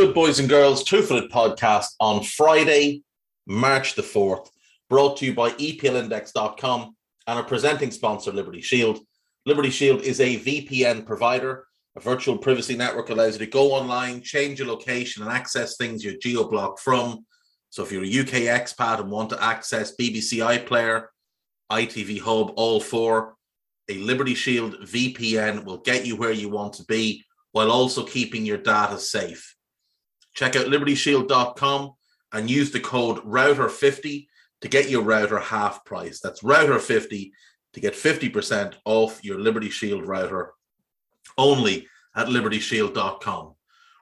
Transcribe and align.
Good, 0.00 0.14
boys 0.14 0.38
and 0.40 0.48
girls? 0.48 0.82
Two 0.82 1.02
Footed 1.02 1.30
Podcast 1.30 1.88
on 2.00 2.22
Friday, 2.22 3.02
March 3.46 3.96
the 3.96 4.02
4th, 4.02 4.48
brought 4.88 5.18
to 5.18 5.26
you 5.26 5.34
by 5.34 5.50
EPLindex.com 5.50 6.96
and 7.26 7.38
our 7.38 7.44
presenting 7.44 7.90
sponsor, 7.90 8.32
Liberty 8.32 8.62
Shield. 8.62 9.00
Liberty 9.44 9.68
Shield 9.68 10.00
is 10.00 10.18
a 10.20 10.38
VPN 10.38 11.04
provider. 11.04 11.66
A 11.96 12.00
virtual 12.00 12.38
privacy 12.38 12.78
network 12.78 13.10
allows 13.10 13.34
you 13.34 13.44
to 13.44 13.50
go 13.50 13.72
online, 13.72 14.22
change 14.22 14.58
your 14.58 14.68
location, 14.68 15.22
and 15.22 15.30
access 15.30 15.76
things 15.76 16.02
you're 16.02 16.14
geo 16.14 16.48
blocked 16.48 16.80
from. 16.80 17.26
So 17.68 17.82
if 17.82 17.92
you're 17.92 18.02
a 18.02 18.20
UK 18.20 18.48
expat 18.58 19.00
and 19.00 19.10
want 19.10 19.28
to 19.30 19.44
access 19.44 19.96
BBC 19.96 20.38
iPlayer, 20.38 21.08
ITV 21.70 22.20
Hub, 22.20 22.54
all 22.56 22.80
four, 22.80 23.34
a 23.90 23.98
Liberty 23.98 24.34
Shield 24.34 24.76
VPN 24.82 25.66
will 25.66 25.76
get 25.76 26.06
you 26.06 26.16
where 26.16 26.32
you 26.32 26.48
want 26.48 26.72
to 26.74 26.84
be 26.84 27.22
while 27.52 27.70
also 27.70 28.02
keeping 28.02 28.46
your 28.46 28.56
data 28.56 28.98
safe. 28.98 29.56
Check 30.34 30.56
out 30.56 30.66
libertyshield.com 30.66 31.92
and 32.32 32.50
use 32.50 32.70
the 32.70 32.80
code 32.80 33.18
router50 33.18 34.26
to 34.60 34.68
get 34.68 34.90
your 34.90 35.02
router 35.02 35.38
half 35.38 35.84
price. 35.84 36.20
That's 36.20 36.42
router50 36.42 37.30
to 37.72 37.80
get 37.80 37.94
50% 37.94 38.74
off 38.84 39.24
your 39.24 39.38
Liberty 39.38 39.70
Shield 39.70 40.06
router 40.06 40.52
only 41.38 41.86
at 42.14 42.28
libertyshield.com. 42.28 43.54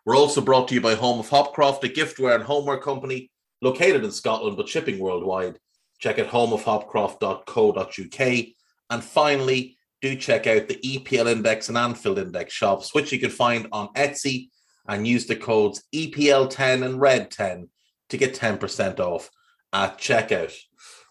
We're 0.05 0.17
also 0.17 0.41
brought 0.41 0.67
to 0.69 0.75
you 0.75 0.81
by 0.81 0.95
Home 0.95 1.21
of 1.21 1.29
Hopcroft, 1.29 1.85
a 1.85 1.89
giftware 1.89 2.35
and 2.35 2.45
homeware 2.45 2.79
company 2.79 3.31
located 3.61 4.05
in 4.05 4.11
Scotland 4.11 4.57
but 4.57 4.69
shipping 4.69 4.99
worldwide. 4.99 5.59
Check 5.99 6.19
out 6.19 6.29
homeofhopcroft.co.uk. 6.29 8.47
And 8.91 9.05
finally, 9.05 9.77
do 10.01 10.15
check 10.15 10.47
out 10.47 10.69
the 10.69 10.77
EPL 10.77 11.31
Index 11.31 11.69
and 11.69 11.77
Anfield 11.77 12.19
Index 12.19 12.55
shops, 12.55 12.95
which 12.95 13.13
you 13.13 13.19
can 13.19 13.29
find 13.31 13.67
on 13.73 13.89
Etsy 13.95 14.49
and 14.89 15.07
use 15.07 15.27
the 15.27 15.37
codes 15.37 15.85
EPL10 15.95 16.85
and 16.85 17.01
RED10 17.01 17.69
to 18.09 18.17
get 18.17 18.35
10% 18.35 18.99
off 18.99 19.31
at 19.73 19.99
checkout. 19.99 20.57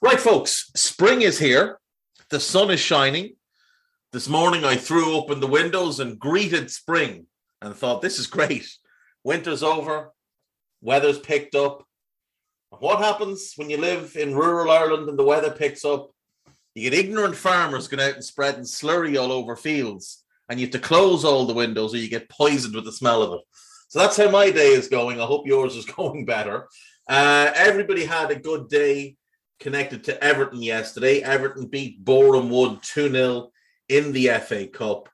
Right, 0.02 0.20
folks, 0.20 0.72
spring 0.76 1.22
is 1.22 1.40
here. 1.40 1.80
The 2.30 2.40
sun 2.40 2.72
is 2.72 2.80
shining. 2.80 3.36
This 4.12 4.28
morning 4.28 4.66
I 4.66 4.76
threw 4.76 5.14
open 5.14 5.40
the 5.40 5.48
windows 5.48 6.00
and 6.00 6.20
greeted 6.20 6.72
spring 6.72 7.28
and 7.62 7.76
thought, 7.76 8.02
this 8.02 8.20
is 8.20 8.28
great. 8.28 8.68
Winter's 9.24 9.64
over, 9.64 10.12
weather's 10.82 11.20
picked 11.20 11.56
up. 11.56 11.86
What 12.70 13.00
happens 13.00 13.54
when 13.56 13.70
you 13.70 13.78
live 13.78 14.16
in 14.16 14.36
rural 14.36 14.72
Ireland 14.72 15.08
and 15.08 15.20
the 15.20 15.24
weather 15.24 15.52
picks 15.52 15.86
up? 15.86 16.12
You 16.76 16.90
get 16.90 17.00
ignorant 17.00 17.36
farmers 17.36 17.88
going 17.88 18.08
out 18.08 18.16
and 18.16 18.24
spreading 18.24 18.62
slurry 18.62 19.20
all 19.20 19.32
over 19.32 19.56
fields, 19.56 20.24
and 20.48 20.60
you 20.60 20.68
have 20.68 20.74
to 20.74 20.80
close 20.80 21.26
all 21.26 21.46
the 21.46 21.54
windows 21.54 21.94
or 21.94 21.98
you 21.98 22.10
get 22.10 22.30
poisoned 22.30 22.76
with 22.76 22.86
the 22.86 22.92
smell 22.92 23.24
of 23.24 23.34
it. 23.34 23.42
So 23.88 24.00
that's 24.00 24.18
how 24.18 24.30
my 24.30 24.52
day 24.52 24.70
is 24.70 24.90
going. 24.90 25.20
I 25.20 25.26
hope 25.26 25.48
yours 25.48 25.76
is 25.76 25.86
going 25.98 26.26
better. 26.26 26.68
Uh, 27.08 27.52
everybody 27.56 28.06
had 28.06 28.32
a 28.32 28.40
good 28.40 28.68
day 28.68 29.16
connected 29.60 30.04
to 30.06 30.24
Everton 30.24 30.62
yesterday. 30.62 31.22
Everton 31.22 31.68
beat 31.68 32.04
Boreham 32.04 32.50
Wood 32.50 32.80
2 32.84 33.10
0 33.12 33.52
in 33.90 34.12
the 34.12 34.28
FA 34.46 34.68
Cup. 34.68 35.10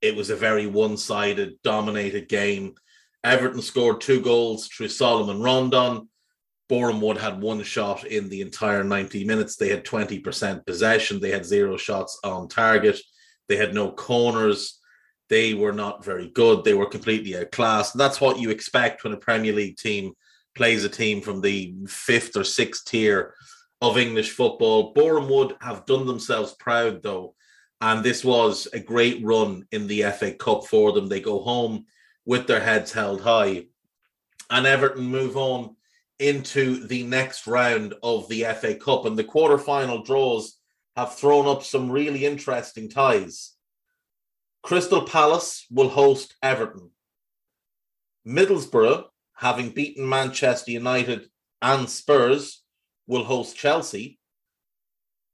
It 0.00 0.16
was 0.16 0.30
a 0.30 0.36
very 0.36 0.66
one 0.66 0.96
sided, 0.96 1.60
dominated 1.62 2.28
game. 2.28 2.74
Everton 3.22 3.60
scored 3.60 4.00
two 4.00 4.22
goals 4.22 4.68
through 4.68 4.88
Salomon 4.88 5.42
Rondon. 5.42 6.08
Boreham 6.68 7.00
Wood 7.00 7.18
had 7.18 7.40
one 7.40 7.62
shot 7.64 8.04
in 8.04 8.28
the 8.28 8.40
entire 8.40 8.84
90 8.84 9.24
minutes. 9.24 9.56
They 9.56 9.68
had 9.68 9.84
20% 9.84 10.64
possession. 10.64 11.20
They 11.20 11.32
had 11.32 11.44
zero 11.44 11.76
shots 11.76 12.18
on 12.22 12.48
target. 12.48 12.98
They 13.48 13.56
had 13.56 13.74
no 13.74 13.90
corners. 13.90 14.79
They 15.30 15.54
were 15.54 15.72
not 15.72 16.04
very 16.04 16.28
good. 16.28 16.64
They 16.64 16.74
were 16.74 16.86
completely 16.86 17.36
outclassed. 17.36 17.94
And 17.94 18.00
that's 18.00 18.20
what 18.20 18.40
you 18.40 18.50
expect 18.50 19.04
when 19.04 19.12
a 19.12 19.16
Premier 19.16 19.52
League 19.52 19.76
team 19.76 20.12
plays 20.56 20.84
a 20.84 20.88
team 20.88 21.20
from 21.20 21.40
the 21.40 21.74
fifth 21.86 22.36
or 22.36 22.44
sixth 22.44 22.84
tier 22.84 23.34
of 23.80 23.96
English 23.96 24.30
football. 24.30 24.92
Boreham 24.92 25.30
Wood 25.30 25.56
have 25.60 25.86
done 25.86 26.06
themselves 26.06 26.54
proud, 26.58 27.02
though. 27.02 27.34
And 27.80 28.04
this 28.04 28.24
was 28.24 28.66
a 28.72 28.80
great 28.80 29.24
run 29.24 29.66
in 29.70 29.86
the 29.86 30.02
FA 30.10 30.32
Cup 30.32 30.66
for 30.66 30.92
them. 30.92 31.06
They 31.06 31.20
go 31.20 31.40
home 31.40 31.86
with 32.26 32.46
their 32.46 32.60
heads 32.60 32.92
held 32.92 33.22
high. 33.22 33.66
And 34.50 34.66
Everton 34.66 35.04
move 35.04 35.36
on 35.36 35.76
into 36.18 36.86
the 36.86 37.04
next 37.04 37.46
round 37.46 37.94
of 38.02 38.28
the 38.28 38.44
FA 38.60 38.74
Cup. 38.74 39.06
And 39.06 39.16
the 39.16 39.24
quarter-final 39.24 40.02
draws 40.02 40.58
have 40.96 41.14
thrown 41.14 41.46
up 41.46 41.62
some 41.62 41.90
really 41.90 42.26
interesting 42.26 42.90
ties. 42.90 43.54
Crystal 44.62 45.02
Palace 45.02 45.66
will 45.70 45.88
host 45.88 46.34
Everton. 46.42 46.90
Middlesbrough, 48.26 49.04
having 49.34 49.70
beaten 49.70 50.08
Manchester 50.08 50.70
United 50.70 51.28
and 51.62 51.88
Spurs, 51.88 52.62
will 53.06 53.24
host 53.24 53.56
Chelsea. 53.56 54.18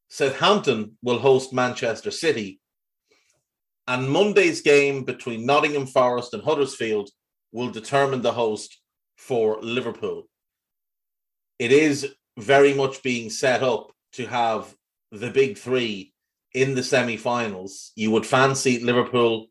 Southampton 0.08 0.96
will 1.02 1.18
host 1.18 1.52
Manchester 1.52 2.10
City. 2.10 2.60
And 3.88 4.08
Monday's 4.08 4.62
game 4.62 5.04
between 5.04 5.46
Nottingham 5.46 5.86
Forest 5.86 6.34
and 6.34 6.42
Huddersfield 6.42 7.10
will 7.52 7.70
determine 7.70 8.22
the 8.22 8.32
host 8.32 8.80
for 9.16 9.60
Liverpool 9.62 10.28
it 11.58 11.72
is 11.72 12.14
very 12.38 12.74
much 12.74 13.02
being 13.02 13.30
set 13.30 13.62
up 13.62 13.92
to 14.12 14.26
have 14.26 14.74
the 15.10 15.30
big 15.30 15.56
three 15.56 16.12
in 16.56 16.74
the 16.74 16.82
semi-finals. 16.82 17.92
You 17.94 18.10
would 18.10 18.26
fancy 18.26 18.80
Liverpool, 18.80 19.46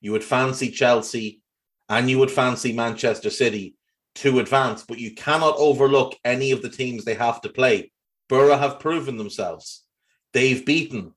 you 0.00 0.12
would 0.12 0.24
fancy 0.24 0.70
Chelsea, 0.70 1.42
and 1.88 2.08
you 2.08 2.18
would 2.18 2.30
fancy 2.30 2.72
Manchester 2.72 3.30
City 3.30 3.74
to 4.16 4.38
advance, 4.38 4.84
but 4.86 4.98
you 4.98 5.14
cannot 5.14 5.56
overlook 5.58 6.14
any 6.24 6.52
of 6.52 6.62
the 6.62 6.68
teams 6.68 7.04
they 7.04 7.14
have 7.14 7.40
to 7.42 7.48
play. 7.48 7.92
Borough 8.28 8.56
have 8.56 8.80
proven 8.80 9.16
themselves. 9.16 9.84
They've 10.32 10.64
beaten 10.64 11.12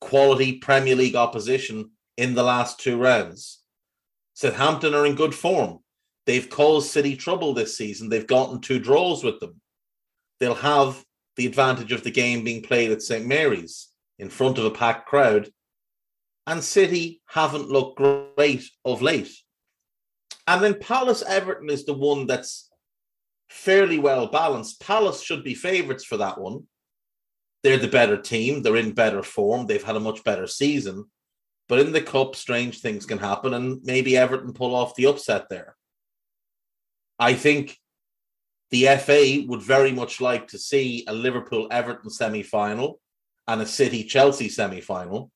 quality 0.00 0.58
Premier 0.58 0.94
League 0.94 1.16
opposition 1.16 1.90
in 2.16 2.34
the 2.34 2.44
last 2.44 2.78
two 2.78 2.98
rounds. 2.98 3.62
Southampton 4.34 4.94
are 4.94 5.06
in 5.06 5.14
good 5.14 5.34
form. 5.34 5.80
They've 6.26 6.48
caused 6.48 6.90
City 6.90 7.16
trouble 7.16 7.54
this 7.54 7.76
season. 7.76 8.10
They've 8.10 8.26
gotten 8.26 8.60
two 8.60 8.78
draws 8.78 9.24
with 9.24 9.40
them 9.40 9.60
they'll 10.40 10.54
have 10.54 11.04
the 11.36 11.46
advantage 11.46 11.92
of 11.92 12.02
the 12.02 12.10
game 12.10 12.44
being 12.44 12.62
played 12.62 12.90
at 12.90 13.02
St 13.02 13.26
Mary's 13.26 13.88
in 14.18 14.30
front 14.30 14.58
of 14.58 14.64
a 14.64 14.70
packed 14.70 15.06
crowd. 15.06 15.50
And 16.46 16.62
City 16.62 17.20
haven't 17.26 17.68
looked 17.68 17.98
great 17.98 18.64
of 18.84 19.02
late. 19.02 19.30
And 20.46 20.62
then 20.62 20.78
Palace 20.78 21.22
Everton 21.26 21.70
is 21.70 21.84
the 21.84 21.94
one 21.94 22.26
that's 22.26 22.70
fairly 23.48 23.98
well 23.98 24.28
balanced. 24.28 24.80
Palace 24.80 25.22
should 25.22 25.42
be 25.42 25.54
favourites 25.54 26.04
for 26.04 26.16
that 26.18 26.40
one. 26.40 26.64
They're 27.62 27.78
the 27.78 27.88
better 27.88 28.16
team. 28.16 28.62
They're 28.62 28.76
in 28.76 28.92
better 28.92 29.22
form. 29.22 29.66
They've 29.66 29.82
had 29.82 29.96
a 29.96 30.00
much 30.00 30.22
better 30.22 30.46
season. 30.46 31.06
But 31.68 31.80
in 31.80 31.92
the 31.92 32.00
cup, 32.00 32.36
strange 32.36 32.80
things 32.80 33.06
can 33.06 33.18
happen, 33.18 33.54
and 33.54 33.80
maybe 33.82 34.16
Everton 34.16 34.52
pull 34.52 34.74
off 34.74 34.94
the 34.94 35.06
upset 35.06 35.48
there. 35.50 35.74
I 37.18 37.34
think 37.34 37.76
the 38.70 38.86
FA 38.98 39.42
would 39.48 39.62
very 39.62 39.90
much 39.90 40.20
like 40.20 40.48
to 40.48 40.58
see 40.58 41.04
a 41.08 41.12
Liverpool 41.12 41.66
Everton 41.70 42.10
semi 42.10 42.42
final 42.42 43.00
and 43.48 43.60
a 43.62 43.66
City 43.66 44.04
Chelsea 44.04 44.48
semi 44.48 44.80
final. 44.80 45.30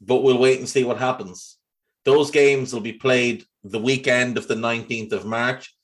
But 0.00 0.22
we'll 0.22 0.38
wait 0.38 0.58
and 0.58 0.68
see 0.68 0.84
what 0.84 0.98
happens. 0.98 1.58
Those 2.04 2.30
games 2.30 2.72
will 2.72 2.80
be 2.80 2.94
played 2.94 3.44
the 3.62 3.78
weekend 3.78 4.36
of 4.36 4.48
the 4.48 4.56
19th 4.56 5.12
of 5.12 5.24
March. 5.24 5.74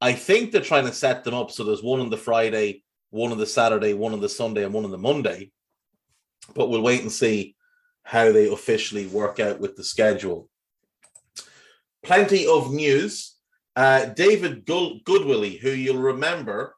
I 0.00 0.12
think 0.12 0.52
they're 0.52 0.60
trying 0.60 0.86
to 0.86 0.92
set 0.92 1.24
them 1.24 1.34
up 1.34 1.50
so 1.50 1.64
there's 1.64 1.82
one 1.82 2.00
on 2.00 2.10
the 2.10 2.16
Friday, 2.16 2.84
one 3.10 3.32
on 3.32 3.38
the 3.38 3.46
Saturday, 3.46 3.94
one 3.94 4.12
on 4.12 4.20
the 4.20 4.28
Sunday, 4.28 4.64
and 4.64 4.72
one 4.72 4.84
on 4.84 4.90
the 4.90 4.98
Monday. 4.98 5.50
But 6.54 6.68
we'll 6.68 6.82
wait 6.82 7.02
and 7.02 7.10
see 7.10 7.56
how 8.04 8.30
they 8.30 8.52
officially 8.52 9.06
work 9.06 9.40
out 9.40 9.58
with 9.58 9.76
the 9.76 9.84
schedule. 9.84 10.48
Plenty 12.04 12.46
of 12.46 12.72
news 12.72 13.34
Uh, 13.76 14.06
David 14.06 14.64
Goodwillie, 14.64 15.58
who 15.58 15.70
you'll 15.70 15.98
remember 15.98 16.76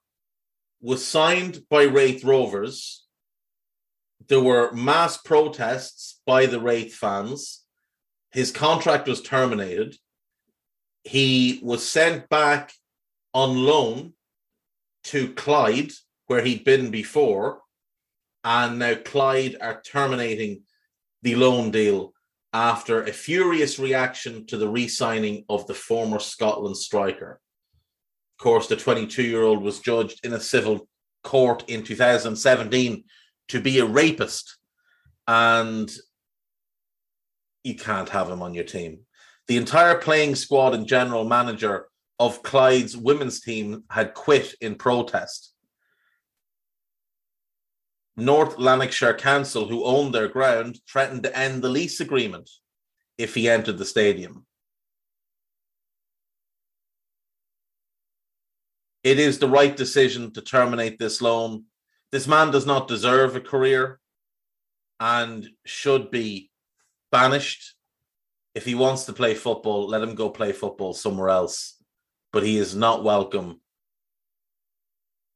was 0.80 1.06
signed 1.06 1.62
by 1.68 1.82
Raith 1.82 2.24
Rovers. 2.24 3.06
There 4.28 4.40
were 4.40 4.72
mass 4.72 5.16
protests 5.16 6.20
by 6.26 6.46
the 6.46 6.60
Raith 6.60 6.94
fans. 6.94 7.62
His 8.32 8.50
contract 8.50 9.08
was 9.08 9.22
terminated. 9.22 9.96
He 11.04 11.60
was 11.62 11.88
sent 11.88 12.28
back 12.28 12.72
on 13.32 13.64
loan 13.64 14.14
to 15.04 15.32
Clyde, 15.34 15.92
where 16.26 16.42
he'd 16.42 16.64
been 16.64 16.90
before. 16.90 17.60
And 18.42 18.78
now 18.78 18.94
Clyde 18.94 19.56
are 19.60 19.80
terminating 19.82 20.62
the 21.22 21.36
loan 21.36 21.70
deal 21.70 22.12
after 22.52 23.02
a 23.02 23.12
furious 23.12 23.78
reaction 23.78 24.46
to 24.46 24.56
the 24.56 24.69
re 24.69 24.88
signing 24.88 25.44
of 25.48 25.66
the 25.66 25.74
former 25.74 26.19
Scotland 26.19 26.76
striker. 26.76 27.40
Of 28.38 28.42
course, 28.42 28.66
the 28.66 28.76
22 28.76 29.22
year 29.22 29.42
old 29.42 29.62
was 29.62 29.80
judged 29.80 30.24
in 30.24 30.32
a 30.32 30.40
civil 30.40 30.88
court 31.22 31.69
in 31.69 31.82
2017 31.82 33.04
to 33.48 33.60
be 33.60 33.78
a 33.78 33.87
rapist. 33.87 34.58
And 35.26 35.93
you 37.64 37.75
can't 37.75 38.08
have 38.10 38.31
him 38.31 38.43
on 38.43 38.54
your 38.54 38.64
team. 38.64 39.00
The 39.48 39.56
entire 39.56 39.96
playing 39.96 40.34
squad 40.37 40.75
and 40.75 40.87
general 40.87 41.25
manager 41.25 41.87
of 42.19 42.43
Clyde's 42.43 42.96
women's 42.96 43.40
team 43.40 43.84
had 43.90 44.14
quit 44.14 44.54
in 44.60 44.76
protest. 44.76 45.52
North 48.16 48.58
Lanarkshire 48.58 49.14
Council, 49.14 49.69
who 49.69 49.84
owned 49.84 50.14
their 50.14 50.28
ground, 50.28 50.81
threatened 50.90 51.22
to 51.25 51.37
end 51.37 51.62
the 51.62 51.69
lease 51.69 52.00
agreement 52.00 52.48
if 53.19 53.34
he 53.34 53.48
entered 53.48 53.78
the 53.78 53.84
stadium. 53.84 54.46
It 59.04 59.19
is 59.19 59.38
the 59.38 59.48
right 59.48 59.76
decision 59.76 60.32
to 60.32 60.40
terminate 60.40 60.98
this 60.98 61.20
loan. 61.20 61.64
This 62.12 62.26
man 62.26 62.50
does 62.50 62.67
not 62.67 62.88
deserve 62.88 63.35
a 63.35 63.41
career 63.41 63.99
and 65.00 65.49
should 65.64 66.11
be 66.11 66.50
banished. 67.11 67.75
If 68.55 68.64
he 68.64 68.75
wants 68.75 69.05
to 69.05 69.12
play 69.12 69.35
football, 69.35 69.88
let 69.88 70.03
him 70.03 70.14
go 70.14 70.31
play 70.31 70.53
football 70.53 70.94
somewhere 70.94 71.29
else. 71.29 71.76
But 72.32 72.43
he 72.43 72.56
is 72.56 72.75
not 72.75 73.05
welcome 73.05 73.61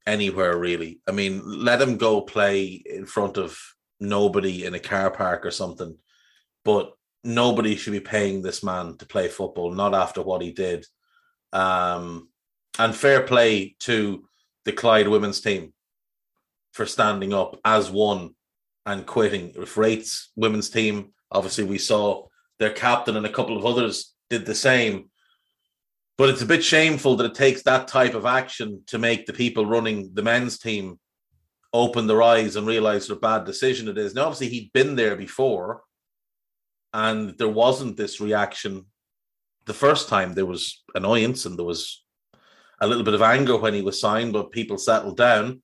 anywhere 0.07 0.57
really. 0.57 1.01
I 1.09 1.13
mean, 1.13 1.43
let 1.45 1.81
him 1.81 1.97
go 1.97 2.21
play 2.23 2.67
in 2.69 3.05
front 3.07 3.37
of 3.37 3.59
nobody 3.99 4.65
in 4.65 4.75
a 4.75 4.81
car 4.81 5.11
park 5.11 5.45
or 5.45 5.51
something. 5.51 5.97
But 6.65 6.93
nobody 7.25 7.77
should 7.77 7.93
be 7.93 8.01
paying 8.01 8.43
this 8.43 8.63
man 8.63 8.97
to 8.99 9.07
play 9.07 9.29
football, 9.29 9.73
not 9.73 9.95
after 9.95 10.23
what 10.23 10.43
he 10.43 10.53
did. 10.53 10.87
Um, 11.53 12.29
and 12.79 12.95
fair 12.95 13.23
play 13.23 13.77
to 13.81 14.25
the 14.65 14.73
Clyde 14.73 15.09
women's 15.09 15.41
team 15.41 15.73
for 16.73 16.87
standing 16.87 17.33
up 17.33 17.59
as 17.65 17.91
one 17.91 18.35
and 18.87 19.07
quitting. 19.07 19.53
If 19.57 19.77
Raith's 19.77 20.31
women's 20.37 20.71
team, 20.71 21.13
obviously, 21.31 21.65
we 21.65 21.79
saw 21.79 22.27
their 22.59 22.71
captain 22.71 23.17
and 23.17 23.27
a 23.27 23.33
couple 23.33 23.57
of 23.57 23.67
others 23.67 24.15
did 24.29 24.47
the 24.47 24.55
same. 24.55 25.11
But 26.17 26.29
it's 26.29 26.43
a 26.43 26.47
bit 26.47 26.63
shameful 26.63 27.17
that 27.17 27.27
it 27.27 27.35
takes 27.35 27.63
that 27.63 27.89
type 27.89 28.15
of 28.15 28.27
action 28.27 28.83
to 28.89 28.99
make 28.99 29.27
the 29.27 29.33
people 29.33 29.65
running 29.65 30.11
the 30.13 30.23
men's 30.23 30.59
team 30.59 30.99
open 31.73 32.07
their 32.07 32.23
eyes 32.23 32.57
and 32.57 32.67
realize 32.67 33.09
what 33.09 33.17
a 33.17 33.21
bad 33.21 33.45
decision 33.45 33.89
it 33.89 33.97
is. 33.97 34.15
Now, 34.15 34.25
obviously, 34.25 34.49
he'd 34.49 34.73
been 34.73 34.97
there 34.97 35.17
before, 35.17 35.83
and 36.93 37.37
there 37.39 37.49
wasn't 37.49 37.97
this 37.97 38.21
reaction. 38.21 38.87
The 39.67 39.75
first 39.75 40.09
time 40.09 40.35
there 40.35 40.47
was 40.47 40.83
annoyance 40.95 41.47
and 41.47 41.57
there 41.57 41.65
was 41.65 42.05
a 42.81 42.87
little 42.87 43.05
bit 43.05 43.15
of 43.15 43.23
anger 43.23 43.57
when 43.57 43.75
he 43.75 43.83
was 43.83 44.01
signed, 44.01 44.33
but 44.33 44.51
people 44.51 44.79
settled 44.79 45.17
down. 45.17 45.63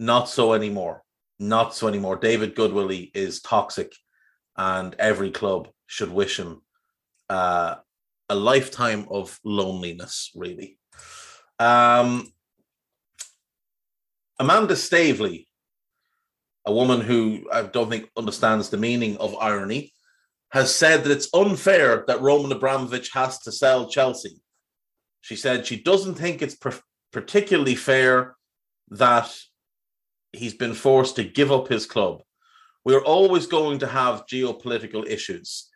Not 0.00 0.30
so 0.30 0.54
anymore. 0.54 1.02
Not 1.38 1.74
so 1.74 1.86
anymore. 1.86 2.16
David 2.16 2.56
Goodwillie 2.56 3.10
is 3.14 3.42
toxic, 3.42 3.92
and 4.56 4.96
every 4.98 5.30
club 5.30 5.68
should 5.86 6.10
wish 6.10 6.38
him 6.38 6.62
uh, 7.28 7.76
a 8.30 8.34
lifetime 8.34 9.06
of 9.10 9.38
loneliness, 9.44 10.30
really. 10.34 10.78
Um, 11.58 12.32
Amanda 14.38 14.74
Staveley, 14.74 15.48
a 16.64 16.72
woman 16.72 17.02
who 17.02 17.46
I 17.52 17.62
don't 17.62 17.90
think 17.90 18.08
understands 18.16 18.70
the 18.70 18.78
meaning 18.78 19.18
of 19.18 19.36
irony, 19.38 19.92
has 20.52 20.74
said 20.74 21.04
that 21.04 21.12
it's 21.12 21.28
unfair 21.34 22.04
that 22.06 22.22
Roman 22.22 22.52
Abramovich 22.52 23.10
has 23.12 23.38
to 23.40 23.52
sell 23.52 23.86
Chelsea. 23.86 24.40
She 25.20 25.36
said 25.36 25.66
she 25.66 25.82
doesn't 25.82 26.14
think 26.14 26.40
it's 26.40 26.54
per- 26.56 26.80
particularly 27.12 27.74
fair 27.74 28.36
that 28.88 29.30
he's 30.32 30.54
been 30.54 30.74
forced 30.74 31.16
to 31.16 31.24
give 31.24 31.50
up 31.52 31.68
his 31.68 31.86
club. 31.86 32.22
We're 32.84 33.04
always 33.04 33.46
going 33.46 33.80
to 33.80 33.86
have 33.86 34.26
geopolitical 34.26 35.06
issues. 35.06 35.68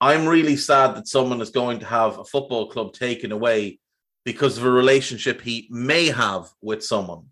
I'm 0.00 0.26
really 0.26 0.56
sad 0.56 0.96
that 0.96 1.08
someone 1.08 1.40
is 1.40 1.50
going 1.50 1.80
to 1.80 1.86
have 1.86 2.18
a 2.18 2.24
football 2.24 2.68
club 2.68 2.92
taken 2.92 3.32
away 3.32 3.78
because 4.24 4.58
of 4.58 4.64
a 4.64 4.70
relationship 4.70 5.40
he 5.40 5.68
may 5.70 6.06
have 6.06 6.48
with 6.60 6.84
someone. 6.84 7.26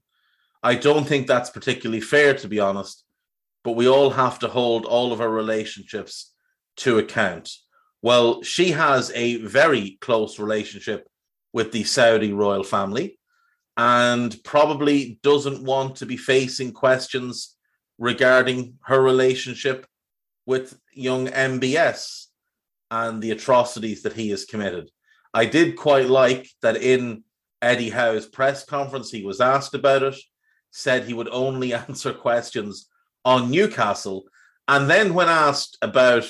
I 0.62 0.74
don't 0.74 1.06
think 1.06 1.26
that's 1.26 1.50
particularly 1.50 2.00
fair, 2.00 2.34
to 2.34 2.48
be 2.48 2.60
honest, 2.60 3.04
but 3.64 3.72
we 3.72 3.88
all 3.88 4.10
have 4.10 4.38
to 4.40 4.48
hold 4.48 4.84
all 4.84 5.12
of 5.12 5.20
our 5.20 5.30
relationships 5.30 6.32
to 6.78 6.98
account. 6.98 7.50
Well, 8.02 8.42
she 8.42 8.72
has 8.72 9.12
a 9.14 9.36
very 9.36 9.98
close 10.00 10.38
relationship 10.38 11.08
with 11.52 11.72
the 11.72 11.84
Saudi 11.84 12.32
royal 12.32 12.64
family 12.64 13.18
and 13.76 14.36
probably 14.44 15.18
doesn't 15.22 15.62
want 15.62 15.96
to 15.96 16.06
be 16.06 16.16
facing 16.16 16.72
questions 16.72 17.56
regarding 17.98 18.74
her 18.82 19.00
relationship 19.00 19.86
with 20.46 20.78
young 20.92 21.28
MBS 21.28 22.26
and 22.90 23.22
the 23.22 23.30
atrocities 23.30 24.02
that 24.02 24.14
he 24.14 24.30
has 24.30 24.44
committed. 24.44 24.90
I 25.32 25.44
did 25.44 25.76
quite 25.76 26.08
like 26.08 26.48
that 26.62 26.76
in 26.76 27.22
Eddie 27.62 27.90
Howe's 27.90 28.26
press 28.26 28.64
conference, 28.64 29.10
he 29.10 29.24
was 29.24 29.40
asked 29.40 29.74
about 29.74 30.02
it, 30.02 30.16
said 30.70 31.04
he 31.04 31.14
would 31.14 31.28
only 31.28 31.72
answer 31.88 32.12
questions 32.12 32.88
on 33.24 33.50
Newcastle. 33.50 34.24
And 34.66 34.88
then, 34.88 35.14
when 35.14 35.28
asked 35.28 35.78
about 35.82 36.26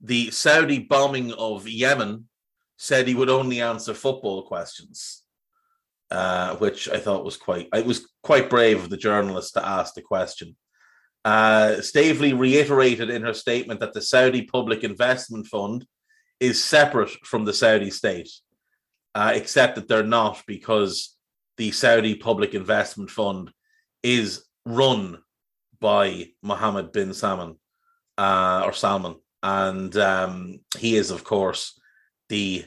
the 0.00 0.30
Saudi 0.30 0.78
bombing 0.78 1.32
of 1.32 1.68
Yemen, 1.68 2.28
said 2.76 3.06
he 3.06 3.14
would 3.14 3.30
only 3.30 3.60
answer 3.60 3.92
football 3.92 4.46
questions, 4.46 5.22
uh, 6.10 6.56
which 6.56 6.88
I 6.88 6.98
thought 6.98 7.24
was 7.24 7.36
quite. 7.36 7.68
It 7.74 7.86
was 7.86 8.08
quite 8.22 8.50
brave 8.50 8.82
of 8.82 8.90
the 8.90 8.96
journalist 8.96 9.54
to 9.54 9.66
ask 9.66 9.94
the 9.94 10.02
question. 10.02 10.56
Uh, 11.24 11.80
Staveley 11.80 12.32
reiterated 12.32 13.10
in 13.10 13.22
her 13.22 13.34
statement 13.34 13.80
that 13.80 13.92
the 13.92 14.00
Saudi 14.00 14.42
Public 14.42 14.84
Investment 14.84 15.46
Fund 15.46 15.84
is 16.40 16.62
separate 16.62 17.10
from 17.24 17.44
the 17.44 17.52
Saudi 17.52 17.90
state, 17.90 18.30
uh, 19.14 19.32
except 19.34 19.74
that 19.74 19.88
they're 19.88 20.02
not 20.02 20.42
because 20.46 21.16
the 21.56 21.70
Saudi 21.72 22.14
Public 22.14 22.54
Investment 22.54 23.10
Fund 23.10 23.50
is 24.02 24.44
run 24.64 25.18
by 25.80 26.28
Mohammed 26.42 26.92
bin 26.92 27.12
Salman 27.12 27.56
uh, 28.16 28.62
or 28.64 28.72
Salman, 28.72 29.16
and 29.42 29.96
um, 29.96 30.60
he 30.78 30.96
is, 30.96 31.10
of 31.10 31.24
course, 31.24 31.78
the 32.28 32.64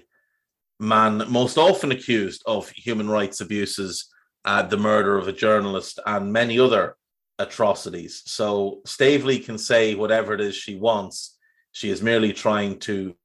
man 0.82 1.24
most 1.30 1.58
often 1.58 1.92
accused 1.92 2.42
of 2.46 2.70
human 2.72 3.08
rights 3.08 3.40
abuses, 3.40 4.10
uh, 4.46 4.64
the 4.64 4.78
murder 4.78 5.18
of 5.18 5.28
a 5.28 5.34
journalist, 5.34 6.00
and 6.06 6.34
many 6.34 6.60
other 6.60 6.98
atrocities. 7.38 8.24
So 8.26 8.82
Staveley 8.86 9.40
can 9.40 9.58
say 9.58 9.96
whatever 9.96 10.34
it 10.34 10.42
is 10.42 10.56
she 10.56 10.76
wants. 10.76 11.38
She 11.72 11.90
is 11.90 12.02
merely 12.02 12.34
trying 12.34 12.80
to 12.80 13.16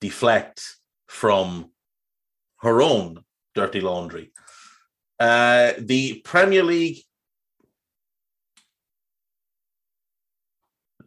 deflect 0.00 0.62
from 1.06 1.70
her 2.60 2.82
own 2.82 3.24
dirty 3.54 3.80
laundry. 3.80 4.32
Uh, 5.20 5.72
the 5.78 6.20
Premier 6.24 6.64
League 6.64 6.98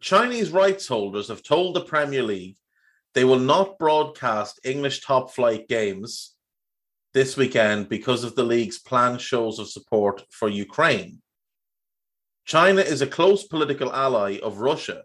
Chinese 0.00 0.50
rights 0.50 0.88
holders 0.88 1.28
have 1.28 1.42
told 1.42 1.76
the 1.76 1.80
Premier 1.80 2.22
League 2.22 2.56
they 3.14 3.24
will 3.24 3.38
not 3.38 3.78
broadcast 3.78 4.60
English 4.64 5.00
top 5.00 5.32
flight 5.32 5.68
games 5.68 6.34
this 7.14 7.36
weekend 7.36 7.88
because 7.88 8.24
of 8.24 8.34
the 8.34 8.44
league's 8.44 8.78
planned 8.78 9.20
shows 9.20 9.58
of 9.58 9.68
support 9.68 10.22
for 10.30 10.48
Ukraine. 10.48 11.20
China 12.44 12.80
is 12.80 13.02
a 13.02 13.06
close 13.06 13.44
political 13.44 13.92
ally 13.92 14.38
of 14.42 14.58
Russia. 14.58 15.04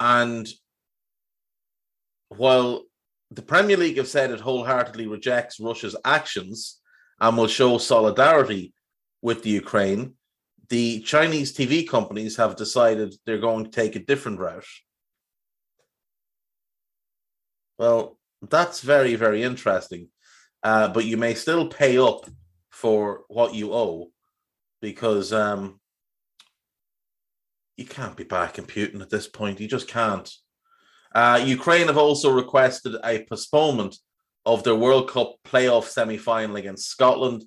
And 0.00 0.48
while 2.28 2.84
the 3.30 3.42
Premier 3.42 3.76
League 3.76 3.96
have 3.96 4.08
said 4.08 4.30
it 4.30 4.40
wholeheartedly 4.40 5.06
rejects 5.06 5.60
Russia's 5.60 5.96
actions 6.04 6.80
and 7.20 7.36
will 7.36 7.48
show 7.48 7.78
solidarity 7.78 8.72
with 9.20 9.42
the 9.42 9.50
Ukraine, 9.50 10.14
the 10.68 11.00
Chinese 11.00 11.52
TV 11.52 11.88
companies 11.88 12.36
have 12.36 12.56
decided 12.56 13.14
they're 13.26 13.38
going 13.38 13.64
to 13.64 13.70
take 13.70 13.96
a 13.96 14.04
different 14.04 14.38
route. 14.38 14.64
Well, 17.78 18.18
that's 18.42 18.80
very, 18.80 19.14
very 19.14 19.42
interesting. 19.42 20.08
uh, 20.62 20.88
but 20.88 21.04
you 21.04 21.16
may 21.16 21.34
still 21.34 21.68
pay 21.68 21.98
up 21.98 22.28
for 22.70 23.22
what 23.28 23.54
you 23.54 23.72
owe 23.72 24.10
because 24.80 25.32
um, 25.32 25.80
you 27.76 27.84
can't 27.84 28.16
be 28.16 28.24
back 28.24 28.58
in 28.58 28.64
Putin 28.64 29.00
at 29.00 29.10
this 29.10 29.28
point. 29.28 29.60
You 29.60 29.68
just 29.68 29.88
can't. 29.88 30.28
Uh, 31.14 31.42
Ukraine 31.44 31.86
have 31.86 31.98
also 31.98 32.30
requested 32.30 32.94
a 33.04 33.24
postponement 33.24 33.96
of 34.44 34.62
their 34.62 34.74
World 34.74 35.10
Cup 35.10 35.36
playoff 35.44 35.84
semi 35.84 36.16
final 36.16 36.56
against 36.56 36.88
Scotland. 36.88 37.44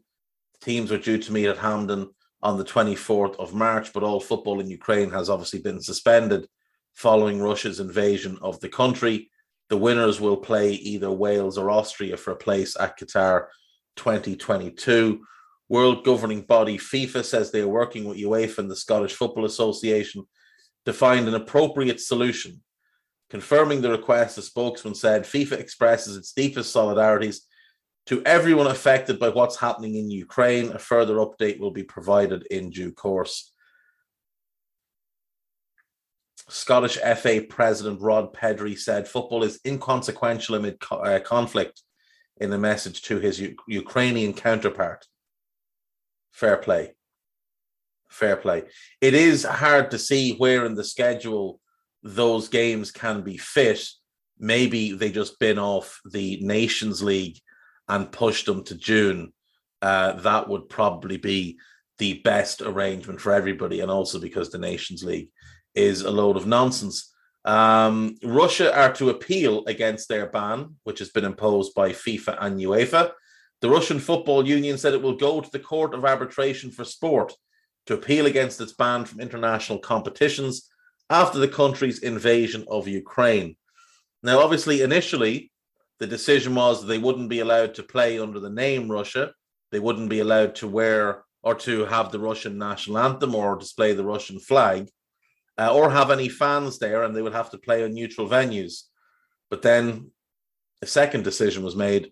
Teams 0.61 0.91
are 0.91 0.97
due 0.97 1.17
to 1.17 1.31
meet 1.33 1.47
at 1.47 1.57
Hampden 1.57 2.09
on 2.43 2.57
the 2.57 2.63
24th 2.63 3.35
of 3.38 3.53
March, 3.53 3.93
but 3.93 4.03
all 4.03 4.19
football 4.19 4.59
in 4.59 4.69
Ukraine 4.69 5.11
has 5.11 5.29
obviously 5.29 5.61
been 5.61 5.81
suspended 5.81 6.47
following 6.93 7.41
Russia's 7.41 7.79
invasion 7.79 8.38
of 8.41 8.59
the 8.59 8.69
country. 8.69 9.30
The 9.72 9.78
winners 9.78 10.20
will 10.20 10.36
play 10.36 10.74
either 10.74 11.10
Wales 11.10 11.58
or 11.58 11.72
Austria 11.72 12.18
for 12.18 12.32
a 12.32 12.36
place 12.36 12.75
at 12.78 13.00
Qatar 13.00 13.46
2022. 13.96 15.22
World 15.70 16.04
governing 16.04 16.42
body 16.42 16.78
FIFA 16.78 17.24
says 17.24 17.51
they 17.51 17.62
are 17.62 17.70
working 17.70 18.04
with 18.04 18.18
UEFA 18.18 18.58
and 18.58 18.70
the 18.70 18.75
Scottish 18.75 19.13
Football 19.13 19.46
Association 19.46 20.25
to 20.86 20.92
find 20.92 21.25
an 21.25 21.36
appropriate 21.36 22.01
solution. 22.01 22.62
Confirming 23.30 23.82
the 23.82 23.92
request, 23.92 24.38
a 24.38 24.42
spokesman 24.42 24.94
said 24.94 25.24
FIFA 25.24 25.54
expresses 25.54 26.18
its 26.18 26.34
deepest 26.34 26.75
solidarities 26.75 27.38
to 28.08 28.22
everyone 28.25 28.68
affected 28.68 29.20
by 29.20 29.30
what's 29.30 29.56
happening 29.56 29.96
in 29.96 30.12
Ukraine. 30.12 30.74
A 30.74 30.80
further 30.80 31.16
update 31.16 31.62
will 31.62 31.72
be 31.72 31.84
provided 31.84 32.46
in 32.51 32.72
due 32.72 32.92
course. 32.92 33.54
Scottish 36.51 36.98
FA 36.98 37.41
President 37.48 38.01
Rod 38.01 38.34
Petrie 38.34 38.75
said 38.75 39.08
football 39.08 39.43
is 39.43 39.62
inconsequential 39.65 40.55
amid 40.55 40.77
uh, 40.91 41.20
conflict 41.24 41.81
in 42.41 42.51
a 42.51 42.58
message 42.58 43.03
to 43.03 43.20
his 43.20 43.39
U- 43.39 43.55
Ukrainian 43.70 44.34
counterpart. 44.34 45.05
Fair 46.34 46.58
play. 46.58 46.93
Fair 48.10 48.36
play. 48.36 48.63
It 49.00 49.13
is 49.13 49.46
hard 49.46 49.91
to 49.91 49.98
see 49.98 50.36
where 50.36 50.65
in 50.65 50.75
the 50.75 50.84
schedule 50.84 51.62
those 52.03 52.50
games 52.50 52.91
can 52.91 53.22
be 53.22 53.38
fit. 53.38 53.88
Maybe 54.38 54.91
they 54.91 55.10
just 55.10 55.39
bin 55.39 55.58
off 55.58 56.01
the 56.03 56.38
Nations 56.41 57.01
League 57.01 57.39
and 57.88 58.12
pushed 58.12 58.46
them 58.46 58.65
to 58.65 58.75
June. 58.75 59.31
Uh, 59.81 60.13
that 60.13 60.50
would 60.50 60.67
probably 60.67 61.15
be 61.15 61.60
the 61.98 62.20
best 62.24 62.62
arrangement 62.62 63.22
for 63.22 63.31
everybody, 63.31 63.79
and 63.79 63.89
also 63.89 64.20
because 64.20 64.50
the 64.50 64.58
Nations 64.58 65.03
League 65.03 65.29
is 65.75 66.01
a 66.01 66.12
load 66.12 66.38
of 66.38 66.48
nonsense. 66.48 67.13
Um, 67.44 68.18
Russia 68.24 68.75
are 68.75 68.94
to 68.94 69.10
appeal 69.10 69.66
against 69.66 70.08
their 70.08 70.28
ban, 70.28 70.75
which 70.84 71.00
has 71.00 71.10
been 71.10 71.25
imposed 71.25 71.74
by 71.74 71.90
FIFA 71.90 72.38
and 72.40 72.60
UEFA. 72.60 73.12
The 73.62 73.70
Russian 73.70 74.00
Football 74.00 74.48
Union 74.48 74.78
said 74.78 74.94
it 74.94 75.01
will 75.01 75.16
go 75.16 75.42
to 75.42 75.51
the 75.51 75.60
Court 75.60 75.94
of 75.94 76.06
Arbitration 76.06 76.72
for 76.72 76.84
Sport 76.84 77.34
to 77.88 77.96
appeal 77.96 78.25
against 78.25 78.62
its 78.62 78.74
ban 78.74 79.06
from 79.06 79.20
international 79.20 79.80
competitions 79.80 80.70
after 81.10 81.40
the 81.40 81.48
country's 81.48 82.00
invasion 82.00 82.66
of 82.70 82.88
Ukraine. 82.88 83.56
Now, 84.24 84.40
obviously, 84.40 84.82
initially, 84.82 85.51
the 86.00 86.08
decision 86.08 86.56
was 86.56 86.86
they 86.86 86.98
wouldn't 86.98 87.30
be 87.30 87.40
allowed 87.40 87.74
to 87.75 87.84
play 87.84 88.20
under 88.20 88.40
the 88.40 88.50
name 88.50 88.92
Russia. 88.92 89.34
They 89.72 89.80
wouldn't 89.80 90.10
be 90.10 90.20
allowed 90.20 90.56
to 90.56 90.68
wear 90.68 91.24
or 91.44 91.56
to 91.56 91.86
have 91.86 92.12
the 92.12 92.20
Russian 92.20 92.58
national 92.58 93.00
anthem 93.00 93.34
or 93.34 93.58
display 93.58 93.94
the 93.94 94.06
Russian 94.06 94.40
flag 94.40 94.90
uh, 95.58 95.74
or 95.74 95.89
have 95.89 96.12
any 96.12 96.29
fans 96.29 96.79
there, 96.79 97.03
and 97.03 97.15
they 97.15 97.22
would 97.22 97.34
have 97.34 97.51
to 97.51 97.58
play 97.58 97.84
on 97.84 97.93
neutral 97.93 98.27
venues. 98.27 98.84
But 99.50 99.62
then 99.62 100.12
a 100.81 100.86
second 100.86 101.24
decision 101.24 101.63
was 101.63 101.75
made 101.75 102.12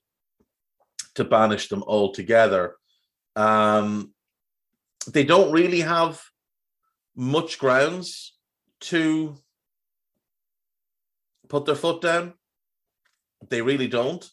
to 1.15 1.24
banish 1.24 1.69
them 1.69 1.84
altogether. 1.84 2.75
Um, 3.36 4.13
they 5.08 5.24
don't 5.24 5.51
really 5.51 5.81
have 5.81 6.22
much 7.15 7.60
grounds 7.60 8.38
to 8.81 9.36
put 11.48 11.65
their 11.65 11.75
foot 11.75 12.01
down. 12.01 12.34
They 13.50 13.62
really 13.62 13.88
don't. 13.88 14.29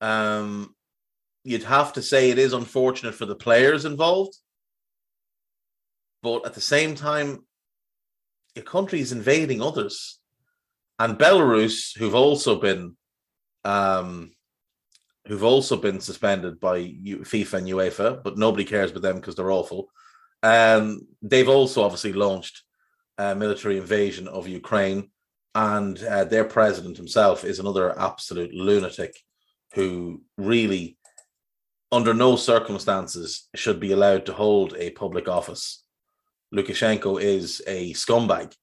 Um, 0.00 0.74
you'd 1.44 1.62
have 1.62 1.92
to 1.94 2.02
say 2.02 2.30
it 2.30 2.38
is 2.38 2.52
unfortunate 2.52 3.14
for 3.14 3.26
the 3.26 3.36
players 3.36 3.84
involved. 3.84 4.36
But 6.22 6.44
at 6.44 6.54
the 6.54 6.60
same 6.60 6.94
time, 6.96 7.45
your 8.56 8.64
country 8.64 9.00
is 9.00 9.12
invading 9.12 9.62
others. 9.62 10.18
And 10.98 11.18
Belarus, 11.18 11.96
who've 11.96 12.14
also 12.14 12.58
been 12.58 12.96
um, 13.64 14.32
who've 15.26 15.44
also 15.44 15.76
been 15.76 16.00
suspended 16.00 16.58
by 16.58 16.80
FIFA 16.80 17.54
and 17.54 17.66
UEFA, 17.68 18.22
but 18.22 18.38
nobody 18.38 18.64
cares 18.64 18.90
about 18.90 19.02
them 19.02 19.16
because 19.16 19.34
they're 19.34 19.50
awful. 19.50 19.88
Um, 20.42 21.02
they've 21.20 21.48
also 21.48 21.82
obviously 21.82 22.12
launched 22.12 22.62
a 23.18 23.34
military 23.34 23.76
invasion 23.78 24.28
of 24.28 24.48
Ukraine, 24.48 25.10
and 25.54 26.02
uh, 26.02 26.24
their 26.24 26.44
president 26.44 26.96
himself 26.96 27.44
is 27.44 27.58
another 27.58 27.98
absolute 27.98 28.54
lunatic 28.54 29.16
who 29.74 30.22
really, 30.38 30.96
under 31.90 32.14
no 32.14 32.36
circumstances, 32.36 33.48
should 33.56 33.80
be 33.80 33.92
allowed 33.92 34.26
to 34.26 34.32
hold 34.32 34.74
a 34.78 34.90
public 34.90 35.28
office. 35.28 35.82
Lukashenko 36.54 37.20
is 37.20 37.62
a 37.66 37.92
scumbag 37.92 38.54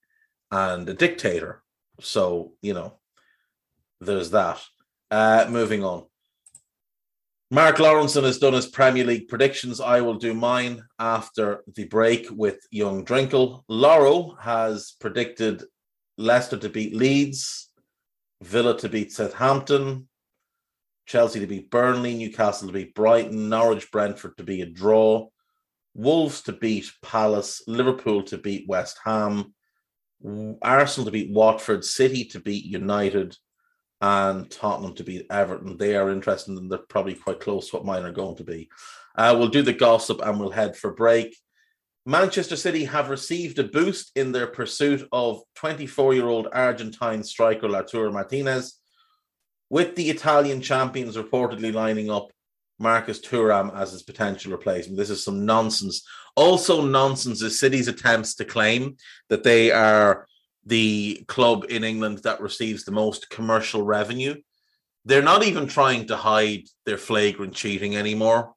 and 0.52 0.88
a 0.88 0.94
dictator. 0.94 1.62
So, 2.00 2.54
you 2.62 2.74
know, 2.74 3.00
there's 4.02 4.32
that. 4.32 4.62
Uh, 5.12 5.48
moving 5.50 5.84
on. 5.84 6.06
Mark 7.52 7.76
Lawrenson 7.78 8.24
has 8.24 8.40
done 8.40 8.54
his 8.54 8.66
Premier 8.66 9.04
League 9.04 9.28
predictions. 9.28 9.80
I 9.80 10.02
will 10.02 10.16
do 10.16 10.34
mine 10.34 10.84
after 10.98 11.64
the 11.76 11.86
break 11.86 12.28
with 12.32 12.58
young 12.72 13.06
Drinkle. 13.06 13.64
Lawro 13.70 14.40
has 14.40 14.96
predicted 15.00 15.64
Leicester 16.18 16.58
to 16.58 16.70
beat 16.70 16.96
Leeds, 16.96 17.70
Villa 18.42 18.76
to 18.80 18.90
beat 18.90 19.12
Southampton, 19.12 20.08
Chelsea 21.06 21.42
to 21.42 21.48
beat 21.48 21.70
Burnley, 21.70 22.16
Newcastle 22.16 22.70
to 22.70 22.74
beat 22.74 22.96
Brighton, 22.96 23.50
Norwich 23.50 23.92
Brentford 23.92 24.36
to 24.38 24.44
be 24.44 24.62
a 24.62 24.66
draw, 24.66 25.28
Wolves 25.94 26.42
to 26.44 26.52
beat 26.52 26.92
Palace, 27.02 27.62
Liverpool 27.68 28.24
to 28.24 28.38
beat 28.38 28.68
West 28.68 29.00
Ham, 29.04 29.54
Arsenal 30.62 31.06
to 31.06 31.12
beat 31.12 31.32
Watford, 31.32 31.84
City 31.84 32.26
to 32.26 32.40
beat 32.40 32.66
United, 32.66 33.38
and 34.02 34.50
Tottenham 34.50 34.96
to 34.96 35.04
beat 35.04 35.28
Everton. 35.30 35.78
They 35.78 35.96
are 35.96 36.10
interested 36.10 36.58
and 36.58 36.72
they're 36.72 36.80
probably 36.80 37.16
quite 37.16 37.40
close 37.40 37.70
to 37.70 37.78
what 37.78 37.86
mine 37.86 38.04
are 38.04 38.12
going 38.12 38.36
to 38.38 38.44
be. 38.44 38.70
Uh, 39.16 39.36
we'll 39.38 39.48
do 39.48 39.62
the 39.62 39.74
gossip 39.74 40.20
and 40.22 40.40
we'll 40.40 40.50
head 40.50 40.76
for 40.76 40.92
break. 40.92 41.38
Manchester 42.06 42.58
City 42.58 42.84
have 42.84 43.10
received 43.10 43.60
a 43.60 43.64
boost 43.64 44.12
in 44.16 44.34
their 44.34 44.48
pursuit 44.48 45.08
of 45.14 45.42
24 45.56 46.14
year 46.16 46.28
old 46.28 46.50
Argentine 46.52 47.24
striker 47.24 47.70
Lautaro 47.70 48.12
Martinez, 48.12 48.78
with 49.70 49.96
the 49.96 50.10
Italian 50.10 50.62
champions 50.62 51.16
reportedly 51.16 51.74
lining 51.74 52.10
up 52.10 52.32
Marcus 52.80 53.20
Thuram 53.20 53.76
as 53.76 53.92
his 53.92 54.04
potential 54.04 54.52
replacement. 54.52 54.98
This 54.98 55.10
is 55.10 55.24
some 55.24 55.46
nonsense. 55.46 56.06
Also, 56.36 56.86
nonsense 56.86 57.42
is 57.42 57.60
City's 57.60 57.88
attempts 57.88 58.36
to 58.36 58.46
claim 58.46 58.98
that 59.30 59.44
they 59.44 59.72
are 59.72 60.28
the 60.66 61.24
club 61.28 61.66
in 61.70 61.84
England 61.84 62.20
that 62.20 62.42
receives 62.42 62.84
the 62.84 62.92
most 62.92 63.30
commercial 63.30 63.84
revenue. 63.84 64.36
They're 65.06 65.22
not 65.22 65.44
even 65.44 65.68
trying 65.68 66.08
to 66.08 66.16
hide 66.16 66.64
their 66.86 66.98
flagrant 66.98 67.54
cheating 67.54 67.96
anymore. 67.96 68.54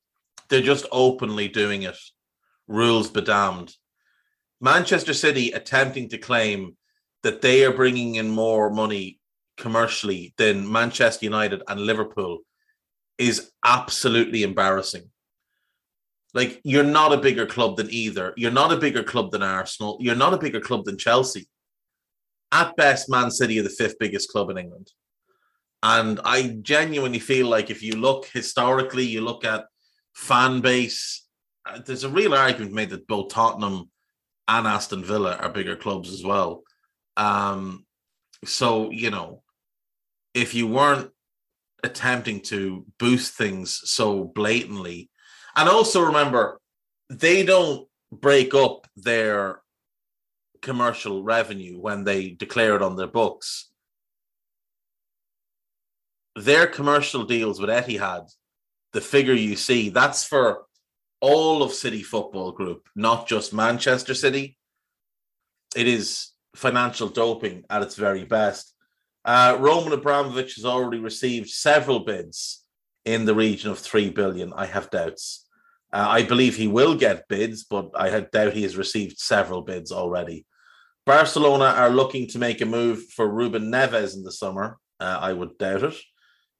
They're 0.49 0.62
just 0.62 0.87
openly 0.92 1.49
doing 1.49 1.82
it. 1.82 1.99
Rules 2.68 3.11
be 3.11 3.20
damned. 3.20 3.75
Manchester 4.61 5.12
City 5.12 5.50
attempting 5.50 6.08
to 6.11 6.18
claim 6.18 6.76
that 7.23 7.42
they 7.42 7.64
are 7.64 7.73
bringing 7.73 8.14
in 8.14 8.30
more 8.30 8.70
money 8.70 9.18
commercially 9.56 10.35
than 10.38 10.70
Manchester 10.70 11.26
United 11.26 11.62
and 11.68 11.80
Liverpool 11.80 12.38
is 13.18 13.50
absolutely 13.64 14.42
embarrassing. 14.42 15.11
Like, 16.35 16.61
you're 16.64 16.85
not 16.85 17.12
a 17.12 17.18
bigger 17.18 17.46
club 17.46 17.76
than 17.76 17.90
either. 17.90 18.35
You're 18.37 18.50
not 18.50 18.73
a 18.73 18.76
bigger 18.76 19.02
club 19.02 19.30
than 19.30 19.42
Arsenal. 19.42 19.96
You're 20.00 20.14
not 20.14 20.35
a 20.35 20.38
bigger 20.38 20.61
club 20.61 20.85
than 20.85 20.99
Chelsea. 20.99 21.49
At 22.52 22.76
best, 22.76 23.08
Man 23.08 23.30
City 23.30 23.58
are 23.58 23.62
the 23.62 23.70
fifth 23.70 23.99
biggest 23.99 24.30
club 24.30 24.50
in 24.50 24.58
England. 24.58 24.90
And 25.82 26.20
I 26.25 26.58
genuinely 26.62 27.18
feel 27.18 27.49
like 27.49 27.70
if 27.70 27.82
you 27.82 27.96
look 27.96 28.26
historically, 28.26 29.04
you 29.04 29.20
look 29.20 29.44
at 29.44 29.66
fan 30.14 30.61
base, 30.61 31.26
uh, 31.64 31.78
there's 31.85 32.04
a 32.04 32.08
real 32.08 32.35
argument 32.35 32.75
made 32.75 32.90
that 32.90 33.06
both 33.06 33.28
Tottenham 33.32 33.90
and 34.49 34.66
Aston 34.66 35.04
Villa 35.04 35.37
are 35.37 35.49
bigger 35.49 35.76
clubs 35.76 36.12
as 36.12 36.25
well. 36.25 36.62
Um, 37.16 37.87
so, 38.44 38.90
you 38.90 39.11
know, 39.11 39.42
if 40.35 40.54
you 40.54 40.66
weren't 40.66 41.11
attempting 41.83 42.40
to 42.40 42.85
boost 42.99 43.35
things 43.35 43.80
so 43.85 44.25
blatantly. 44.25 45.11
And 45.54 45.68
also 45.68 46.02
remember, 46.02 46.61
they 47.09 47.45
don't 47.45 47.87
break 48.11 48.54
up 48.54 48.87
their 48.97 49.61
commercial 50.62 51.23
revenue 51.23 51.78
when 51.78 52.04
they 52.04 52.30
declare 52.30 52.76
it 52.76 52.83
on 52.83 52.97
their 52.97 53.06
books. 53.06 53.71
their 56.37 56.66
commercial 56.66 57.25
deals 57.25 57.59
with 57.59 57.71
Etihad, 57.71 58.30
the 58.92 59.00
figure 59.00 59.33
you 59.33 59.56
see, 59.56 59.88
that's 59.88 60.25
for 60.25 60.64
all 61.21 61.62
of 61.62 61.73
City 61.73 62.02
Football 62.02 62.52
Group, 62.52 62.88
not 62.95 63.26
just 63.26 63.54
Manchester 63.54 64.14
City. 64.14 64.59
It 65.75 65.88
is 65.88 66.30
financial 66.54 67.09
doping 67.09 67.64
at 67.71 67.83
its 67.83 67.97
very 67.97 68.25
best. 68.25 68.75
Uh, 69.26 69.56
Roman 69.59 69.92
Abramovich 69.92 70.54
has 70.54 70.64
already 70.64 71.00
received 71.00 71.50
several 71.50 72.00
bids 72.00 72.64
in 73.04 73.25
the 73.25 73.35
region 73.35 73.73
of 73.73 73.78
3 73.80 74.11
billion. 74.11 74.52
I 74.52 74.66
have 74.66 74.88
doubts. 74.88 75.49
Uh, 75.92 76.06
I 76.09 76.23
believe 76.23 76.56
he 76.56 76.68
will 76.68 76.95
get 76.95 77.26
bids, 77.28 77.64
but 77.64 77.90
I 77.97 78.21
doubt 78.21 78.52
he 78.52 78.62
has 78.62 78.76
received 78.76 79.18
several 79.18 79.62
bids 79.62 79.90
already. 79.90 80.47
Barcelona 81.04 81.66
are 81.66 81.90
looking 81.90 82.28
to 82.28 82.38
make 82.38 82.61
a 82.61 82.66
move 82.66 83.02
for 83.16 83.28
Ruben 83.28 83.71
Neves 83.71 84.14
in 84.14 84.23
the 84.23 84.33
summer. 84.33 84.78
Uh, 85.00 85.18
I 85.21 85.33
would 85.33 85.59
doubt 85.59 85.83
it, 85.83 85.95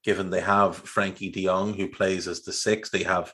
given 0.03 0.31
they 0.31 0.41
have 0.41 0.77
Frankie 0.77 1.31
de 1.31 1.45
Jong, 1.45 1.75
who 1.75 1.89
plays 1.89 2.27
as 2.27 2.43
the 2.43 2.53
six. 2.53 2.91
They 2.91 3.05
have 3.05 3.33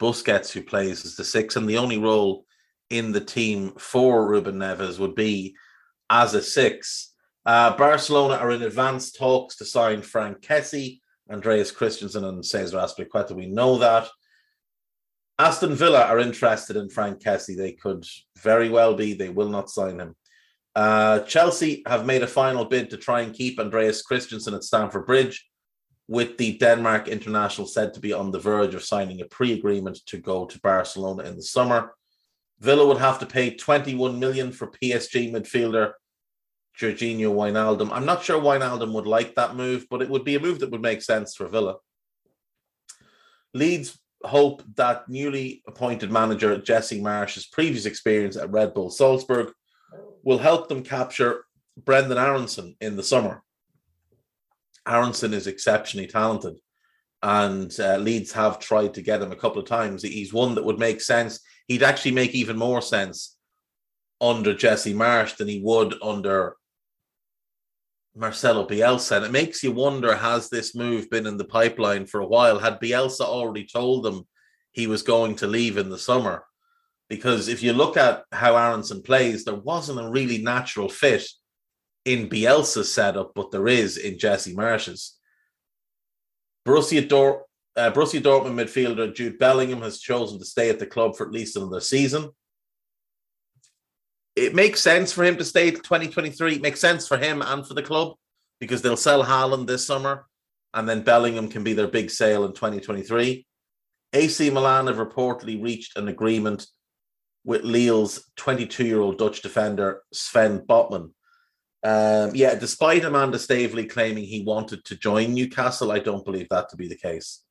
Busquets, 0.00 0.50
who 0.50 0.62
plays 0.62 1.04
as 1.04 1.14
the 1.14 1.24
six. 1.24 1.54
And 1.54 1.68
the 1.68 1.78
only 1.78 1.98
role 1.98 2.46
in 2.90 3.12
the 3.12 3.20
team 3.20 3.74
for 3.78 4.28
Ruben 4.28 4.56
Neves 4.56 4.98
would 4.98 5.14
be 5.14 5.54
as 6.10 6.34
a 6.34 6.42
six. 6.42 7.11
Uh, 7.44 7.76
Barcelona 7.76 8.34
are 8.34 8.52
in 8.52 8.62
advanced 8.62 9.16
talks 9.16 9.56
to 9.56 9.64
sign 9.64 10.02
Frank 10.02 10.40
Kessie, 10.40 11.00
Andreas 11.30 11.70
Christensen, 11.70 12.24
and 12.24 12.44
Cesar 12.44 12.78
Azpilicueta. 12.78 13.32
We 13.32 13.46
know 13.46 13.78
that. 13.78 14.08
Aston 15.38 15.74
Villa 15.74 16.04
are 16.04 16.20
interested 16.20 16.76
in 16.76 16.88
Frank 16.88 17.20
Kessie. 17.20 17.56
They 17.56 17.72
could 17.72 18.06
very 18.38 18.68
well 18.68 18.94
be. 18.94 19.14
They 19.14 19.30
will 19.30 19.48
not 19.48 19.70
sign 19.70 19.98
him. 19.98 20.14
Uh, 20.74 21.20
Chelsea 21.20 21.82
have 21.86 22.06
made 22.06 22.22
a 22.22 22.28
final 22.28 22.64
bid 22.64 22.90
to 22.90 22.96
try 22.96 23.22
and 23.22 23.34
keep 23.34 23.58
Andreas 23.58 24.02
Christensen 24.02 24.54
at 24.54 24.62
Stamford 24.62 25.06
Bridge, 25.06 25.48
with 26.08 26.36
the 26.38 26.56
Denmark 26.58 27.08
international 27.08 27.66
said 27.66 27.92
to 27.94 28.00
be 28.00 28.12
on 28.12 28.30
the 28.30 28.38
verge 28.38 28.74
of 28.74 28.84
signing 28.84 29.20
a 29.20 29.24
pre 29.24 29.52
agreement 29.52 29.98
to 30.06 30.18
go 30.18 30.46
to 30.46 30.60
Barcelona 30.60 31.24
in 31.24 31.36
the 31.36 31.42
summer. 31.42 31.94
Villa 32.60 32.86
would 32.86 32.98
have 32.98 33.18
to 33.18 33.26
pay 33.26 33.54
21 33.54 34.18
million 34.20 34.52
for 34.52 34.70
PSG 34.70 35.32
midfielder 35.32 35.92
Georginio 36.78 37.34
Wijnaldum. 37.34 37.90
I'm 37.92 38.06
not 38.06 38.24
sure 38.24 38.40
Wijnaldum 38.40 38.92
would 38.92 39.06
like 39.06 39.34
that 39.34 39.56
move, 39.56 39.86
but 39.90 40.02
it 40.02 40.08
would 40.08 40.24
be 40.24 40.36
a 40.36 40.40
move 40.40 40.60
that 40.60 40.70
would 40.70 40.82
make 40.82 41.02
sense 41.02 41.34
for 41.34 41.48
Villa. 41.48 41.76
Leeds 43.54 43.98
hope 44.24 44.62
that 44.76 45.08
newly 45.08 45.62
appointed 45.66 46.10
manager 46.10 46.56
Jesse 46.56 47.00
Marsch's 47.00 47.46
previous 47.46 47.86
experience 47.86 48.36
at 48.36 48.50
Red 48.50 48.72
Bull 48.72 48.90
Salzburg 48.90 49.52
will 50.22 50.38
help 50.38 50.68
them 50.68 50.82
capture 50.82 51.44
Brendan 51.76 52.18
Aaronson 52.18 52.76
in 52.80 52.96
the 52.96 53.02
summer. 53.02 53.42
Aaronson 54.86 55.34
is 55.34 55.46
exceptionally 55.46 56.06
talented, 56.06 56.58
and 57.22 57.74
uh, 57.78 57.96
Leeds 57.98 58.32
have 58.32 58.58
tried 58.58 58.94
to 58.94 59.02
get 59.02 59.22
him 59.22 59.32
a 59.32 59.36
couple 59.36 59.60
of 59.60 59.68
times. 59.68 60.02
He's 60.02 60.32
one 60.32 60.54
that 60.54 60.64
would 60.64 60.78
make 60.78 61.00
sense. 61.00 61.40
He'd 61.68 61.82
actually 61.82 62.12
make 62.12 62.34
even 62.34 62.56
more 62.56 62.82
sense 62.82 63.36
under 64.20 64.54
Jesse 64.54 64.94
Marsch 64.94 65.36
than 65.36 65.48
he 65.48 65.60
would 65.60 65.94
under 66.02 66.56
Marcelo 68.14 68.66
Bielsa. 68.66 69.16
And 69.16 69.26
it 69.26 69.32
makes 69.32 69.62
you 69.62 69.72
wonder 69.72 70.14
has 70.14 70.48
this 70.48 70.74
move 70.74 71.08
been 71.10 71.26
in 71.26 71.36
the 71.36 71.44
pipeline 71.44 72.06
for 72.06 72.20
a 72.20 72.26
while? 72.26 72.58
Had 72.58 72.80
Bielsa 72.80 73.22
already 73.22 73.66
told 73.66 74.04
them 74.04 74.26
he 74.72 74.86
was 74.86 75.02
going 75.02 75.36
to 75.36 75.46
leave 75.46 75.78
in 75.78 75.88
the 75.88 75.98
summer? 75.98 76.44
Because 77.08 77.48
if 77.48 77.62
you 77.62 77.72
look 77.72 77.96
at 77.96 78.24
how 78.32 78.56
Aaronson 78.56 79.02
plays, 79.02 79.44
there 79.44 79.54
wasn't 79.54 80.00
a 80.00 80.10
really 80.10 80.38
natural 80.38 80.88
fit 80.88 81.26
in 82.04 82.28
Bielsa's 82.28 82.92
setup, 82.92 83.32
but 83.34 83.50
there 83.50 83.68
is 83.68 83.96
in 83.96 84.18
Jesse 84.18 84.54
Marsch's. 84.54 85.18
Borussia, 86.66 87.06
Dor- 87.06 87.44
uh, 87.76 87.90
Borussia 87.90 88.20
Dortmund 88.20 88.54
midfielder 88.54 89.14
Jude 89.14 89.38
Bellingham 89.38 89.82
has 89.82 90.00
chosen 90.00 90.38
to 90.38 90.44
stay 90.44 90.70
at 90.70 90.78
the 90.78 90.86
club 90.86 91.16
for 91.16 91.26
at 91.26 91.32
least 91.32 91.56
another 91.56 91.80
season. 91.80 92.30
It 94.34 94.54
makes 94.54 94.80
sense 94.80 95.12
for 95.12 95.24
him 95.24 95.36
to 95.36 95.44
stay 95.44 95.70
2023. 95.70 96.56
It 96.56 96.62
makes 96.62 96.80
sense 96.80 97.06
for 97.06 97.18
him 97.18 97.42
and 97.42 97.66
for 97.66 97.74
the 97.74 97.82
club 97.82 98.14
because 98.60 98.82
they'll 98.82 98.96
sell 98.96 99.24
Haaland 99.24 99.66
this 99.66 99.86
summer 99.86 100.26
and 100.74 100.88
then 100.88 101.02
Bellingham 101.02 101.48
can 101.48 101.64
be 101.64 101.74
their 101.74 101.88
big 101.88 102.10
sale 102.10 102.44
in 102.44 102.52
2023. 102.52 103.46
AC 104.14 104.50
Milan 104.50 104.86
have 104.86 104.96
reportedly 104.96 105.62
reached 105.62 105.96
an 105.96 106.08
agreement 106.08 106.66
with 107.44 107.64
Lille's 107.64 108.30
22 108.36 108.86
year 108.86 109.00
old 109.00 109.18
Dutch 109.18 109.42
defender 109.42 110.02
Sven 110.12 110.60
Botman. 110.60 111.10
Um, 111.84 112.30
yeah, 112.34 112.54
despite 112.54 113.04
Amanda 113.04 113.38
Staveley 113.38 113.86
claiming 113.86 114.24
he 114.24 114.44
wanted 114.44 114.84
to 114.84 114.96
join 114.96 115.34
Newcastle, 115.34 115.90
I 115.90 115.98
don't 115.98 116.24
believe 116.24 116.48
that 116.50 116.68
to 116.68 116.76
be 116.76 116.88
the 116.88 116.96
case. 116.96 117.42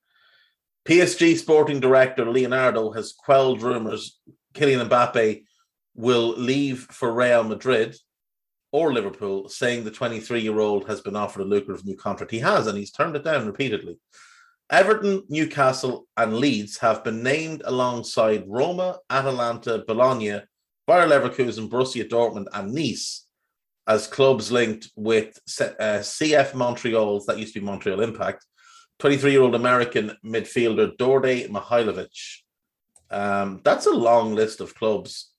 PSG 0.88 1.38
sporting 1.38 1.80
director 1.80 2.30
Leonardo 2.30 2.92
has 2.92 3.14
quelled 3.14 3.62
rumours 3.62 4.20
Kylian 4.54 4.88
Mbappe 4.88 5.44
will 5.96 6.30
leave 6.30 6.88
for 6.92 7.12
Real 7.12 7.44
Madrid 7.44 7.96
or 8.72 8.94
Liverpool, 8.94 9.50
saying 9.50 9.84
the 9.84 9.92
23 9.92 10.42
year 10.42 10.60
old 10.60 10.88
has 10.88 11.02
been 11.02 11.16
offered 11.16 11.42
a 11.42 11.46
lucrative 11.46 11.86
new 11.86 11.98
contract. 11.98 12.32
He 12.32 12.40
has, 12.40 12.68
and 12.68 12.78
he's 12.78 12.92
turned 12.92 13.16
it 13.16 13.24
down 13.24 13.46
repeatedly. 13.46 14.00
Everton, 14.70 15.24
Newcastle, 15.28 16.08
and 16.16 16.38
Leeds 16.38 16.78
have 16.78 17.04
been 17.04 17.22
named 17.22 17.62
alongside 17.66 18.46
Roma, 18.48 19.00
Atalanta, 19.10 19.84
Bologna, 19.86 20.40
Bayer 20.88 21.08
Leverkusen, 21.08 21.70
Borussia 21.70 22.08
Dortmund, 22.08 22.48
and 22.54 22.74
Nice 22.74 23.26
as 23.88 24.08
clubs 24.08 24.52
linked 24.52 24.90
with 24.96 25.38
uh, 25.60 26.00
CF 26.00 26.54
Montreal's, 26.54 27.26
that 27.26 27.38
used 27.38 27.54
to 27.54 27.60
be 27.60 27.66
Montreal 27.66 28.00
Impact, 28.00 28.46
23 29.00 29.32
year 29.32 29.42
old 29.42 29.56
American 29.56 30.16
midfielder 30.24 30.96
Djordje 30.96 31.50
Mihailovic. 31.50 32.42
Um, 33.10 33.60
that's 33.64 33.88
a 33.88 33.92
long 33.92 34.36
list 34.36 34.62
of 34.62 34.76
clubs 34.76 35.31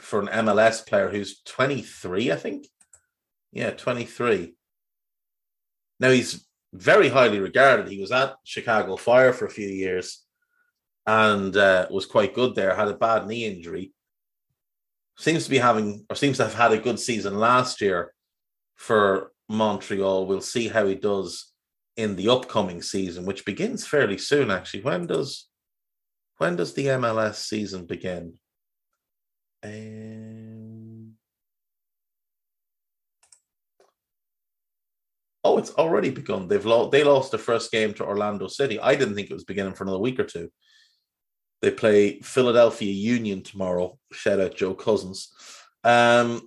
for 0.00 0.20
an 0.20 0.28
MLS 0.28 0.86
player 0.86 1.08
who's 1.08 1.42
23, 1.42 2.32
I 2.32 2.36
think. 2.36 2.66
Yeah, 3.52 3.70
23. 3.70 4.54
Now 6.00 6.10
he's 6.10 6.46
very 6.72 7.08
highly 7.08 7.38
regarded. 7.38 7.88
He 7.88 8.00
was 8.00 8.12
at 8.12 8.34
Chicago 8.44 8.96
Fire 8.96 9.32
for 9.32 9.46
a 9.46 9.50
few 9.50 9.68
years 9.68 10.24
and 11.06 11.56
uh, 11.56 11.86
was 11.90 12.06
quite 12.06 12.34
good 12.34 12.54
there. 12.54 12.74
Had 12.74 12.88
a 12.88 12.94
bad 12.94 13.26
knee 13.26 13.44
injury. 13.44 13.92
Seems 15.18 15.44
to 15.44 15.50
be 15.50 15.58
having, 15.58 16.06
or 16.08 16.16
seems 16.16 16.38
to 16.38 16.44
have 16.44 16.54
had 16.54 16.72
a 16.72 16.78
good 16.78 16.98
season 16.98 17.38
last 17.38 17.80
year 17.80 18.14
for 18.76 19.32
Montreal. 19.48 20.26
We'll 20.26 20.40
see 20.40 20.68
how 20.68 20.86
he 20.86 20.94
does 20.94 21.52
in 21.96 22.16
the 22.16 22.28
upcoming 22.28 22.80
season, 22.80 23.26
which 23.26 23.44
begins 23.44 23.86
fairly 23.86 24.16
soon. 24.16 24.50
Actually, 24.50 24.82
when 24.82 25.06
does 25.06 25.48
when 26.38 26.56
does 26.56 26.74
the 26.74 26.86
MLS 26.86 27.36
season 27.36 27.86
begin? 27.86 28.34
Um, 29.64 30.22
Oh, 35.44 35.58
it's 35.58 35.72
already 35.72 36.10
begun. 36.10 36.46
They've 36.46 36.64
lost. 36.64 36.92
They 36.92 37.02
lost 37.02 37.32
the 37.32 37.38
first 37.38 37.72
game 37.72 37.92
to 37.94 38.04
Orlando 38.04 38.46
City. 38.46 38.78
I 38.78 38.94
didn't 38.94 39.16
think 39.16 39.28
it 39.28 39.34
was 39.34 39.44
beginning 39.44 39.74
for 39.74 39.84
another 39.84 39.98
week 39.98 40.20
or 40.20 40.24
two. 40.24 40.50
They 41.62 41.70
play 41.70 42.20
Philadelphia 42.20 42.92
Union 42.92 43.42
tomorrow. 43.42 43.98
Shout 44.12 44.40
out 44.40 44.56
Joe 44.56 44.74
Cousins. 44.74 45.32
Um, 45.82 46.42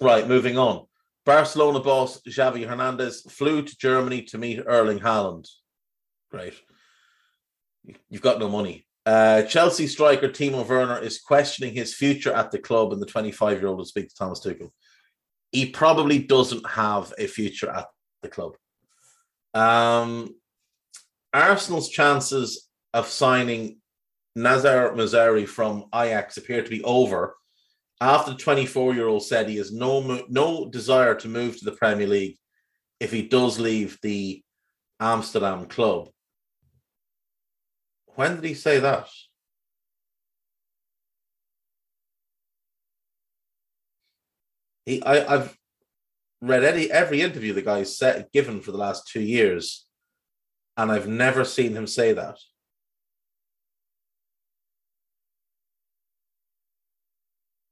right, 0.00 0.26
moving 0.26 0.58
on. 0.58 0.86
Barcelona 1.24 1.80
boss 1.80 2.20
Xavi 2.22 2.66
Hernandez 2.66 3.22
flew 3.30 3.62
to 3.62 3.76
Germany 3.78 4.22
to 4.22 4.38
meet 4.38 4.62
Erling 4.66 5.00
Haaland. 5.00 5.48
Great. 6.30 6.54
You've 8.08 8.22
got 8.22 8.40
no 8.40 8.48
money. 8.48 8.86
Uh, 9.10 9.42
Chelsea 9.42 9.86
striker 9.86 10.28
Timo 10.28 10.66
Werner 10.66 11.00
is 11.00 11.18
questioning 11.18 11.74
his 11.74 11.94
future 11.94 12.32
at 12.32 12.50
the 12.50 12.58
club, 12.58 12.92
and 12.92 13.02
the 13.02 13.06
25 13.06 13.58
year 13.58 13.68
old 13.68 13.78
will 13.78 13.84
speak 13.84 14.08
to 14.08 14.14
Thomas 14.14 14.40
Tuchel 14.40 14.70
he 15.52 15.66
probably 15.66 16.18
doesn't 16.18 16.68
have 16.68 17.12
a 17.18 17.26
future 17.26 17.70
at 17.70 17.86
the 18.22 18.28
club. 18.28 18.56
Um, 19.54 20.34
Arsenal's 21.32 21.88
chances 21.88 22.68
of 22.94 23.06
signing 23.06 23.78
Noussair 24.38 24.94
Mazraoui 24.94 25.46
from 25.46 25.86
Ajax 25.94 26.36
appear 26.36 26.62
to 26.62 26.70
be 26.70 26.82
over 26.84 27.34
after 28.00 28.32
the 28.32 28.38
24 28.38 28.94
year 28.94 29.08
old 29.08 29.24
said 29.24 29.48
he 29.48 29.56
has 29.56 29.72
no 29.72 30.24
no 30.28 30.68
desire 30.68 31.14
to 31.16 31.28
move 31.28 31.58
to 31.58 31.64
the 31.64 31.72
Premier 31.72 32.06
League 32.06 32.36
if 33.00 33.10
he 33.10 33.22
does 33.22 33.58
leave 33.58 33.98
the 34.02 34.42
Amsterdam 35.00 35.66
club. 35.66 36.08
When 38.14 38.36
did 38.36 38.44
he 38.44 38.54
say 38.54 38.80
that? 38.80 39.08
He, 44.84 45.02
I, 45.02 45.34
I've 45.34 45.58
read 46.40 46.64
any 46.64 46.90
every 46.90 47.20
interview 47.20 47.52
the 47.52 47.62
guy's 47.62 47.96
set 47.96 48.32
given 48.32 48.60
for 48.60 48.72
the 48.72 48.78
last 48.78 49.06
two 49.06 49.20
years, 49.20 49.86
and 50.76 50.90
I've 50.90 51.08
never 51.08 51.44
seen 51.44 51.74
him 51.74 51.86
say 51.86 52.12
that. 52.12 52.38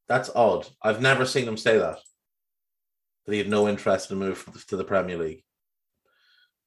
That's 0.08 0.30
odd. 0.34 0.66
I've 0.82 1.02
never 1.02 1.26
seen 1.26 1.46
him 1.46 1.56
say 1.56 1.78
that. 1.78 1.98
That 3.26 3.32
he 3.32 3.38
had 3.38 3.50
no 3.50 3.68
interest 3.68 4.10
in 4.10 4.18
move 4.18 4.48
to 4.68 4.76
the 4.76 4.84
Premier 4.84 5.18
League. 5.18 5.42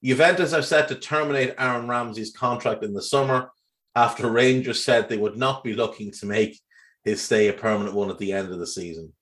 Juventus 0.03 0.53
are 0.53 0.61
set 0.61 0.87
to 0.89 0.95
terminate 0.95 1.55
Aaron 1.57 1.87
Ramsey's 1.87 2.31
contract 2.31 2.83
in 2.83 2.93
the 2.93 3.01
summer 3.01 3.51
after 3.95 4.29
Rangers 4.29 4.83
said 4.83 5.09
they 5.09 5.17
would 5.17 5.37
not 5.37 5.63
be 5.63 5.73
looking 5.73 6.11
to 6.11 6.25
make 6.25 6.59
his 7.03 7.21
stay 7.21 7.47
a 7.47 7.53
permanent 7.53 7.95
one 7.95 8.09
at 8.09 8.17
the 8.17 8.31
end 8.31 8.51
of 8.51 8.59
the 8.59 8.67
season. 8.67 9.13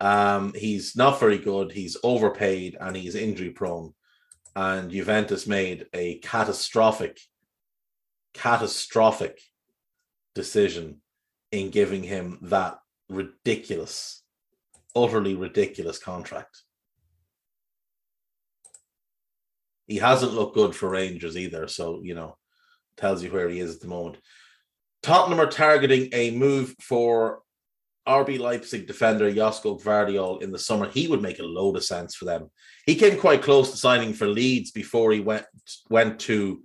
Um, 0.00 0.52
he's 0.54 0.96
not 0.96 1.20
very 1.20 1.38
good. 1.38 1.72
He's 1.72 1.96
overpaid 2.02 2.76
and 2.80 2.96
he's 2.96 3.14
injury 3.14 3.50
prone. 3.50 3.94
And 4.56 4.90
Juventus 4.90 5.46
made 5.46 5.86
a 5.92 6.18
catastrophic, 6.18 7.20
catastrophic 8.34 9.40
decision 10.34 11.00
in 11.52 11.70
giving 11.70 12.02
him 12.02 12.38
that 12.42 12.78
ridiculous, 13.08 14.22
utterly 14.96 15.34
ridiculous 15.34 15.98
contract. 15.98 16.62
He 19.86 19.96
hasn't 19.96 20.34
looked 20.34 20.54
good 20.54 20.74
for 20.74 20.88
Rangers 20.88 21.36
either. 21.36 21.66
So, 21.68 22.00
you 22.02 22.14
know, 22.14 22.36
tells 22.98 23.22
you 23.22 23.30
where 23.30 23.48
he 23.48 23.60
is 23.60 23.76
at 23.76 23.80
the 23.80 23.88
moment. 23.88 24.18
Tottenham 25.02 25.40
are 25.40 25.50
targeting 25.50 26.08
a 26.12 26.32
move 26.32 26.74
for 26.80 27.40
RB 28.06 28.38
Leipzig 28.38 28.86
defender 28.86 29.30
Josko 29.30 29.80
Gvardiol 29.80 30.42
in 30.42 30.50
the 30.50 30.58
summer. 30.58 30.88
He 30.88 31.08
would 31.08 31.22
make 31.22 31.38
a 31.38 31.44
load 31.44 31.76
of 31.76 31.84
sense 31.84 32.14
for 32.14 32.24
them. 32.24 32.50
He 32.86 32.94
came 32.94 33.18
quite 33.18 33.42
close 33.42 33.70
to 33.70 33.76
signing 33.76 34.14
for 34.14 34.26
Leeds 34.26 34.70
before 34.70 35.12
he 35.12 35.20
went 35.20 35.44
went 35.90 36.18
to 36.20 36.62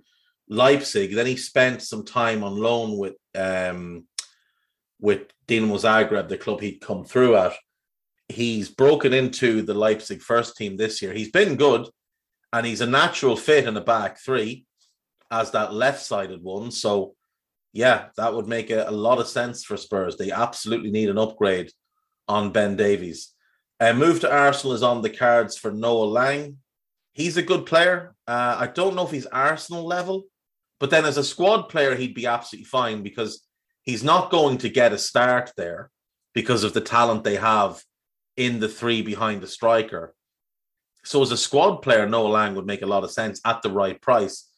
Leipzig. 0.48 1.14
Then 1.14 1.26
he 1.26 1.36
spent 1.36 1.82
some 1.82 2.04
time 2.04 2.42
on 2.42 2.56
loan 2.56 2.96
with 2.96 3.14
um, 3.34 4.06
with 5.00 5.28
Dinamo 5.46 5.78
Zagreb, 5.78 6.28
the 6.28 6.38
club 6.38 6.60
he'd 6.60 6.80
come 6.80 7.04
through 7.04 7.36
at. 7.36 7.52
He's 8.28 8.70
broken 8.70 9.12
into 9.12 9.60
the 9.60 9.74
Leipzig 9.74 10.22
first 10.22 10.56
team 10.56 10.76
this 10.76 11.02
year. 11.02 11.12
He's 11.12 11.30
been 11.30 11.56
good, 11.56 11.86
and 12.54 12.64
he's 12.64 12.80
a 12.80 12.86
natural 12.86 13.36
fit 13.36 13.66
in 13.66 13.74
the 13.74 13.82
back 13.82 14.18
three 14.18 14.64
as 15.30 15.50
that 15.52 15.72
left-sided 15.72 16.42
one. 16.42 16.70
So 16.70 17.14
yeah, 17.72 18.06
that 18.16 18.32
would 18.32 18.46
make 18.46 18.70
a, 18.70 18.88
a, 18.88 18.92
lot 18.92 19.18
of 19.18 19.26
sense 19.26 19.64
for 19.64 19.76
Spurs. 19.76 20.16
They 20.16 20.30
absolutely 20.30 20.92
need 20.92 21.08
an 21.08 21.18
upgrade 21.18 21.72
on 22.28 22.52
Ben 22.52 22.76
Davies. 22.76 23.32
A 23.80 23.92
move 23.92 24.20
to 24.20 24.32
Arsenal 24.32 24.74
is 24.74 24.84
on 24.84 25.02
the 25.02 25.10
cards 25.10 25.58
for 25.58 25.72
Noah 25.72 26.04
Lang. 26.04 26.58
He's 27.12 27.36
a 27.36 27.42
good 27.42 27.66
player. 27.66 28.14
Uh, 28.28 28.56
I 28.60 28.68
don't 28.68 28.94
know 28.94 29.04
if 29.04 29.10
he's 29.10 29.26
Arsenal 29.26 29.84
level, 29.84 30.24
but 30.78 30.90
then 30.90 31.04
as 31.04 31.16
a 31.16 31.24
squad 31.24 31.68
player, 31.68 31.96
he'd 31.96 32.14
be 32.14 32.26
absolutely 32.26 32.66
fine 32.66 33.02
because 33.02 33.44
he's 33.82 34.04
not 34.04 34.30
going 34.30 34.58
to 34.58 34.68
get 34.68 34.92
a 34.92 34.98
start 34.98 35.52
there 35.56 35.90
because 36.32 36.62
of 36.62 36.74
the 36.74 36.80
talent 36.80 37.24
they 37.24 37.36
have 37.36 37.82
in 38.36 38.60
the 38.60 38.68
three 38.68 39.02
behind 39.02 39.40
the 39.40 39.48
striker. 39.48 40.14
So 41.04 41.22
as 41.22 41.32
a 41.32 41.36
squad 41.36 41.76
player, 41.82 42.08
Noah 42.08 42.28
Lang 42.28 42.54
would 42.54 42.66
make 42.66 42.82
a 42.82 42.86
lot 42.86 43.04
of 43.04 43.10
sense 43.10 43.40
at 43.44 43.62
the 43.62 43.70
right 43.70 44.00
price. 44.00 44.48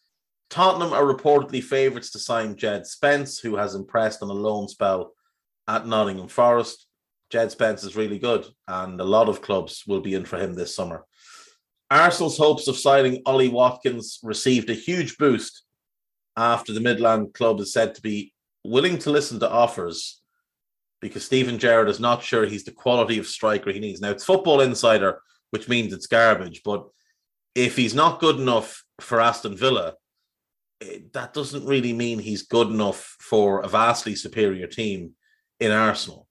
Tottenham 0.48 0.92
are 0.92 1.02
reportedly 1.02 1.62
favourites 1.62 2.10
to 2.12 2.18
sign 2.18 2.56
Jed 2.56 2.86
Spence, 2.86 3.38
who 3.38 3.56
has 3.56 3.74
impressed 3.74 4.22
on 4.22 4.30
a 4.30 4.34
loan 4.34 4.68
spell 4.68 5.12
at 5.66 5.86
Nottingham 5.86 6.28
Forest. 6.28 6.86
Jed 7.30 7.50
Spence 7.50 7.82
is 7.82 7.96
really 7.96 8.18
good, 8.18 8.46
and 8.68 9.00
a 9.00 9.04
lot 9.04 9.28
of 9.28 9.42
clubs 9.42 9.82
will 9.86 10.00
be 10.00 10.14
in 10.14 10.24
for 10.24 10.38
him 10.38 10.54
this 10.54 10.74
summer. 10.74 11.04
Arsenal's 11.90 12.38
hopes 12.38 12.68
of 12.68 12.76
signing 12.76 13.22
Ollie 13.26 13.48
Watkins 13.48 14.18
received 14.22 14.70
a 14.70 14.74
huge 14.74 15.18
boost 15.18 15.62
after 16.36 16.72
the 16.72 16.80
Midland 16.80 17.34
club 17.34 17.60
is 17.60 17.72
said 17.72 17.94
to 17.94 18.02
be 18.02 18.32
willing 18.64 18.98
to 18.98 19.10
listen 19.10 19.40
to 19.40 19.50
offers 19.50 20.20
because 21.00 21.24
Steven 21.24 21.58
Gerrard 21.58 21.88
is 21.88 22.00
not 22.00 22.22
sure 22.22 22.46
he's 22.46 22.64
the 22.64 22.72
quality 22.72 23.18
of 23.18 23.26
striker 23.26 23.70
he 23.70 23.80
needs. 23.80 24.00
Now, 24.00 24.10
it's 24.10 24.24
Football 24.24 24.60
Insider, 24.60 25.20
which 25.50 25.68
means 25.68 25.92
it's 25.92 26.06
garbage, 26.06 26.62
but 26.64 26.86
if 27.54 27.76
he's 27.76 27.94
not 27.94 28.20
good 28.20 28.40
enough 28.40 28.84
for 29.00 29.20
Aston 29.20 29.56
Villa, 29.56 29.94
that 31.12 31.32
doesn't 31.32 31.66
really 31.66 31.92
mean 31.92 32.18
he's 32.18 32.42
good 32.42 32.68
enough 32.68 33.16
for 33.20 33.60
a 33.60 33.68
vastly 33.68 34.14
superior 34.14 34.66
team 34.66 35.12
in 35.60 35.72
Arsenal. 35.72 36.26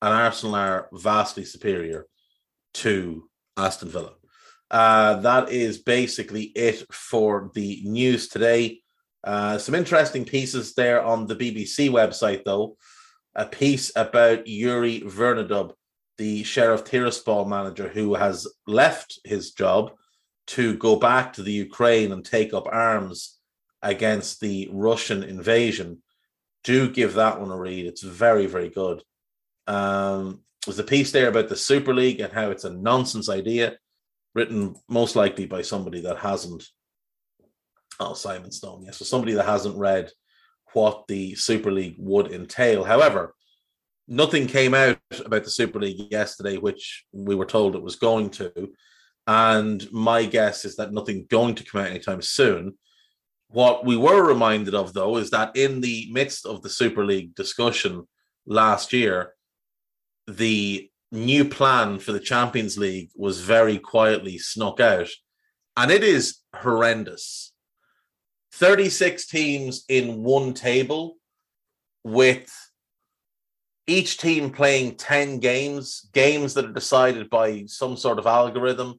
And 0.00 0.12
Arsenal 0.12 0.54
are 0.54 0.88
vastly 0.92 1.44
superior 1.44 2.06
to 2.74 3.28
Aston 3.56 3.90
Villa. 3.90 4.14
Uh, 4.70 5.16
that 5.20 5.50
is 5.50 5.78
basically 5.78 6.44
it 6.44 6.86
for 6.90 7.50
the 7.54 7.82
news 7.84 8.28
today. 8.28 8.80
Uh, 9.22 9.58
some 9.58 9.74
interesting 9.74 10.24
pieces 10.24 10.74
there 10.74 11.02
on 11.04 11.26
the 11.26 11.36
BBC 11.36 11.90
website, 11.90 12.44
though. 12.44 12.76
A 13.34 13.46
piece 13.46 13.92
about 13.94 14.46
Yuri 14.46 15.00
Vernydub, 15.02 15.72
the 16.18 16.42
Sheriff 16.42 16.84
Tiraspol 16.84 17.46
manager, 17.46 17.88
who 17.88 18.14
has 18.14 18.46
left 18.66 19.20
his 19.24 19.52
job 19.52 19.92
to 20.48 20.76
go 20.76 20.96
back 20.96 21.34
to 21.34 21.42
the 21.42 21.52
Ukraine 21.52 22.12
and 22.12 22.24
take 22.24 22.52
up 22.52 22.66
arms 22.70 23.38
against 23.82 24.40
the 24.40 24.68
Russian 24.72 25.22
invasion, 25.22 26.02
do 26.64 26.88
give 26.90 27.14
that 27.14 27.40
one 27.40 27.50
a 27.50 27.56
read. 27.56 27.86
It's 27.86 28.02
very, 28.02 28.46
very 28.46 28.68
good. 28.68 29.02
Um, 29.66 30.42
there's 30.64 30.78
a 30.78 30.84
piece 30.84 31.10
there 31.10 31.28
about 31.28 31.48
the 31.48 31.56
Super 31.56 31.92
League 31.92 32.20
and 32.20 32.32
how 32.32 32.50
it's 32.50 32.64
a 32.64 32.70
nonsense 32.70 33.28
idea, 33.28 33.76
written 34.34 34.76
most 34.88 35.16
likely 35.16 35.46
by 35.46 35.62
somebody 35.62 36.00
that 36.02 36.18
hasn't. 36.18 36.64
Oh, 37.98 38.14
Simon 38.14 38.52
Stone, 38.52 38.84
yes. 38.84 38.98
So 38.98 39.04
somebody 39.04 39.32
that 39.34 39.46
hasn't 39.46 39.76
read 39.76 40.10
what 40.72 41.04
the 41.08 41.34
Super 41.34 41.70
League 41.70 41.96
would 41.98 42.32
entail. 42.32 42.84
However, 42.84 43.34
nothing 44.08 44.46
came 44.46 44.74
out 44.74 44.98
about 45.24 45.44
the 45.44 45.50
Super 45.50 45.80
League 45.80 46.10
yesterday, 46.10 46.56
which 46.56 47.04
we 47.12 47.34
were 47.34 47.46
told 47.46 47.74
it 47.74 47.82
was 47.82 47.96
going 47.96 48.30
to. 48.30 48.70
And 49.26 49.90
my 49.92 50.24
guess 50.26 50.64
is 50.64 50.76
that 50.76 50.92
nothing 50.92 51.26
going 51.28 51.54
to 51.56 51.64
come 51.64 51.82
out 51.82 51.90
anytime 51.90 52.22
soon. 52.22 52.78
What 53.52 53.84
we 53.84 53.98
were 53.98 54.26
reminded 54.26 54.74
of, 54.74 54.94
though, 54.94 55.18
is 55.18 55.30
that 55.30 55.54
in 55.54 55.82
the 55.82 56.08
midst 56.10 56.46
of 56.46 56.62
the 56.62 56.70
Super 56.70 57.04
League 57.04 57.34
discussion 57.34 58.08
last 58.46 58.94
year, 58.94 59.34
the 60.26 60.90
new 61.10 61.44
plan 61.44 61.98
for 61.98 62.12
the 62.12 62.20
Champions 62.20 62.78
League 62.78 63.10
was 63.14 63.40
very 63.40 63.78
quietly 63.78 64.38
snuck 64.38 64.80
out. 64.80 65.08
And 65.76 65.90
it 65.90 66.02
is 66.02 66.38
horrendous. 66.56 67.52
36 68.52 69.26
teams 69.26 69.84
in 69.88 70.22
one 70.22 70.54
table 70.54 71.16
with 72.04 72.50
each 73.86 74.16
team 74.16 74.50
playing 74.50 74.94
10 74.94 75.40
games, 75.40 76.08
games 76.14 76.54
that 76.54 76.64
are 76.64 76.72
decided 76.72 77.28
by 77.28 77.64
some 77.66 77.98
sort 77.98 78.18
of 78.18 78.26
algorithm. 78.26 78.98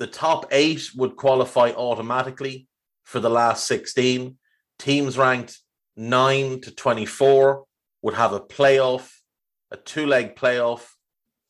The 0.00 0.08
top 0.08 0.46
eight 0.50 0.90
would 0.96 1.14
qualify 1.14 1.70
automatically 1.70 2.66
for 3.04 3.20
the 3.20 3.30
last 3.30 3.66
16. 3.66 4.36
Teams 4.78 5.16
ranked 5.16 5.60
9 5.96 6.60
to 6.62 6.70
24 6.70 7.64
would 8.02 8.14
have 8.14 8.32
a 8.32 8.40
playoff, 8.40 9.10
a 9.70 9.76
two 9.76 10.06
leg 10.06 10.36
playoff. 10.36 10.86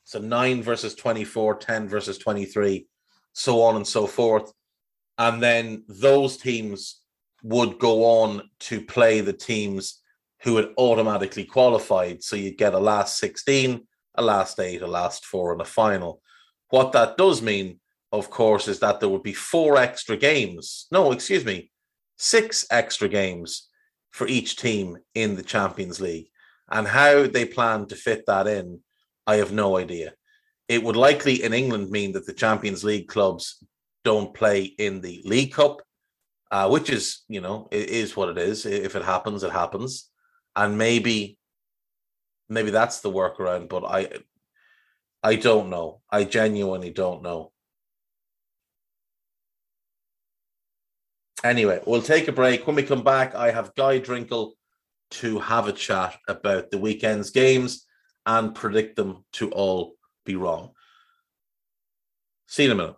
So 0.05 0.19
9 0.19 0.62
versus 0.62 0.95
24, 0.95 1.57
10 1.57 1.88
versus 1.88 2.19
23, 2.19 2.87
so 3.33 3.62
on 3.62 3.77
and 3.77 3.87
so 3.87 4.07
forth. 4.07 4.53
And 5.17 5.43
then 5.43 5.85
those 5.88 6.37
teams 6.37 7.01
would 7.43 7.79
go 7.79 8.05
on 8.05 8.51
to 8.59 8.81
play 8.83 9.21
the 9.21 9.33
teams 9.33 10.01
who 10.43 10.57
had 10.57 10.69
automatically 10.77 11.45
qualified. 11.45 12.23
So 12.23 12.37
you'd 12.37 12.59
get 12.59 12.75
a 12.75 12.79
last 12.79 13.19
16, 13.19 13.87
a 14.17 14.23
last 14.23 14.61
eight, 14.61 14.83
a 14.83 14.87
last 14.87 15.25
four, 15.25 15.53
and 15.53 15.61
a 15.61 15.64
final. 15.64 16.21
What 16.69 16.93
that 16.93 17.17
does 17.17 17.40
mean 17.40 17.81
of 18.14 18.31
course, 18.31 18.68
is 18.68 18.79
that 18.81 19.00
there 19.00 19.09
would 19.09 19.24
be 19.24 19.35
four 19.35 19.77
extra 19.77 20.16
games. 20.16 20.87
No, 20.92 21.11
excuse 21.11 21.44
me, 21.44 21.70
six 22.16 22.64
extra 22.70 23.09
games 23.09 23.68
for 24.12 24.29
each 24.29 24.57
team 24.57 24.98
in 25.14 25.35
the 25.35 25.42
Champions 25.42 26.00
League. 26.00 26.29
And 26.70 26.87
how 26.87 27.27
they 27.27 27.44
plan 27.44 27.87
to 27.87 27.96
fit 27.96 28.24
that 28.27 28.46
in, 28.46 28.81
I 29.27 29.37
have 29.37 29.53
no 29.53 29.77
idea. 29.77 30.14
It 30.68 30.83
would 30.83 30.96
likely 30.96 31.42
in 31.42 31.53
England 31.53 31.90
mean 31.90 32.12
that 32.12 32.24
the 32.24 32.33
Champions 32.33 32.85
League 32.85 33.09
clubs 33.09 33.62
don't 34.05 34.33
play 34.33 34.62
in 34.62 35.00
the 35.00 35.20
League 35.24 35.53
Cup, 35.53 35.83
uh, 36.53 36.68
which 36.68 36.90
is, 36.90 37.24
you 37.29 37.40
know, 37.40 37.68
it 37.72 37.88
is 37.90 38.16
what 38.16 38.29
it 38.29 38.38
is. 38.38 38.64
If 38.64 38.94
it 38.94 39.05
happens, 39.05 39.42
it 39.42 39.50
happens. 39.50 40.09
And 40.55 40.79
maybe, 40.79 41.37
maybe 42.48 42.70
that's 42.70 43.00
the 43.00 43.11
workaround. 43.11 43.68
But 43.68 43.85
I, 43.85 44.09
I 45.22 45.35
don't 45.35 45.68
know. 45.68 46.00
I 46.09 46.22
genuinely 46.24 46.90
don't 46.90 47.22
know. 47.22 47.50
Anyway, 51.44 51.78
we'll 51.87 52.02
take 52.02 52.26
a 52.26 52.33
break. 52.33 52.66
When 52.66 52.74
we 52.74 52.83
come 52.83 53.04
back, 53.04 53.35
I 53.35 53.50
have 53.50 53.74
Guy 53.74 53.98
Drinkle 53.98 54.54
to 55.11 55.38
have 55.38 55.68
a 55.68 55.72
chat 55.72 56.16
about 56.26 56.70
the 56.70 56.78
weekend's 56.78 57.30
games 57.30 57.87
and 58.24 58.54
predict 58.54 58.96
them 58.96 59.26
to 59.35 59.50
all 59.50 59.96
be 60.24 60.37
wrong. 60.37 60.70
See 62.48 62.64
you 62.64 62.70
in 62.70 62.78
a 62.78 62.83
minute. 62.83 62.96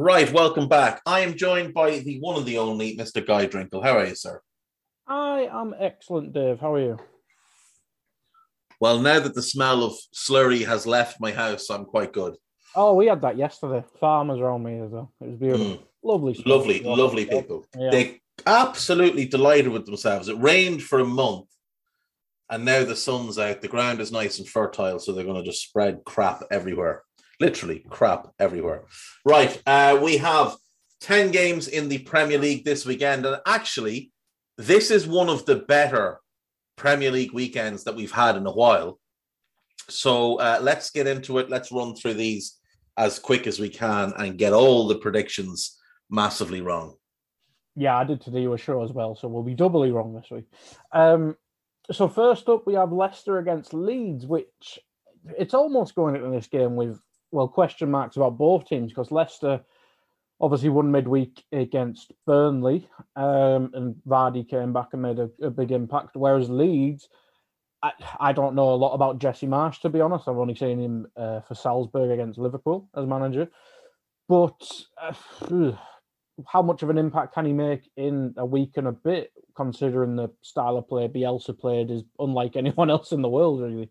Right, 0.00 0.32
welcome 0.32 0.68
back. 0.68 1.02
I 1.06 1.20
am 1.20 1.36
joined 1.36 1.74
by 1.74 1.98
the 1.98 2.20
one 2.20 2.36
and 2.36 2.46
the 2.46 2.58
only 2.58 2.96
Mr. 2.96 3.26
Guy 3.26 3.48
Drinkle. 3.48 3.82
How 3.82 3.98
are 3.98 4.06
you, 4.06 4.14
sir? 4.14 4.40
I 5.08 5.48
am 5.50 5.74
excellent, 5.76 6.32
Dave. 6.32 6.60
How 6.60 6.74
are 6.74 6.80
you? 6.80 6.98
Well, 8.78 9.00
now 9.00 9.18
that 9.18 9.34
the 9.34 9.42
smell 9.42 9.82
of 9.82 9.94
slurry 10.14 10.64
has 10.64 10.86
left 10.86 11.20
my 11.20 11.32
house, 11.32 11.68
I'm 11.68 11.84
quite 11.84 12.12
good. 12.12 12.36
Oh, 12.76 12.94
we 12.94 13.06
had 13.06 13.22
that 13.22 13.36
yesterday. 13.36 13.84
Farmers 13.98 14.38
around 14.38 14.62
me 14.62 14.78
as 14.78 14.92
well. 14.92 15.12
It 15.20 15.30
was 15.30 15.36
beautiful. 15.36 15.66
Mm. 15.66 15.82
Lovely. 16.04 16.34
Stuff. 16.34 16.46
Lovely, 16.46 16.80
lovely 16.84 17.26
people. 17.26 17.66
Yeah. 17.76 17.90
They 17.90 18.20
absolutely 18.46 19.24
delighted 19.24 19.72
with 19.72 19.84
themselves. 19.84 20.28
It 20.28 20.38
rained 20.38 20.80
for 20.80 21.00
a 21.00 21.04
month 21.04 21.48
and 22.48 22.64
now 22.64 22.84
the 22.84 22.94
sun's 22.94 23.36
out. 23.36 23.62
The 23.62 23.66
ground 23.66 24.00
is 24.00 24.12
nice 24.12 24.38
and 24.38 24.48
fertile, 24.48 25.00
so 25.00 25.10
they're 25.10 25.24
going 25.24 25.42
to 25.42 25.50
just 25.50 25.64
spread 25.64 26.04
crap 26.04 26.44
everywhere. 26.52 27.02
Literally, 27.40 27.84
crap 27.88 28.28
everywhere. 28.38 28.84
Right. 29.24 29.60
Uh, 29.66 29.98
we 30.02 30.16
have 30.18 30.56
10 31.00 31.30
games 31.30 31.68
in 31.68 31.88
the 31.88 31.98
Premier 31.98 32.38
League 32.38 32.64
this 32.64 32.84
weekend. 32.84 33.24
And 33.24 33.40
actually, 33.46 34.10
this 34.56 34.90
is 34.90 35.06
one 35.06 35.28
of 35.28 35.46
the 35.46 35.56
better 35.56 36.20
Premier 36.76 37.10
League 37.10 37.32
weekends 37.32 37.84
that 37.84 37.94
we've 37.94 38.12
had 38.12 38.36
in 38.36 38.46
a 38.46 38.52
while. 38.52 38.98
So 39.88 40.36
uh, 40.36 40.58
let's 40.60 40.90
get 40.90 41.06
into 41.06 41.38
it. 41.38 41.48
Let's 41.48 41.72
run 41.72 41.94
through 41.94 42.14
these 42.14 42.58
as 42.96 43.18
quick 43.18 43.46
as 43.46 43.60
we 43.60 43.68
can 43.68 44.12
and 44.16 44.38
get 44.38 44.52
all 44.52 44.88
the 44.88 44.96
predictions 44.98 45.78
massively 46.10 46.60
wrong. 46.60 46.94
Yeah, 47.76 47.96
I 47.96 48.02
did 48.02 48.20
today 48.20 48.44
a 48.46 48.56
show 48.56 48.82
as 48.82 48.92
well, 48.92 49.14
so 49.14 49.28
we'll 49.28 49.44
be 49.44 49.54
doubly 49.54 49.92
wrong 49.92 50.12
this 50.12 50.30
week. 50.30 50.46
Um, 50.92 51.36
so 51.92 52.08
first 52.08 52.48
up, 52.48 52.66
we 52.66 52.74
have 52.74 52.90
Leicester 52.90 53.38
against 53.38 53.72
Leeds, 53.72 54.26
which 54.26 54.80
it's 55.38 55.54
almost 55.54 55.94
going 55.94 56.16
into 56.16 56.30
this 56.30 56.48
game 56.48 56.74
with 56.74 57.00
well 57.30 57.48
question 57.48 57.90
marks 57.90 58.16
about 58.16 58.38
both 58.38 58.66
teams 58.66 58.90
because 58.90 59.10
Leicester 59.10 59.60
obviously 60.40 60.68
won 60.68 60.90
midweek 60.90 61.42
against 61.52 62.12
Burnley, 62.26 62.88
um, 63.16 63.70
and 63.74 63.96
Vardy 64.06 64.48
came 64.48 64.72
back 64.72 64.88
and 64.92 65.02
made 65.02 65.18
a, 65.18 65.30
a 65.42 65.50
big 65.50 65.72
impact. 65.72 66.10
Whereas 66.14 66.48
Leeds, 66.48 67.08
I, 67.82 67.92
I, 68.20 68.32
don't 68.32 68.54
know 68.54 68.72
a 68.72 68.76
lot 68.76 68.94
about 68.94 69.18
Jesse 69.18 69.46
Marsch 69.46 69.80
to 69.80 69.88
be 69.88 70.00
honest. 70.00 70.28
I've 70.28 70.38
only 70.38 70.54
seen 70.54 70.78
him 70.78 71.06
uh, 71.16 71.40
for 71.40 71.54
Salzburg 71.54 72.10
against 72.10 72.38
Liverpool 72.38 72.88
as 72.96 73.06
manager, 73.06 73.48
but 74.28 74.70
uh, 75.00 75.12
how 76.46 76.62
much 76.62 76.82
of 76.82 76.90
an 76.90 76.98
impact 76.98 77.34
can 77.34 77.46
he 77.46 77.52
make 77.52 77.90
in 77.96 78.34
a 78.36 78.46
week 78.46 78.76
and 78.76 78.86
a 78.86 78.92
bit, 78.92 79.32
considering 79.56 80.14
the 80.14 80.28
style 80.42 80.76
of 80.76 80.88
play 80.88 81.08
Bielsa 81.08 81.58
played 81.58 81.90
is 81.90 82.04
unlike 82.18 82.56
anyone 82.56 82.90
else 82.90 83.12
in 83.12 83.22
the 83.22 83.28
world, 83.28 83.60
really? 83.60 83.90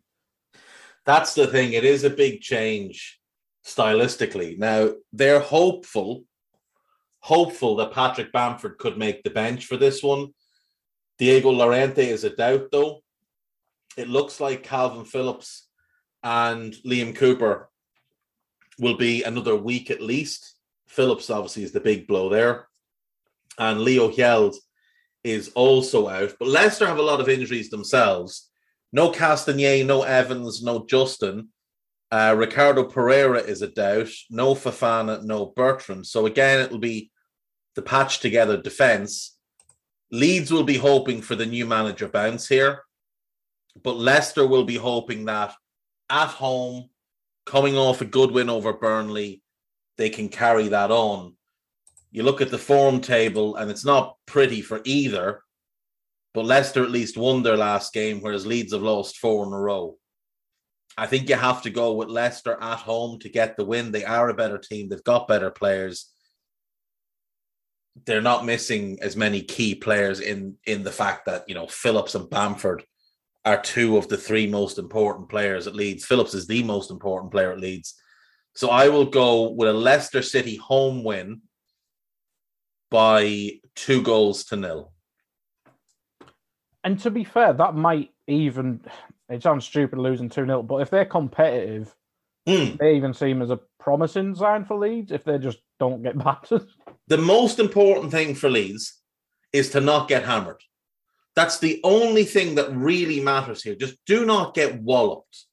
That's 1.06 1.36
the 1.36 1.48
thing. 1.48 1.74
It 1.74 1.86
is 1.86 2.04
a 2.04 2.10
big 2.10 2.42
change 2.42 3.20
stylistically. 3.68 4.58
Now 4.58 4.94
they're 5.12 5.42
hopeful, 5.42 6.24
hopeful 7.20 7.76
that 7.76 7.92
Patrick 7.92 8.32
Bamford 8.32 8.78
could 8.78 8.98
make 8.98 9.24
the 9.24 9.30
bench 9.30 9.66
for 9.66 9.78
this 9.78 10.02
one. 10.02 10.30
Diego 11.20 11.50
Llorente 11.50 12.08
is 12.08 12.24
a 12.24 12.30
doubt, 12.30 12.70
though. 12.72 13.02
It 13.98 14.08
looks 14.08 14.40
like 14.40 14.64
Calvin 14.64 15.06
Phillips 15.06 15.68
and 16.24 16.74
Liam 16.86 17.16
Cooper 17.16 17.70
will 18.80 18.96
be 18.96 19.24
another 19.24 19.56
week 19.56 19.90
at 19.90 20.02
least 20.02 20.58
Phillips 20.88 21.30
obviously 21.30 21.64
is 21.64 21.72
the 21.72 21.80
big 21.80 22.08
blow 22.08 22.30
there. 22.30 22.68
And 23.60 23.82
Leo 23.82 24.10
Hjelde 24.10 24.56
is 25.24 25.50
also 25.50 26.08
out. 26.08 26.34
But 26.40 26.48
Leicester 26.48 26.88
have 26.88 26.98
a 26.98 27.04
lot 27.04 27.20
of 27.20 27.30
injuries 27.30 27.70
themselves. 27.70 28.50
No 28.94 29.12
Castagne, 29.12 29.86
no 29.86 30.04
Evans, 30.04 30.64
no 30.64 30.86
Justin. 30.86 31.50
Uh, 32.10 32.34
Ricardo 32.38 32.84
Pereira 32.84 33.40
is 33.40 33.62
a 33.62 33.68
doubt. 33.68 34.10
No 34.30 34.56
Fofana, 34.56 35.24
no 35.24 35.48
Bertrand. 35.48 36.08
So 36.08 36.26
again, 36.26 36.62
it'll 36.62 36.80
be 36.80 37.12
the 37.76 37.82
patch 37.82 38.20
together 38.20 38.62
defense. 38.62 39.38
Leeds 40.12 40.52
will 40.52 40.64
be 40.64 40.78
hoping 40.78 41.22
for 41.22 41.36
the 41.36 41.46
new 41.46 41.66
manager 41.66 42.08
bounce 42.08 42.48
here, 42.48 42.84
but 43.84 43.98
Leicester 43.98 44.48
will 44.48 44.64
be 44.64 44.78
hoping 44.78 45.26
that 45.26 45.54
at 46.10 46.30
home, 46.30 46.90
coming 47.46 47.76
off 47.76 48.02
a 48.02 48.06
good 48.06 48.32
win 48.32 48.50
over 48.50 48.72
Burnley, 48.72 49.44
they 49.98 50.10
can 50.10 50.30
carry 50.30 50.70
that 50.70 50.92
on. 50.92 51.36
You 52.12 52.24
look 52.24 52.40
at 52.40 52.52
the 52.52 52.58
form 52.58 53.02
table, 53.02 53.58
and 53.58 53.70
it's 53.70 53.86
not 53.86 54.16
pretty 54.26 54.62
for 54.62 54.80
either. 54.86 55.42
But 56.34 56.46
Leicester 56.46 56.84
at 56.84 56.92
least 56.92 57.18
won 57.18 57.44
their 57.44 57.58
last 57.58 57.94
game, 57.94 58.22
whereas 58.22 58.46
Leeds 58.46 58.72
have 58.72 58.82
lost 58.82 59.18
four 59.18 59.46
in 59.46 59.52
a 59.52 59.60
row. 59.60 59.98
I 60.98 61.06
think 61.06 61.30
you 61.30 61.36
have 61.36 61.62
to 61.62 61.70
go 61.70 61.94
with 61.94 62.10
Leicester 62.10 62.58
at 62.60 62.80
home 62.80 63.20
to 63.20 63.30
get 63.30 63.56
the 63.56 63.66
win. 63.66 63.92
They 63.92 64.04
are 64.04 64.30
a 64.30 64.34
better 64.34 64.58
team. 64.58 64.90
They've 64.90 65.04
got 65.04 65.28
better 65.28 65.52
players. 65.52 66.12
They're 68.06 68.22
not 68.22 68.46
missing 68.46 68.98
as 69.02 69.16
many 69.16 69.42
key 69.42 69.76
players 69.76 70.20
in 70.20 70.56
in 70.66 70.84
the 70.84 70.92
fact 70.92 71.26
that 71.26 71.48
you 71.48 71.56
know 71.56 71.68
Phillips 71.68 72.16
and 72.16 72.30
Bamford 72.30 72.84
are 73.46 73.62
two 73.62 73.98
of 73.98 74.08
the 74.08 74.18
three 74.18 74.48
most 74.48 74.78
important 74.78 75.30
players 75.30 75.68
at 75.68 75.76
Leeds. 75.76 76.06
Phillips 76.06 76.34
is 76.34 76.48
the 76.48 76.64
most 76.64 76.92
important 76.92 77.32
player 77.32 77.52
at 77.52 77.60
Leeds. 77.60 77.96
So 78.56 78.70
I 78.70 78.90
will 78.90 79.06
go 79.06 79.52
with 79.52 79.70
a 79.70 79.74
Leicester 79.74 80.22
City 80.22 80.56
home 80.56 81.04
win 81.04 81.42
by 82.90 83.60
two 83.76 84.02
goals 84.02 84.46
to 84.46 84.56
nil. 84.56 84.92
And 86.84 87.00
to 87.02 87.12
be 87.12 87.24
fair, 87.24 87.54
that 87.54 87.76
might 87.76 88.12
even 88.28 88.82
it 89.30 89.44
sounds 89.44 89.66
stupid 89.66 90.00
losing 90.00 90.30
2 90.30 90.46
0, 90.46 90.64
but 90.64 90.78
if 90.78 90.90
they're 90.90 91.06
competitive, 91.06 91.94
mm. 92.48 92.78
they 92.78 92.96
even 92.96 93.14
seem 93.14 93.42
as 93.42 93.50
a 93.50 93.60
promising 93.80 94.36
sign 94.36 94.66
for 94.66 94.78
Leeds 94.78 95.12
if 95.12 95.24
they 95.24 95.38
just 95.38 95.60
don't 95.80 96.04
get 96.04 96.18
battered. 96.24 96.68
The 97.08 97.18
most 97.18 97.60
important 97.60 98.12
thing 98.12 98.36
for 98.36 98.50
Leeds 98.50 99.02
is 99.54 99.70
to 99.72 99.82
not 99.82 100.08
get 100.08 100.26
hammered. 100.26 100.62
That's 101.36 101.60
the 101.60 101.80
only 101.84 102.24
thing 102.24 102.56
that 102.56 102.76
really 102.76 103.20
matters 103.20 103.62
here. 103.62 103.76
Just 103.76 103.98
do 104.06 104.26
not 104.26 104.56
get 104.56 104.82
walloped 104.82 105.46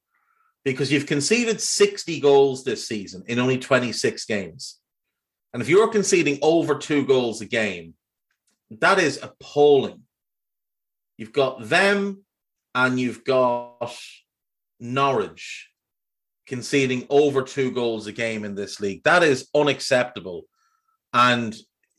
because 0.63 0.91
you've 0.91 1.05
conceded 1.05 1.61
60 1.61 2.19
goals 2.19 2.63
this 2.63 2.87
season 2.87 3.23
in 3.27 3.39
only 3.39 3.59
26 3.59 4.25
games. 4.25 4.79
And 5.53 5.61
if 5.61 5.69
you're 5.69 5.87
conceding 5.87 6.39
over 6.41 6.75
two 6.75 7.05
goals 7.05 7.39
a 7.41 7.45
game, 7.45 7.93
that 8.71 8.99
is 8.99 9.19
appalling. 9.21 10.01
You've 11.17 11.31
got 11.31 11.69
them 11.69 12.24
and 12.75 12.99
you've 12.99 13.23
got 13.23 13.95
Norwich 14.79 15.69
conceding 16.45 17.07
over 17.09 17.41
two 17.41 17.71
goals 17.71 18.05
a 18.05 18.11
game 18.11 18.43
in 18.43 18.53
this 18.53 18.79
league. 18.79 19.01
That 19.03 19.23
is 19.23 19.47
unacceptable. 19.55 20.43
And 21.13 21.55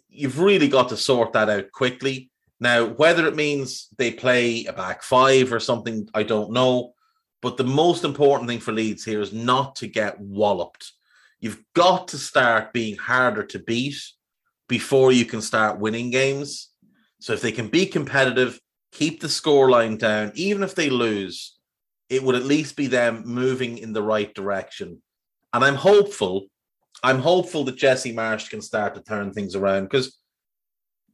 you've 0.08 0.38
really 0.38 0.68
got 0.68 0.90
to 0.90 0.96
sort 0.96 1.32
that 1.32 1.48
out 1.48 1.72
quickly. 1.72 2.30
Now, 2.60 2.84
whether 2.84 3.26
it 3.26 3.34
means 3.34 3.88
they 3.96 4.12
play 4.12 4.66
a 4.66 4.72
back 4.72 5.02
five 5.02 5.52
or 5.52 5.60
something, 5.60 6.08
I 6.14 6.22
don't 6.22 6.52
know. 6.52 6.92
But 7.40 7.56
the 7.56 7.64
most 7.64 8.04
important 8.04 8.48
thing 8.48 8.60
for 8.60 8.72
Leeds 8.72 9.04
here 9.04 9.20
is 9.20 9.32
not 9.32 9.76
to 9.76 9.86
get 9.86 10.20
walloped. 10.20 10.92
You've 11.40 11.62
got 11.74 12.08
to 12.08 12.18
start 12.18 12.72
being 12.72 12.96
harder 12.96 13.44
to 13.44 13.58
beat 13.58 14.00
before 14.68 15.12
you 15.12 15.24
can 15.24 15.40
start 15.40 15.78
winning 15.78 16.10
games. 16.10 16.70
So 17.20 17.32
if 17.32 17.40
they 17.40 17.52
can 17.52 17.68
be 17.68 17.86
competitive, 17.86 18.60
keep 18.92 19.20
the 19.20 19.28
scoreline 19.28 19.98
down, 19.98 20.32
even 20.34 20.62
if 20.62 20.74
they 20.74 20.90
lose, 20.90 21.58
it 22.08 22.22
would 22.22 22.34
at 22.34 22.44
least 22.44 22.76
be 22.76 22.86
them 22.86 23.22
moving 23.26 23.78
in 23.78 23.92
the 23.92 24.02
right 24.02 24.32
direction. 24.34 25.02
And 25.52 25.64
I'm 25.64 25.74
hopeful, 25.74 26.46
I'm 27.02 27.18
hopeful 27.18 27.64
that 27.64 27.76
Jesse 27.76 28.14
Marsch 28.14 28.50
can 28.50 28.60
start 28.60 28.94
to 28.94 29.02
turn 29.02 29.32
things 29.32 29.54
around 29.54 29.84
because 29.84 30.18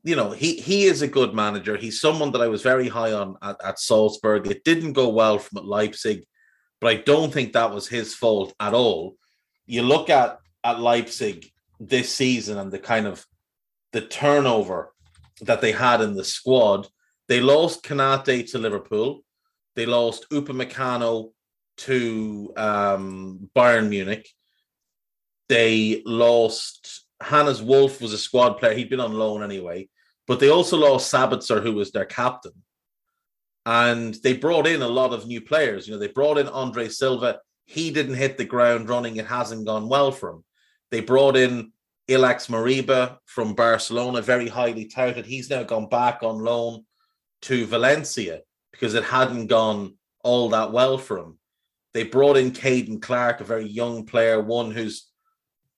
you 0.04 0.16
know, 0.16 0.30
he 0.30 0.56
he 0.56 0.84
is 0.84 1.02
a 1.02 1.08
good 1.08 1.32
manager. 1.32 1.76
He's 1.76 2.00
someone 2.00 2.32
that 2.32 2.42
I 2.42 2.48
was 2.48 2.62
very 2.62 2.88
high 2.88 3.12
on 3.12 3.36
at, 3.42 3.56
at 3.64 3.78
Salzburg. 3.78 4.48
It 4.48 4.64
didn't 4.64 4.94
go 4.94 5.08
well 5.08 5.38
from 5.38 5.58
at 5.58 5.64
Leipzig, 5.64 6.24
but 6.80 6.88
I 6.90 6.96
don't 6.96 7.32
think 7.32 7.52
that 7.52 7.72
was 7.72 7.86
his 7.86 8.14
fault 8.14 8.52
at 8.58 8.74
all. 8.74 9.16
You 9.66 9.82
look 9.82 10.10
at 10.10 10.38
at 10.64 10.80
Leipzig 10.80 11.50
this 11.78 12.12
season 12.12 12.58
and 12.58 12.72
the 12.72 12.78
kind 12.78 13.06
of 13.06 13.24
the 13.92 14.00
turnover 14.00 14.92
that 15.42 15.60
they 15.60 15.72
had 15.72 16.00
in 16.00 16.14
the 16.14 16.24
squad. 16.24 16.88
They 17.28 17.40
lost 17.40 17.84
Konate 17.84 18.50
to 18.50 18.58
Liverpool. 18.58 19.24
They 19.74 19.86
lost 19.86 20.28
Upamecano 20.30 21.30
to 21.78 22.52
um, 22.56 23.50
Bayern 23.56 23.88
Munich. 23.88 24.28
They 25.48 26.02
lost 26.04 27.04
Hannes 27.22 27.62
Wolf 27.62 28.00
was 28.00 28.12
a 28.12 28.18
squad 28.18 28.54
player. 28.54 28.74
He'd 28.74 28.90
been 28.90 29.00
on 29.00 29.14
loan 29.14 29.42
anyway. 29.42 29.88
But 30.26 30.40
they 30.40 30.50
also 30.50 30.76
lost 30.76 31.12
Sabitzer, 31.12 31.62
who 31.62 31.72
was 31.72 31.90
their 31.90 32.04
captain. 32.04 32.52
And 33.64 34.14
they 34.22 34.34
brought 34.34 34.66
in 34.66 34.82
a 34.82 34.88
lot 34.88 35.12
of 35.12 35.26
new 35.26 35.40
players. 35.40 35.86
You 35.86 35.94
know, 35.94 36.00
they 36.00 36.08
brought 36.08 36.38
in 36.38 36.48
Andre 36.48 36.88
Silva. 36.88 37.40
He 37.66 37.90
didn't 37.90 38.16
hit 38.16 38.36
the 38.36 38.44
ground 38.44 38.88
running. 38.88 39.16
It 39.16 39.26
hasn't 39.26 39.66
gone 39.66 39.88
well 39.88 40.10
for 40.10 40.30
him. 40.30 40.44
They 40.90 41.00
brought 41.00 41.36
in 41.36 41.72
Ilaix 42.08 42.48
Moriba 42.48 43.18
from 43.26 43.54
Barcelona, 43.54 44.20
very 44.20 44.48
highly 44.48 44.86
touted. 44.86 45.26
He's 45.26 45.48
now 45.48 45.62
gone 45.62 45.88
back 45.88 46.22
on 46.22 46.38
loan 46.38 46.84
to 47.42 47.66
Valencia 47.66 48.40
because 48.70 48.94
it 48.94 49.04
hadn't 49.04 49.48
gone 49.48 49.94
all 50.24 50.48
that 50.50 50.72
well 50.72 50.98
for 50.98 51.18
him. 51.18 51.38
They 51.94 52.04
brought 52.04 52.36
in 52.36 52.52
Caden 52.52 53.02
Clark, 53.02 53.40
a 53.40 53.44
very 53.44 53.66
young 53.66 54.06
player, 54.06 54.40
one 54.40 54.70
who's 54.70 55.08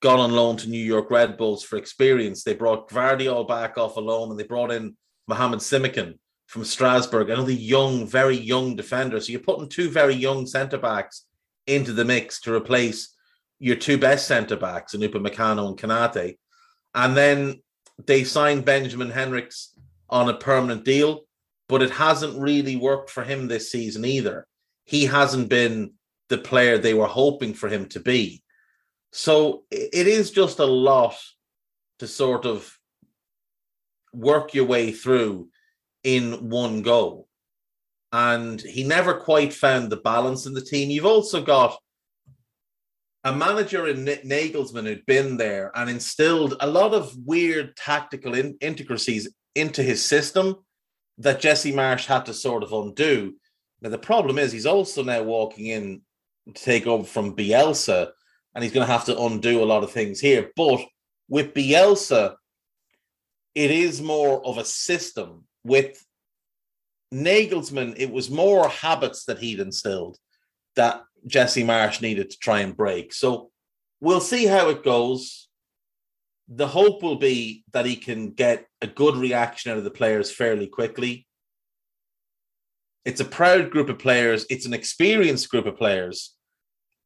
gone 0.01 0.21
on 0.21 0.33
loan 0.33 0.57
to 0.59 0.69
New 0.69 0.85
York 0.85 1.11
Red 1.11 1.37
Bulls 1.37 1.65
for 1.65 1.77
experience. 1.77 2.45
They 2.45 2.55
brought 2.55 2.89
Gvardiol 2.89 3.49
back 3.49 3.79
off 3.79 3.97
a 3.97 4.01
loan 4.01 4.31
and 4.31 4.39
they 4.39 4.45
brought 4.45 4.71
in 4.71 4.97
Mohamed 5.27 5.61
Simakan 5.61 6.19
from 6.47 6.65
Strasbourg, 6.65 7.31
another 7.31 7.53
young, 7.53 8.07
very 8.07 8.37
young 8.37 8.77
defender. 8.77 9.19
So 9.19 9.33
you're 9.33 9.41
putting 9.41 9.69
two 9.69 9.91
very 9.91 10.15
young 10.15 10.47
centre 10.47 10.79
backs 10.79 11.25
into 11.67 11.93
the 11.93 12.05
mix 12.05 12.41
to 12.43 12.55
replace 12.55 13.15
your 13.59 13.77
two 13.77 13.97
best 13.97 14.27
centre 14.27 14.57
backs, 14.57 14.95
Anupa 14.95 15.15
Meccano 15.15 15.69
and 15.69 15.79
Konate. 15.79 16.37
And 16.95 17.17
then 17.17 17.63
they 18.07 18.25
signed 18.25 18.65
Benjamin 18.65 19.11
Henrichs 19.11 19.77
on 20.11 20.29
a 20.29 20.35
permanent 20.35 20.85
deal, 20.85 21.23
but 21.69 21.83
it 21.83 21.91
hasn't 21.91 22.39
really 22.39 22.77
worked 22.77 23.11
for 23.11 23.25
him 23.25 23.49
this 23.49 23.71
season 23.71 24.05
either. 24.05 24.47
He 24.85 25.07
hasn't 25.07 25.49
been 25.49 25.93
the 26.29 26.39
player 26.39 26.79
they 26.79 26.95
were 26.95 27.07
hoping 27.07 27.55
for 27.55 27.69
him 27.69 27.87
to 27.87 28.01
be. 28.01 28.43
So 29.13 29.65
it 29.71 30.07
is 30.07 30.31
just 30.31 30.59
a 30.59 30.67
lot 30.67 31.17
to 32.01 32.07
sort 32.07 32.45
of 32.45 32.79
work 34.13 34.55
your 34.55 34.65
way 34.65 34.93
through 34.93 35.49
in 36.03 36.51
one 36.51 36.83
go. 36.83 37.29
And 38.13 38.61
he 38.61 38.85
never 38.85 39.15
quite 39.15 39.53
found 39.53 39.91
the 39.91 39.97
balance 39.97 40.47
in 40.47 40.53
the 40.53 40.61
team. 40.61 40.91
You've 40.91 41.07
also 41.07 41.43
got 41.43 41.79
a 43.25 43.35
manager 43.35 43.89
in 43.89 44.05
Nagelsmann 44.05 44.85
who'd 44.85 45.07
been 45.07 45.37
there 45.37 45.73
and 45.75 45.89
instilled 45.89 46.57
a 46.61 46.67
lot 46.67 46.93
of 46.93 47.17
weird 47.25 47.77
tactical 47.77 48.35
in- 48.35 48.57
intricacies 48.61 49.33
into 49.55 49.83
his 49.83 50.05
system 50.05 50.57
that 51.19 51.41
Jesse 51.41 51.73
Marsch 51.73 52.07
had 52.07 52.27
to 52.27 52.35
sort 52.35 52.63
of 52.63 52.73
undo. 52.73 53.35
Now, 53.81 53.91
the 53.91 53.99
problem 53.99 54.39
is 54.39 54.53
he's 54.53 54.67
also 54.67 55.03
now 55.03 55.23
walking 55.23 55.67
in 55.67 56.03
to 56.49 56.63
take 56.63 56.87
over 56.87 57.05
from 57.05 57.37
Bielsa, 57.37 58.11
and 58.55 58.65
he's 58.65 58.73
going 58.73 58.87
to 58.87 58.93
have 58.93 59.05
to 59.07 59.19
undo 59.19 59.63
a 59.63 59.67
lot 59.67 59.83
of 59.83 59.93
things 59.93 60.21
here. 60.21 60.51
But 60.57 60.81
with 61.29 61.55
Bielsa, 61.55 62.35
it 63.55 63.71
is 63.71 64.01
more 64.03 64.45
of 64.45 64.59
a 64.59 64.65
system. 64.65 65.45
With 65.65 66.05
Nagelsmann, 67.13 67.95
it 67.97 68.11
was 68.11 68.31
more 68.31 68.69
habits 68.69 69.25
that 69.27 69.39
he'd 69.39 69.61
instilled 69.61 70.19
that 70.77 71.03
Jesse 71.27 71.65
Marsch 71.65 72.03
needed 72.03 72.31
to 72.31 72.39
try 72.39 72.61
and 72.61 72.77
break. 72.77 73.15
So 73.15 73.51
we'll 74.01 74.21
see 74.21 74.47
how 74.47 74.69
it 74.69 74.85
goes. 74.85 75.44
The 76.49 76.67
hope 76.67 77.03
will 77.03 77.17
be 77.17 77.65
that 77.73 77.87
he 77.87 77.97
can 77.97 78.31
get 78.31 78.67
a 78.83 78.87
good 78.87 79.17
reaction 79.17 79.73
out 79.73 79.79
of 79.79 79.85
the 79.85 79.91
players 79.91 80.31
fairly 80.31 80.67
quickly. 80.67 81.27
It's 83.05 83.21
a 83.21 83.25
proud 83.25 83.71
group 83.71 83.89
of 83.89 83.99
players, 83.99 84.47
it's 84.51 84.67
an 84.67 84.75
experienced 84.75 85.49
group 85.51 85.67
of 85.67 85.77
players. 85.77 86.35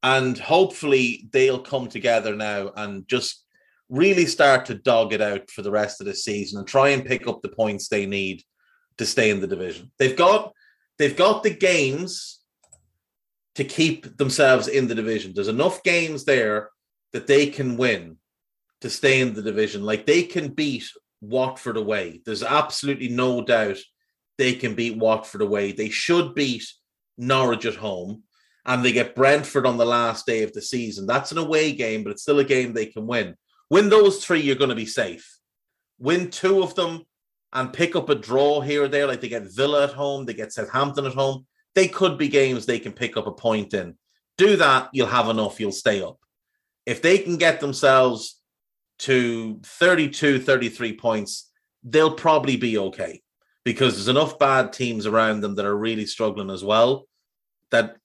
And 0.03 0.38
hopefully 0.38 1.29
they'll 1.33 1.61
come 1.61 1.88
together 1.88 2.35
now 2.37 2.70
and 2.77 3.07
just 3.09 3.44
really 3.88 4.27
start 4.27 4.66
to 4.66 4.74
dog 4.74 5.12
it 5.12 5.20
out 5.20 5.51
for 5.51 5.62
the 5.62 5.70
rest 5.70 6.01
of 6.01 6.07
the 6.07 6.14
season 6.14 6.59
and 6.59 6.68
try 6.68 6.90
and 6.90 7.05
pick 7.05 7.27
up 7.27 7.42
the 7.42 7.48
points 7.48 7.88
they 7.88 8.07
need 8.07 8.42
to 8.98 9.07
stay 9.07 9.31
in 9.31 9.40
the 9.40 9.46
division. 9.46 9.90
They've 9.98 10.16
got 10.16 10.53
they've 10.98 11.16
got 11.16 11.42
the 11.42 11.51
games 11.55 12.40
to 13.55 13.64
keep 13.64 14.18
themselves 14.18 14.68
in 14.68 14.87
the 14.87 14.94
division. 14.94 15.33
There's 15.35 15.48
enough 15.48 15.83
games 15.83 16.24
there 16.24 16.70
that 17.12 17.27
they 17.27 17.46
can 17.46 17.77
win 17.77 18.18
to 18.80 18.90
stay 18.90 19.20
in 19.20 19.34
the 19.34 19.42
division. 19.42 19.82
Like 19.82 20.06
they 20.06 20.22
can 20.22 20.48
beat 20.48 20.84
Watford 21.20 21.76
away. 21.76 22.22
There's 22.24 22.42
absolutely 22.42 23.08
no 23.08 23.42
doubt 23.44 23.78
they 24.36 24.54
can 24.54 24.74
beat 24.74 24.96
Watford 24.96 25.42
away. 25.42 25.72
They 25.72 25.90
should 25.90 26.34
beat 26.34 26.64
Norwich 27.16 27.66
at 27.66 27.74
home. 27.74 28.22
And 28.64 28.84
they 28.84 28.92
get 28.92 29.14
Brentford 29.14 29.66
on 29.66 29.78
the 29.78 29.86
last 29.86 30.26
day 30.26 30.42
of 30.42 30.52
the 30.52 30.60
season. 30.60 31.06
That's 31.06 31.32
an 31.32 31.38
away 31.38 31.72
game, 31.72 32.04
but 32.04 32.10
it's 32.10 32.22
still 32.22 32.38
a 32.38 32.44
game 32.44 32.72
they 32.72 32.86
can 32.86 33.06
win. 33.06 33.34
Win 33.70 33.88
those 33.88 34.24
three, 34.24 34.40
you're 34.40 34.56
going 34.56 34.68
to 34.68 34.76
be 34.76 34.86
safe. 34.86 35.38
Win 35.98 36.30
two 36.30 36.62
of 36.62 36.74
them 36.74 37.04
and 37.52 37.72
pick 37.72 37.96
up 37.96 38.08
a 38.10 38.14
draw 38.14 38.60
here 38.60 38.84
or 38.84 38.88
there, 38.88 39.06
like 39.06 39.20
they 39.20 39.28
get 39.28 39.50
Villa 39.50 39.84
at 39.84 39.92
home, 39.92 40.26
they 40.26 40.34
get 40.34 40.52
Southampton 40.52 41.06
at 41.06 41.14
home. 41.14 41.46
They 41.74 41.88
could 41.88 42.18
be 42.18 42.28
games 42.28 42.66
they 42.66 42.78
can 42.78 42.92
pick 42.92 43.16
up 43.16 43.26
a 43.26 43.32
point 43.32 43.72
in. 43.72 43.96
Do 44.36 44.56
that, 44.56 44.90
you'll 44.92 45.06
have 45.06 45.28
enough, 45.28 45.58
you'll 45.58 45.72
stay 45.72 46.02
up. 46.02 46.18
If 46.86 47.02
they 47.02 47.18
can 47.18 47.36
get 47.36 47.60
themselves 47.60 48.38
to 48.98 49.61
32, 49.64 50.40
33 50.40 50.96
points, 50.96 51.50
they'll 51.82 52.14
probably 52.14 52.56
be 52.56 52.78
okay 52.78 53.22
because 53.64 53.94
there's 53.94 54.08
enough 54.08 54.38
bad 54.38 54.72
teams 54.72 55.06
around 55.06 55.40
them 55.40 55.54
that 55.54 55.66
are 55.66 55.76
really 55.76 56.06
struggling 56.06 56.50
as 56.50 56.64
well 56.64 57.06
that 57.70 57.96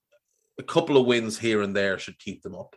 a 0.60 0.63
couple 0.63 0.97
of 0.97 1.06
wins 1.06 1.39
here 1.39 1.62
and 1.62 1.75
there 1.75 1.97
should 1.97 2.19
keep 2.19 2.41
them 2.43 2.56
up. 2.56 2.75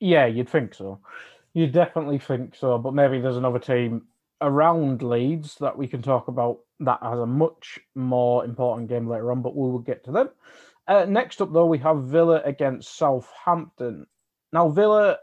Yeah, 0.00 0.26
you'd 0.26 0.48
think 0.48 0.74
so. 0.74 1.00
You 1.52 1.66
definitely 1.66 2.18
think 2.18 2.54
so, 2.56 2.78
but 2.78 2.94
maybe 2.94 3.20
there's 3.20 3.36
another 3.36 3.58
team 3.58 4.06
around 4.40 5.02
Leeds 5.02 5.56
that 5.60 5.76
we 5.76 5.86
can 5.86 6.00
talk 6.00 6.28
about 6.28 6.60
that 6.80 6.98
has 7.02 7.18
a 7.18 7.26
much 7.26 7.78
more 7.94 8.44
important 8.44 8.88
game 8.88 9.08
later 9.08 9.30
on, 9.30 9.42
but 9.42 9.54
we 9.54 9.70
will 9.70 9.78
get 9.78 10.04
to 10.04 10.12
them. 10.12 10.30
Uh, 10.88 11.04
next 11.04 11.42
up, 11.42 11.52
though, 11.52 11.66
we 11.66 11.78
have 11.78 12.04
Villa 12.04 12.40
against 12.44 12.96
Southampton. 12.96 14.06
Now, 14.52 14.68
Villa 14.70 15.18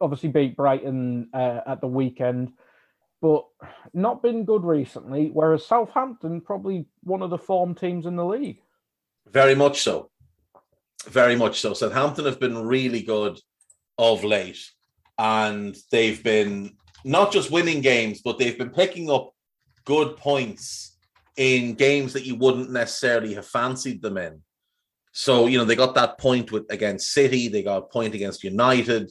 obviously 0.00 0.28
beat 0.28 0.56
Brighton 0.56 1.28
uh, 1.32 1.60
at 1.66 1.80
the 1.80 1.86
weekend, 1.86 2.52
but 3.20 3.44
not 3.92 4.22
been 4.22 4.44
good 4.44 4.64
recently, 4.64 5.30
whereas 5.32 5.66
Southampton 5.66 6.40
probably 6.40 6.86
one 7.02 7.22
of 7.22 7.30
the 7.30 7.38
form 7.38 7.74
teams 7.74 8.06
in 8.06 8.16
the 8.16 8.24
league. 8.24 8.60
Very 9.30 9.54
much 9.54 9.82
so. 9.82 10.10
Very 11.06 11.36
much 11.36 11.60
so. 11.60 11.74
Southampton 11.74 12.24
have 12.24 12.40
been 12.40 12.66
really 12.66 13.02
good 13.02 13.38
of 13.98 14.24
late, 14.24 14.70
and 15.18 15.76
they've 15.90 16.22
been 16.22 16.76
not 17.04 17.32
just 17.32 17.50
winning 17.50 17.80
games, 17.80 18.20
but 18.22 18.38
they've 18.38 18.58
been 18.58 18.70
picking 18.70 19.10
up 19.10 19.32
good 19.84 20.16
points 20.16 20.96
in 21.36 21.74
games 21.74 22.12
that 22.12 22.26
you 22.26 22.34
wouldn't 22.34 22.70
necessarily 22.70 23.34
have 23.34 23.46
fancied 23.46 24.02
them 24.02 24.18
in. 24.18 24.42
So, 25.12 25.46
you 25.46 25.56
know, 25.56 25.64
they 25.64 25.76
got 25.76 25.94
that 25.94 26.18
point 26.18 26.52
with 26.52 26.66
against 26.70 27.12
City, 27.12 27.48
they 27.48 27.62
got 27.62 27.78
a 27.78 27.82
point 27.82 28.14
against 28.14 28.44
United. 28.44 29.10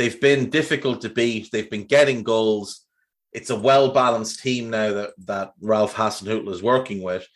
They've 0.00 0.18
been 0.18 0.48
difficult 0.48 1.02
to 1.02 1.10
beat. 1.10 1.50
They've 1.52 1.68
been 1.68 1.84
getting 1.84 2.22
goals. 2.22 2.86
It's 3.34 3.50
a 3.50 3.60
well-balanced 3.60 4.40
team 4.40 4.70
now 4.70 4.94
that, 4.94 5.10
that 5.26 5.52
Ralph 5.60 5.94
Hasenhüttl 5.94 6.50
is 6.50 6.62
working 6.62 7.02
with. 7.02 7.28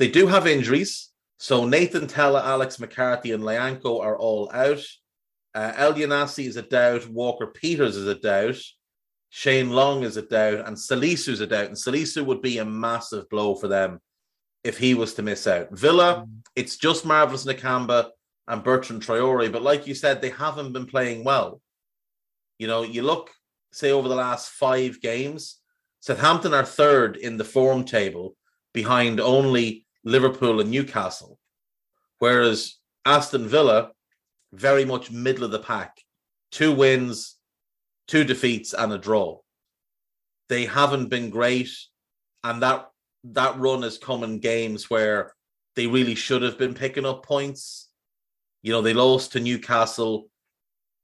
They 0.00 0.08
do 0.08 0.26
have 0.26 0.48
injuries. 0.48 1.10
So 1.38 1.66
Nathan 1.66 2.08
Tella, 2.08 2.42
Alex 2.42 2.80
McCarthy, 2.80 3.30
and 3.30 3.44
Lyanco 3.44 4.00
are 4.00 4.18
all 4.18 4.50
out. 4.52 4.82
Uh, 5.54 5.70
Elyounoussi 5.74 6.48
is 6.48 6.56
a 6.56 6.62
doubt. 6.62 7.08
Walker 7.08 7.46
Peters 7.46 7.94
is 7.94 8.08
a 8.08 8.16
doubt. 8.16 8.58
Shane 9.30 9.70
Long 9.70 10.02
is 10.02 10.16
a 10.16 10.22
doubt. 10.22 10.66
And 10.66 10.76
Salisu 10.76 11.28
is 11.28 11.42
a 11.42 11.46
doubt. 11.46 11.66
And 11.66 11.76
Salisu 11.76 12.26
would 12.26 12.42
be 12.42 12.58
a 12.58 12.64
massive 12.64 13.28
blow 13.28 13.54
for 13.54 13.68
them 13.68 14.00
if 14.64 14.78
he 14.78 14.94
was 14.94 15.14
to 15.14 15.22
miss 15.22 15.46
out. 15.46 15.70
Villa, 15.70 16.26
mm. 16.26 16.42
it's 16.56 16.76
just 16.76 17.06
Marvelous 17.06 17.46
Nakamba 17.46 18.08
and 18.48 18.64
Bertrand 18.64 19.02
Traore. 19.02 19.52
But 19.52 19.62
like 19.62 19.86
you 19.86 19.94
said, 19.94 20.20
they 20.20 20.30
haven't 20.30 20.72
been 20.72 20.86
playing 20.86 21.22
well. 21.22 21.60
You 22.58 22.66
know, 22.66 22.82
you 22.82 23.02
look, 23.02 23.30
say, 23.72 23.90
over 23.90 24.08
the 24.08 24.14
last 24.14 24.50
five 24.50 25.00
games, 25.00 25.60
Southampton 26.00 26.54
are 26.54 26.64
third 26.64 27.16
in 27.16 27.36
the 27.36 27.44
form 27.44 27.84
table 27.84 28.36
behind 28.72 29.20
only 29.20 29.86
Liverpool 30.04 30.60
and 30.60 30.70
Newcastle. 30.70 31.38
Whereas 32.18 32.76
Aston 33.04 33.48
Villa, 33.48 33.90
very 34.52 34.84
much 34.84 35.10
middle 35.10 35.44
of 35.44 35.50
the 35.50 35.58
pack, 35.58 36.00
two 36.50 36.72
wins, 36.72 37.36
two 38.06 38.24
defeats, 38.24 38.72
and 38.72 38.92
a 38.92 38.98
draw. 38.98 39.38
They 40.48 40.66
haven't 40.66 41.08
been 41.08 41.30
great, 41.30 41.70
and 42.42 42.62
that 42.62 42.90
that 43.24 43.58
run 43.58 43.82
has 43.82 43.96
come 43.96 44.22
in 44.22 44.38
games 44.38 44.90
where 44.90 45.32
they 45.76 45.86
really 45.86 46.14
should 46.14 46.42
have 46.42 46.58
been 46.58 46.74
picking 46.74 47.06
up 47.06 47.24
points. 47.24 47.88
You 48.62 48.72
know, 48.72 48.82
they 48.82 48.94
lost 48.94 49.32
to 49.32 49.40
Newcastle. 49.40 50.28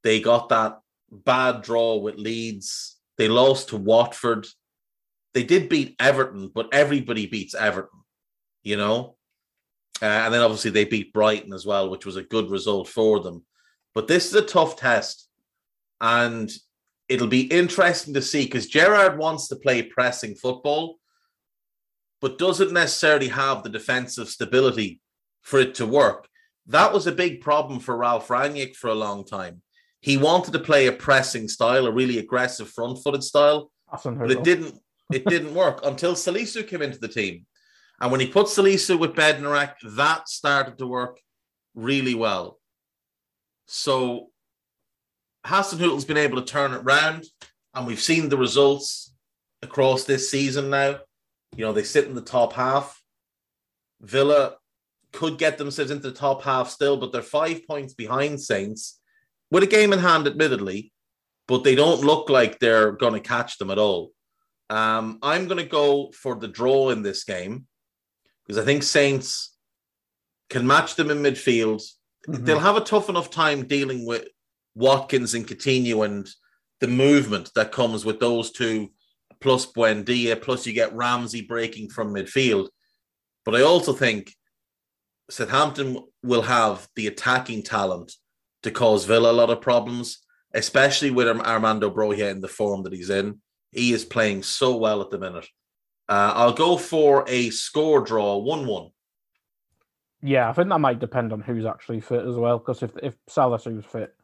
They 0.03 0.21
got 0.21 0.51
that 0.51 0.79
bad 1.11 1.63
draw 1.63 1.97
with 1.97 2.17
Leeds. 2.17 2.97
They 3.19 3.29
lost 3.29 3.69
to 3.71 3.77
Watford. 3.77 4.47
They 5.35 5.45
did 5.45 5.69
beat 5.69 5.97
Everton, 6.01 6.51
but 6.55 6.69
everybody 6.73 7.27
beats 7.27 7.55
Everton, 7.55 8.01
you 8.63 8.77
know? 8.77 9.17
Uh, 10.03 10.07
and 10.07 10.35
then 10.35 10.41
obviously 10.41 10.71
they 10.71 10.85
beat 10.85 11.13
Brighton 11.13 11.53
as 11.53 11.67
well, 11.67 11.91
which 11.91 12.07
was 12.07 12.17
a 12.17 12.23
good 12.23 12.51
result 12.51 12.89
for 12.89 13.21
them. 13.21 13.45
But 13.95 14.09
this 14.09 14.27
is 14.27 14.35
a 14.35 14.43
tough 14.43 14.77
test. 14.77 15.29
And 16.01 16.51
it'll 17.09 17.27
be 17.27 17.43
interesting 17.43 18.15
to 18.15 18.23
see 18.23 18.45
because 18.45 18.67
Gerrard 18.67 19.19
wants 19.19 19.49
to 19.49 19.57
play 19.57 19.83
pressing 19.83 20.35
football, 20.35 20.99
but 22.21 22.39
doesn't 22.39 22.73
necessarily 22.73 23.29
have 23.29 23.63
the 23.63 23.69
defensive 23.69 24.29
stability 24.29 25.01
for 25.43 25.61
it 25.61 25.75
to 25.77 25.87
work. 25.87 26.29
That 26.67 26.93
was 26.93 27.07
a 27.07 27.13
big 27.13 27.41
problem 27.41 27.81
for 27.81 27.97
Ralph 27.97 28.29
Rangnick 28.29 28.77
for 28.77 28.89
a 28.89 28.95
long 28.95 29.25
time. 29.25 29.63
He 30.01 30.17
wanted 30.17 30.53
to 30.53 30.59
play 30.59 30.87
a 30.87 30.93
pressing 30.93 31.49
style, 31.49 31.87
a 31.87 31.93
really 31.93 32.19
aggressive 32.19 32.69
front-footed 32.69 33.23
style, 33.23 33.71
but 33.91 34.31
it 34.31 34.43
didn't. 34.45 34.75
It 35.13 35.25
didn't 35.27 35.55
work 35.55 35.85
until 35.85 36.15
Salisu 36.15 36.67
came 36.69 36.83
into 36.83 36.99
the 36.99 37.09
team. 37.09 37.45
And 38.01 38.13
when 38.13 38.21
he 38.21 38.29
put 38.29 38.47
Salisu 38.47 38.97
with 38.97 39.15
Bednarek, 39.15 39.75
that 39.97 40.29
started 40.29 40.79
to 40.79 40.87
work 40.87 41.21
really 41.75 42.15
well. 42.15 42.61
So 43.67 44.31
Hasenhüttl's 45.45 46.05
been 46.05 46.17
able 46.17 46.41
to 46.41 46.47
turn 46.47 46.73
it 46.73 46.85
round, 46.85 47.25
and 47.75 47.89
we've 47.89 48.01
seen 48.01 48.29
the 48.29 48.37
results 48.37 49.13
across 49.63 50.05
this 50.05 50.31
season 50.31 50.71
now. 50.71 51.01
You 51.57 51.65
know, 51.65 51.73
they 51.73 51.83
sit 51.83 52.07
in 52.07 52.15
the 52.15 52.21
top 52.21 52.53
half. 52.53 53.03
Villa 54.01 54.55
could 55.13 55.39
get 55.39 55.59
themselves 55.59 55.91
into 55.91 56.09
the 56.09 56.17
top 56.17 56.43
half 56.43 56.71
still, 56.71 56.97
but 56.97 57.11
they're 57.11 57.21
five 57.21 57.67
points 57.67 57.95
behind 57.95 58.41
Saints 58.41 59.00
with 59.51 59.63
a 59.63 59.67
game 59.67 59.93
in 59.93 59.99
hand, 59.99 60.27
admittedly, 60.27 60.93
but 61.49 61.65
they 61.65 61.75
don't 61.75 62.05
look 62.05 62.31
like 62.31 62.59
they're 62.59 62.93
going 62.93 63.15
to 63.15 63.21
catch 63.21 63.59
them 63.59 63.71
at 63.71 63.79
all. 63.79 64.13
Um, 64.69 65.19
I'm 65.23 65.47
going 65.47 65.59
to 65.59 65.69
go 65.69 66.13
for 66.13 66.37
the 66.37 66.49
draw 66.49 66.91
in 66.91 67.03
this 67.03 67.25
game 67.25 67.67
because 68.47 68.63
I 68.63 68.65
think 68.65 68.83
Saints 68.83 69.57
can 70.49 70.67
match 70.67 70.95
them 70.95 71.11
in 71.11 71.19
midfield. 71.19 71.83
Mm-hmm. 72.29 72.45
They'll 72.45 72.61
have 72.61 72.77
a 72.77 72.81
tough 72.81 73.09
enough 73.09 73.31
time 73.31 73.67
dealing 73.67 74.07
with 74.07 74.29
Watkins 74.75 75.35
and 75.35 75.47
Coutinho 75.47 76.05
and 76.05 76.29
the 76.81 76.89
movement 76.89 77.51
that 77.57 77.73
comes 77.73 78.05
with 78.05 78.21
those 78.21 78.53
two, 78.53 78.91
plus 79.41 79.67
Buendia, 79.67 80.41
plus 80.41 80.67
you 80.67 80.73
get 80.73 80.95
Ramsey 80.95 81.43
breaking 81.43 81.91
from 81.91 82.15
midfield. 82.15 82.69
But 83.45 83.57
I 83.57 83.63
also 83.63 83.93
think 83.93 84.35
Southampton 85.31 85.99
will 86.23 86.43
have 86.43 86.87
the 86.97 87.07
attacking 87.07 87.63
talent 87.63 88.13
to 88.63 88.71
cause 88.71 89.05
Villa 89.05 89.31
a 89.31 89.33
lot 89.33 89.51
of 89.51 89.61
problems, 89.61 90.19
especially 90.55 91.11
with 91.11 91.29
Armando 91.29 91.91
Broja 91.91 92.31
in 92.31 92.41
the 92.41 92.49
form 92.49 92.83
that 92.85 92.93
he's 92.93 93.11
in. 93.11 93.41
He 93.71 93.93
is 93.93 94.05
playing 94.05 94.43
so 94.43 94.77
well 94.77 95.01
at 95.01 95.11
the 95.11 95.19
minute. 95.19 95.47
Uh, 96.09 96.33
I'll 96.35 96.53
go 96.53 96.77
for 96.77 97.25
a 97.29 97.51
score 97.51 98.01
draw, 98.01 98.37
1 98.37 98.67
1. 98.67 98.91
Yeah, 100.23 100.51
I 100.51 100.53
think 100.53 100.69
that 100.69 100.81
might 100.81 100.99
depend 100.99 101.33
on 101.33 101.41
who's 101.41 101.65
actually 101.65 102.01
fit 102.01 102.27
as 102.27 102.37
well. 102.37 102.59
Because 102.59 102.83
if 102.83 102.91
if 103.03 103.15
Salisu 103.29 103.85
fit, 103.85 104.15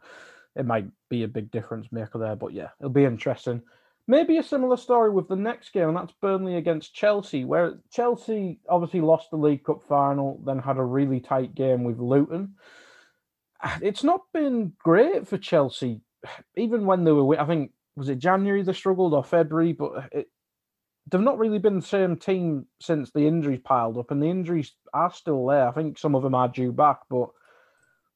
it 0.54 0.66
might 0.66 0.86
be 1.08 1.22
a 1.22 1.28
big 1.28 1.50
difference 1.50 1.86
maker 1.90 2.18
there. 2.18 2.36
But 2.36 2.52
yeah, 2.52 2.68
it'll 2.80 2.90
be 2.90 3.04
interesting. 3.04 3.62
Maybe 4.08 4.36
a 4.36 4.42
similar 4.42 4.76
story 4.76 5.10
with 5.10 5.28
the 5.28 5.36
next 5.36 5.72
game, 5.72 5.88
and 5.88 5.96
that's 5.96 6.12
Burnley 6.20 6.56
against 6.56 6.94
Chelsea, 6.94 7.44
where 7.44 7.78
Chelsea 7.90 8.60
obviously 8.68 9.00
lost 9.00 9.30
the 9.30 9.36
League 9.36 9.64
Cup 9.64 9.82
final, 9.88 10.40
then 10.44 10.58
had 10.58 10.76
a 10.76 10.84
really 10.84 11.18
tight 11.18 11.54
game 11.54 11.82
with 11.82 11.98
Luton. 11.98 12.54
It's 13.82 14.04
not 14.04 14.22
been 14.32 14.72
great 14.78 15.26
for 15.26 15.38
Chelsea, 15.38 16.00
even 16.56 16.86
when 16.86 17.04
they 17.04 17.12
were. 17.12 17.40
I 17.40 17.46
think 17.46 17.72
was 17.96 18.08
it 18.08 18.18
January 18.18 18.62
they 18.62 18.72
struggled 18.72 19.14
or 19.14 19.24
February, 19.24 19.72
but 19.72 20.08
it, 20.12 20.28
they've 21.10 21.20
not 21.20 21.38
really 21.38 21.58
been 21.58 21.76
the 21.76 21.86
same 21.86 22.16
team 22.16 22.66
since 22.80 23.10
the 23.10 23.26
injuries 23.26 23.60
piled 23.64 23.98
up, 23.98 24.10
and 24.10 24.22
the 24.22 24.30
injuries 24.30 24.74
are 24.92 25.12
still 25.12 25.46
there. 25.46 25.68
I 25.68 25.72
think 25.72 25.98
some 25.98 26.14
of 26.14 26.22
them 26.22 26.34
are 26.34 26.48
due 26.48 26.72
back, 26.72 27.00
but 27.08 27.28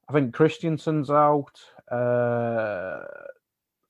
I 0.09 0.13
think 0.13 0.35
Christensen's 0.35 1.11
out, 1.11 1.61
uh, 1.91 3.03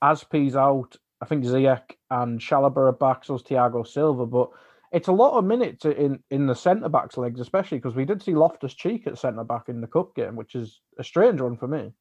Azpi's 0.03 0.55
out. 0.55 0.95
I 1.19 1.25
think 1.25 1.43
Ziyech 1.43 1.97
and 2.09 2.39
Chalobah 2.39 2.77
are 2.77 2.91
back, 2.91 3.25
so 3.25 3.35
is 3.35 3.43
Thiago 3.43 3.87
Silva. 3.87 4.25
But 4.25 4.49
it's 4.91 5.07
a 5.07 5.13
lot 5.13 5.37
of 5.37 5.45
minutes 5.45 5.85
in 5.85 6.19
in 6.29 6.47
the 6.47 6.55
centre 6.55 6.89
backs' 6.89 7.17
legs, 7.17 7.39
especially 7.39 7.77
because 7.77 7.95
we 7.95 8.05
did 8.05 8.21
see 8.21 8.33
Loftus 8.33 8.73
Cheek 8.73 9.07
at 9.07 9.17
centre 9.17 9.43
back 9.43 9.69
in 9.69 9.81
the 9.81 9.87
cup 9.87 10.15
game, 10.15 10.35
which 10.35 10.55
is 10.55 10.81
a 10.99 11.03
strange 11.03 11.39
one 11.41 11.57
for 11.57 11.67
me. 11.67 11.91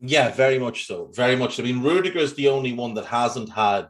Yeah, 0.00 0.30
very 0.30 0.58
much 0.58 0.86
so. 0.86 1.10
Very 1.14 1.36
much. 1.36 1.58
I 1.58 1.62
mean, 1.62 1.82
Rudiger 1.82 2.18
is 2.18 2.34
the 2.34 2.48
only 2.48 2.72
one 2.72 2.94
that 2.94 3.06
hasn't 3.06 3.50
had 3.50 3.88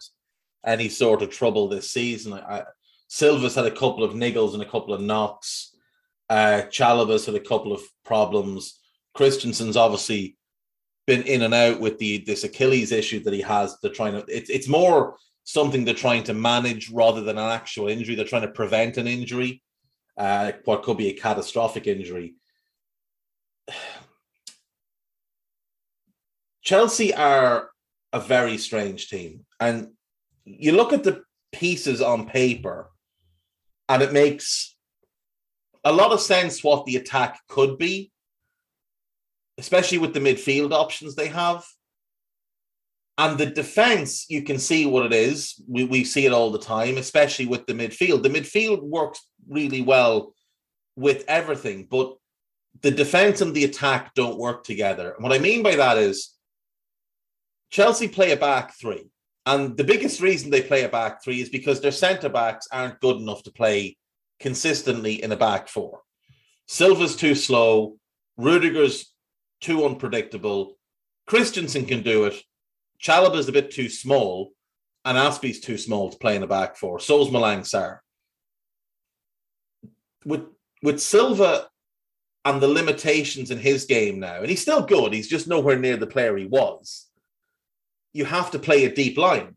any 0.64 0.88
sort 0.88 1.22
of 1.22 1.30
trouble 1.30 1.68
this 1.68 1.90
season. 1.90 2.34
I, 2.34 2.64
Silva's 3.08 3.54
had 3.54 3.66
a 3.66 3.70
couple 3.70 4.04
of 4.04 4.12
niggles 4.12 4.54
and 4.54 4.62
a 4.62 4.68
couple 4.68 4.94
of 4.94 5.00
knocks. 5.00 5.76
Uh, 6.30 6.62
Chalobah's 6.70 7.26
had 7.26 7.34
a 7.34 7.40
couple 7.40 7.72
of 7.72 7.82
problems. 8.04 8.80
Christensen's 9.14 9.76
obviously 9.76 10.36
been 11.06 11.22
in 11.22 11.42
and 11.42 11.54
out 11.54 11.80
with 11.80 11.98
the 11.98 12.18
this 12.18 12.44
Achilles 12.44 12.92
issue 12.92 13.22
that 13.24 13.34
he 13.34 13.42
has. 13.42 13.76
They're 13.80 13.90
trying 13.90 14.12
to. 14.12 14.24
It's 14.28 14.50
it's 14.50 14.68
more 14.68 15.16
something 15.44 15.84
they're 15.84 15.94
trying 15.94 16.24
to 16.24 16.34
manage 16.34 16.90
rather 16.90 17.20
than 17.20 17.38
an 17.38 17.50
actual 17.50 17.88
injury. 17.88 18.14
They're 18.14 18.24
trying 18.24 18.42
to 18.42 18.48
prevent 18.48 18.96
an 18.96 19.06
injury, 19.06 19.62
uh, 20.16 20.52
what 20.64 20.82
could 20.82 20.96
be 20.96 21.08
a 21.08 21.14
catastrophic 21.14 21.86
injury. 21.86 22.34
Chelsea 26.62 27.14
are 27.14 27.68
a 28.12 28.20
very 28.20 28.56
strange 28.56 29.08
team, 29.08 29.44
and 29.60 29.88
you 30.44 30.72
look 30.72 30.92
at 30.92 31.04
the 31.04 31.22
pieces 31.52 32.00
on 32.02 32.26
paper 32.26 32.90
and 33.88 34.02
it 34.02 34.12
makes 34.12 34.76
a 35.84 35.92
lot 35.92 36.12
of 36.12 36.20
sense 36.20 36.64
what 36.64 36.86
the 36.86 36.96
attack 36.96 37.38
could 37.48 37.78
be, 37.78 38.10
especially 39.58 39.98
with 39.98 40.14
the 40.14 40.20
midfield 40.20 40.72
options 40.72 41.14
they 41.14 41.28
have. 41.28 41.64
And 43.16 43.38
the 43.38 43.46
defense, 43.46 44.26
you 44.28 44.42
can 44.42 44.58
see 44.58 44.86
what 44.86 45.06
it 45.06 45.12
is. 45.12 45.62
We, 45.68 45.84
we 45.84 46.04
see 46.04 46.26
it 46.26 46.32
all 46.32 46.50
the 46.50 46.58
time, 46.58 46.96
especially 46.96 47.46
with 47.46 47.64
the 47.66 47.72
midfield. 47.72 48.22
The 48.22 48.28
midfield 48.28 48.82
works 48.82 49.20
really 49.48 49.82
well 49.82 50.34
with 50.96 51.24
everything, 51.28 51.86
but 51.88 52.16
the 52.82 52.90
defense 52.90 53.40
and 53.40 53.54
the 53.54 53.64
attack 53.64 54.14
don't 54.14 54.38
work 54.38 54.64
together. 54.64 55.12
And 55.12 55.22
what 55.22 55.32
I 55.32 55.38
mean 55.38 55.62
by 55.62 55.76
that 55.76 55.96
is 55.96 56.34
Chelsea 57.70 58.08
play 58.08 58.32
a 58.32 58.36
back 58.36 58.74
three. 58.74 59.04
And 59.46 59.76
the 59.76 59.84
biggest 59.84 60.20
reason 60.20 60.50
they 60.50 60.62
play 60.62 60.84
a 60.84 60.88
back 60.88 61.22
three 61.22 61.40
is 61.40 61.48
because 61.48 61.80
their 61.80 61.92
centre 61.92 62.28
backs 62.28 62.66
aren't 62.72 63.00
good 63.00 63.16
enough 63.16 63.42
to 63.44 63.52
play 63.52 63.96
consistently 64.40 65.22
in 65.22 65.30
a 65.32 65.36
back 65.36 65.68
four. 65.68 66.00
Silva's 66.66 67.14
too 67.14 67.34
slow. 67.34 67.96
Rudiger's 68.36 69.12
too 69.60 69.84
unpredictable. 69.84 70.76
Christensen 71.26 71.86
can 71.86 72.02
do 72.02 72.24
it. 72.24 72.42
Chalobah's 73.04 73.48
a 73.48 73.52
bit 73.52 73.70
too 73.70 73.88
small. 73.88 74.52
And 75.06 75.18
Azpi's 75.18 75.60
too 75.60 75.76
small 75.76 76.08
to 76.08 76.16
play 76.16 76.34
in 76.34 76.40
the 76.40 76.46
back 76.46 76.76
four. 76.76 76.98
So's 76.98 77.28
Malang 77.28 77.60
Sarr. 77.60 77.98
With, 80.24 80.46
with 80.82 80.98
Silva 80.98 81.68
and 82.46 82.62
the 82.62 82.68
limitations 82.68 83.50
in 83.50 83.58
his 83.58 83.84
game 83.84 84.18
now, 84.18 84.36
and 84.36 84.48
he's 84.48 84.62
still 84.62 84.80
good, 84.80 85.12
he's 85.12 85.28
just 85.28 85.46
nowhere 85.46 85.78
near 85.78 85.98
the 85.98 86.06
player 86.06 86.34
he 86.38 86.46
was 86.46 87.08
you 88.14 88.24
have 88.24 88.52
to 88.52 88.58
play 88.58 88.84
a 88.84 88.94
deep 88.94 89.18
line. 89.18 89.56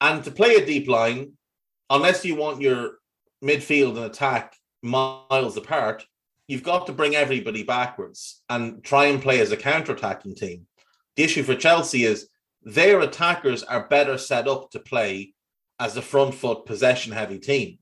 And 0.00 0.24
to 0.24 0.30
play 0.30 0.56
a 0.56 0.66
deep 0.66 0.88
line, 0.88 1.32
unless 1.88 2.24
you 2.24 2.34
want 2.34 2.60
your 2.60 2.94
midfield 3.44 3.96
and 3.96 4.06
attack 4.06 4.56
miles 4.82 5.56
apart, 5.56 6.04
you've 6.48 6.62
got 6.62 6.86
to 6.86 6.92
bring 6.92 7.14
everybody 7.14 7.62
backwards 7.62 8.42
and 8.48 8.82
try 8.82 9.06
and 9.06 9.22
play 9.22 9.40
as 9.40 9.52
a 9.52 9.56
counter-attacking 9.56 10.34
team. 10.34 10.66
The 11.16 11.24
issue 11.24 11.42
for 11.42 11.54
Chelsea 11.54 12.04
is 12.04 12.28
their 12.62 13.00
attackers 13.00 13.62
are 13.62 13.88
better 13.88 14.18
set 14.18 14.48
up 14.48 14.70
to 14.70 14.78
play 14.78 15.34
as 15.78 15.96
a 15.96 16.02
front 16.02 16.34
foot 16.34 16.66
possession 16.66 17.12
heavy 17.12 17.38
team. 17.38 17.78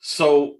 So 0.00 0.56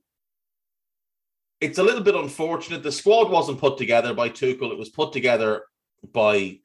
it's 1.61 1.79
a 1.79 1.83
little 1.83 2.03
bit 2.03 2.15
unfortunate. 2.15 2.83
The 2.83 2.93
squad 2.93 3.31
wasn't 3.31 3.61
put 3.61 3.79
together 3.79 4.15
by 4.15 4.29
Tuchel. 4.29 4.71
It 4.71 4.79
was 4.79 4.89
put 4.89 5.13
together 5.13 5.65
by 6.13 6.59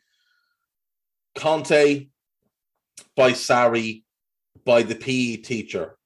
Conte, 1.35 2.07
by 3.15 3.31
Sarri, 3.31 4.03
by 4.65 4.83
the 4.83 4.95
PE 4.95 5.37
teacher. 5.37 5.97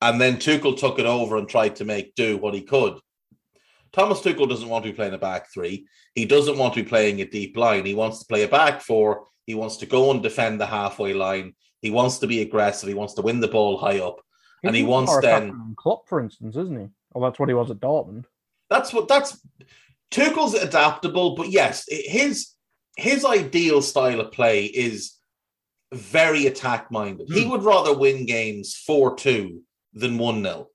And 0.00 0.20
then 0.20 0.36
Tuchel 0.36 0.78
took 0.78 0.98
it 0.98 1.06
over 1.06 1.36
and 1.36 1.48
tried 1.48 1.76
to 1.76 1.84
make 1.84 2.14
do 2.14 2.36
what 2.36 2.54
he 2.54 2.62
could. 2.62 2.98
Thomas 3.98 4.20
Tuchel 4.20 4.48
doesn't 4.48 4.68
want 4.68 4.84
to 4.84 4.92
be 4.92 4.96
playing 4.96 5.14
a 5.14 5.18
back 5.18 5.52
three. 5.52 5.88
He 6.14 6.24
doesn't 6.24 6.56
want 6.56 6.74
to 6.74 6.84
be 6.84 6.88
playing 6.88 7.20
a 7.20 7.24
deep 7.24 7.56
line. 7.56 7.84
He 7.84 7.94
wants 7.94 8.20
to 8.20 8.26
play 8.26 8.44
a 8.44 8.48
back 8.48 8.80
four. 8.80 9.24
He 9.44 9.56
wants 9.56 9.78
to 9.78 9.86
go 9.86 10.12
and 10.12 10.22
defend 10.22 10.60
the 10.60 10.66
halfway 10.66 11.14
line. 11.14 11.54
He 11.82 11.90
wants 11.90 12.18
to 12.18 12.28
be 12.28 12.40
aggressive. 12.40 12.88
He 12.88 12.94
wants 12.94 13.14
to 13.14 13.22
win 13.22 13.40
the 13.40 13.48
ball 13.48 13.76
high 13.76 13.98
up. 13.98 14.20
He's 14.62 14.68
and 14.68 14.76
he 14.76 14.84
wants 14.84 15.18
then 15.20 15.74
Klopp, 15.76 16.08
for 16.08 16.20
instance, 16.20 16.56
isn't 16.56 16.78
he? 16.78 16.86
Well, 17.12 17.28
that's 17.28 17.40
what 17.40 17.48
he 17.48 17.56
was 17.56 17.72
at 17.72 17.80
Dortmund. 17.80 18.26
That's 18.70 18.92
what 18.92 19.08
that's 19.08 19.44
Tuchel's 20.12 20.54
adaptable, 20.54 21.34
but 21.34 21.48
yes, 21.48 21.84
his 21.88 22.50
his 22.96 23.24
ideal 23.24 23.82
style 23.82 24.20
of 24.20 24.30
play 24.30 24.66
is 24.66 25.14
very 25.92 26.46
attack 26.46 26.92
minded. 26.92 27.28
Mm. 27.30 27.34
He 27.34 27.44
hmm. 27.44 27.50
would 27.50 27.64
rather 27.64 27.96
win 27.96 28.26
games 28.26 28.76
4 28.76 29.16
2 29.16 29.60
than 29.94 30.18
1 30.18 30.42
0. 30.42 30.68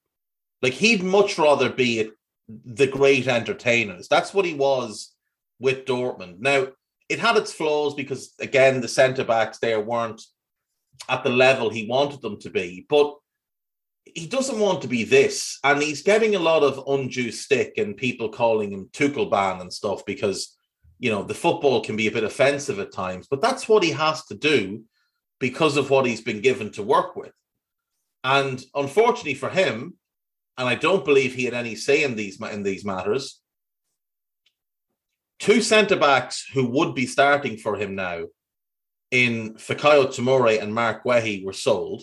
Like 0.61 0.73
he'd 0.73 1.03
much 1.03 1.37
rather 1.37 1.69
be 1.69 2.11
the 2.47 2.87
great 2.87 3.27
entertainers. 3.27 4.07
That's 4.07 4.33
what 4.33 4.45
he 4.45 4.53
was 4.53 5.13
with 5.59 5.85
Dortmund. 5.85 6.39
Now, 6.39 6.67
it 7.09 7.19
had 7.19 7.37
its 7.37 7.53
flaws 7.53 7.95
because, 7.95 8.33
again, 8.39 8.81
the 8.81 8.87
centre 8.87 9.23
backs 9.23 9.59
there 9.59 9.79
weren't 9.79 10.21
at 11.09 11.23
the 11.23 11.29
level 11.29 11.69
he 11.69 11.87
wanted 11.87 12.21
them 12.21 12.39
to 12.41 12.49
be. 12.49 12.85
But 12.89 13.15
he 14.05 14.27
doesn't 14.27 14.59
want 14.59 14.81
to 14.81 14.87
be 14.87 15.03
this. 15.03 15.59
And 15.63 15.81
he's 15.81 16.03
getting 16.03 16.35
a 16.35 16.39
lot 16.39 16.63
of 16.63 16.83
undue 16.87 17.31
stick 17.31 17.73
and 17.77 17.95
people 17.95 18.29
calling 18.29 18.71
him 18.71 18.89
Tuchelban 18.93 19.61
and 19.61 19.71
stuff 19.71 20.05
because 20.05 20.55
you 21.03 21.11
know, 21.11 21.21
the 21.21 21.33
football 21.33 21.81
can 21.81 21.97
be 21.97 22.07
a 22.07 22.11
bit 22.11 22.23
offensive 22.23 22.79
at 22.79 22.93
times, 22.93 23.27
but 23.29 23.41
that's 23.41 23.67
what 23.67 23.83
he 23.83 23.91
has 23.91 24.23
to 24.25 24.35
do 24.35 24.85
because 25.37 25.75
of 25.75 25.89
what 25.89 26.05
he's 26.05 26.21
been 26.21 26.39
given 26.39 26.71
to 26.71 26.81
work 26.81 27.17
with. 27.17 27.33
And 28.23 28.63
unfortunately 28.73 29.33
for 29.33 29.49
him, 29.49 29.95
and 30.57 30.67
I 30.67 30.75
don't 30.75 31.05
believe 31.05 31.33
he 31.33 31.45
had 31.45 31.53
any 31.53 31.75
say 31.75 32.03
in 32.03 32.15
these 32.15 32.41
in 32.41 32.63
these 32.63 32.85
matters, 32.85 33.41
two 35.39 35.61
centre 35.61 35.97
backs 35.97 36.45
who 36.53 36.65
would 36.67 36.95
be 36.95 37.05
starting 37.05 37.57
for 37.57 37.75
him 37.75 37.95
now 37.95 38.25
in 39.11 39.53
Fikayo 39.55 40.05
Tomori 40.07 40.61
and 40.61 40.73
Marc 40.73 41.03
Guehi 41.03 41.45
were 41.45 41.53
sold. 41.53 42.01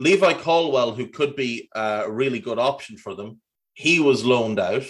Levi 0.00 0.32
Colwill, 0.34 0.94
who 0.94 1.06
could 1.06 1.36
be 1.36 1.68
a 1.74 2.10
really 2.10 2.40
good 2.40 2.58
option 2.58 2.96
for 2.96 3.14
them, 3.14 3.40
he 3.74 4.00
was 4.00 4.24
loaned 4.24 4.58
out. 4.58 4.86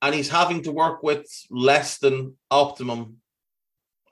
And 0.00 0.14
he's 0.14 0.28
having 0.28 0.62
to 0.62 0.70
work 0.70 1.02
with 1.02 1.26
less 1.50 1.98
than 1.98 2.36
optimum 2.48 3.16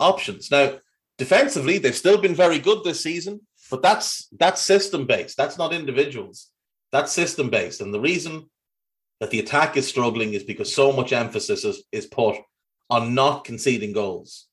options. 0.01 0.51
Now, 0.51 0.79
defensively, 1.19 1.79
they've 1.79 1.95
still 1.95 2.19
been 2.19 2.35
very 2.35 2.59
good 2.59 2.83
this 2.83 3.01
season, 3.01 3.47
but 3.71 3.83
that's 3.83 4.29
that's 4.39 4.61
system 4.61 5.07
based. 5.07 5.37
That's 5.37 5.59
not 5.59 5.73
individuals. 5.73 6.51
That's 6.93 7.13
system 7.13 7.51
based. 7.51 7.81
And 7.81 7.93
the 7.93 8.01
reason 8.01 8.49
that 9.21 9.31
the 9.31 9.41
attack 9.41 9.77
is 9.77 9.89
struggling 9.89 10.35
is 10.35 10.45
because 10.45 10.75
so 10.75 10.93
much 10.93 11.13
emphasis 11.13 11.65
is, 11.65 11.83
is 11.91 12.07
put 12.07 12.37
on 12.91 13.15
not 13.15 13.45
conceding 13.45 13.93
goals. 13.93 14.47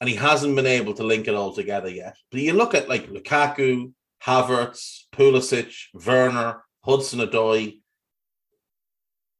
And 0.00 0.08
he 0.08 0.16
hasn't 0.16 0.56
been 0.56 0.66
able 0.66 0.94
to 0.94 1.04
link 1.04 1.28
it 1.28 1.34
all 1.34 1.54
together 1.54 1.88
yet. 1.88 2.16
But 2.30 2.40
you 2.40 2.52
look 2.52 2.74
at 2.74 2.88
like 2.88 3.08
Lukaku, 3.08 3.92
Havertz, 4.22 5.04
Pulisic, 5.12 5.74
Werner, 5.94 6.64
Hudson 6.84 7.20
Odoi, 7.20 7.80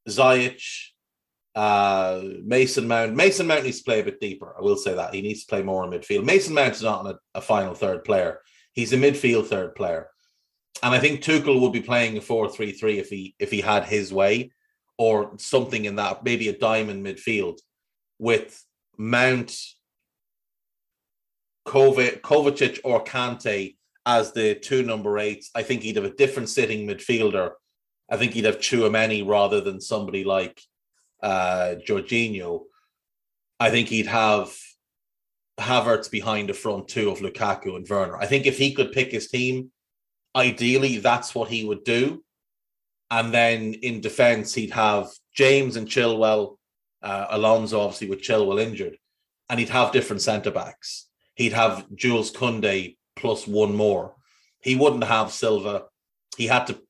Ziyech, 0.08 0.90
uh, 1.54 2.20
Mason 2.42 2.88
Mount. 2.88 3.14
Mason 3.14 3.46
Mount 3.46 3.64
needs 3.64 3.78
to 3.78 3.84
play 3.84 4.00
a 4.00 4.04
bit 4.04 4.20
deeper. 4.20 4.54
I 4.58 4.62
will 4.62 4.76
say 4.76 4.94
that. 4.94 5.14
He 5.14 5.22
needs 5.22 5.42
to 5.42 5.46
play 5.46 5.62
more 5.62 5.84
in 5.84 5.90
midfield. 5.90 6.24
Mason 6.24 6.54
Mount 6.54 6.74
is 6.74 6.82
not 6.82 7.06
a, 7.06 7.18
a 7.34 7.40
final 7.40 7.74
third 7.74 8.04
player. 8.04 8.40
He's 8.72 8.92
a 8.92 8.96
midfield 8.96 9.46
third 9.46 9.74
player. 9.74 10.08
And 10.82 10.94
I 10.94 10.98
think 10.98 11.20
Tuchel 11.20 11.60
would 11.60 11.72
be 11.72 11.80
playing 11.80 12.16
a 12.16 12.20
4-3-3 12.20 12.98
if 12.98 13.08
he 13.08 13.34
if 13.38 13.50
he 13.50 13.60
had 13.60 13.84
his 13.84 14.12
way, 14.12 14.50
or 14.98 15.32
something 15.38 15.84
in 15.84 15.96
that, 15.96 16.24
maybe 16.24 16.48
a 16.48 16.58
diamond 16.58 17.04
midfield 17.04 17.58
with 18.18 18.64
Mount, 18.96 19.56
Kovac, 21.66 22.20
Kovacic, 22.20 22.80
or 22.84 23.02
Kante 23.02 23.76
as 24.06 24.32
the 24.32 24.54
two 24.54 24.82
number 24.82 25.18
eights. 25.18 25.50
I 25.54 25.62
think 25.62 25.82
he'd 25.82 25.96
have 25.96 26.04
a 26.04 26.14
different 26.14 26.48
sitting 26.48 26.86
midfielder. 26.86 27.50
I 28.10 28.16
think 28.16 28.32
he'd 28.32 28.44
have 28.44 28.58
Tchouameni 28.58 29.26
rather 29.26 29.60
than 29.60 29.80
somebody 29.80 30.24
like 30.24 30.60
uh 31.24 31.76
Jorginho. 31.86 32.64
I 33.58 33.70
think 33.70 33.88
he'd 33.88 34.06
have 34.06 34.54
Havertz 35.58 36.10
behind 36.10 36.48
the 36.48 36.54
front 36.54 36.88
two 36.88 37.10
of 37.10 37.20
Lukaku 37.20 37.76
and 37.76 37.88
Werner. 37.88 38.16
I 38.16 38.26
think 38.26 38.46
if 38.46 38.58
he 38.58 38.74
could 38.74 38.92
pick 38.92 39.10
his 39.10 39.28
team, 39.28 39.70
ideally 40.36 40.98
that's 40.98 41.34
what 41.34 41.48
he 41.48 41.64
would 41.64 41.84
do. 41.84 42.22
And 43.10 43.32
then 43.32 43.74
in 43.74 44.00
defense, 44.00 44.54
he'd 44.54 44.72
have 44.72 45.08
James 45.34 45.76
and 45.76 45.88
Chilwell, 45.88 46.56
uh, 47.02 47.26
Alonso 47.30 47.80
obviously 47.80 48.08
with 48.08 48.22
Chilwell 48.22 48.60
injured, 48.60 48.96
and 49.48 49.60
he'd 49.60 49.68
have 49.68 49.92
different 49.92 50.22
centre 50.22 50.50
backs. 50.50 51.08
He'd 51.36 51.52
have 51.52 51.86
Jules 51.94 52.32
Koundé 52.32 52.96
plus 53.16 53.46
one 53.46 53.74
more. 53.74 54.16
He 54.60 54.76
wouldn't 54.76 55.04
have 55.04 55.32
Silva. 55.32 55.84
He 56.36 56.46
had 56.46 56.66
to 56.66 56.80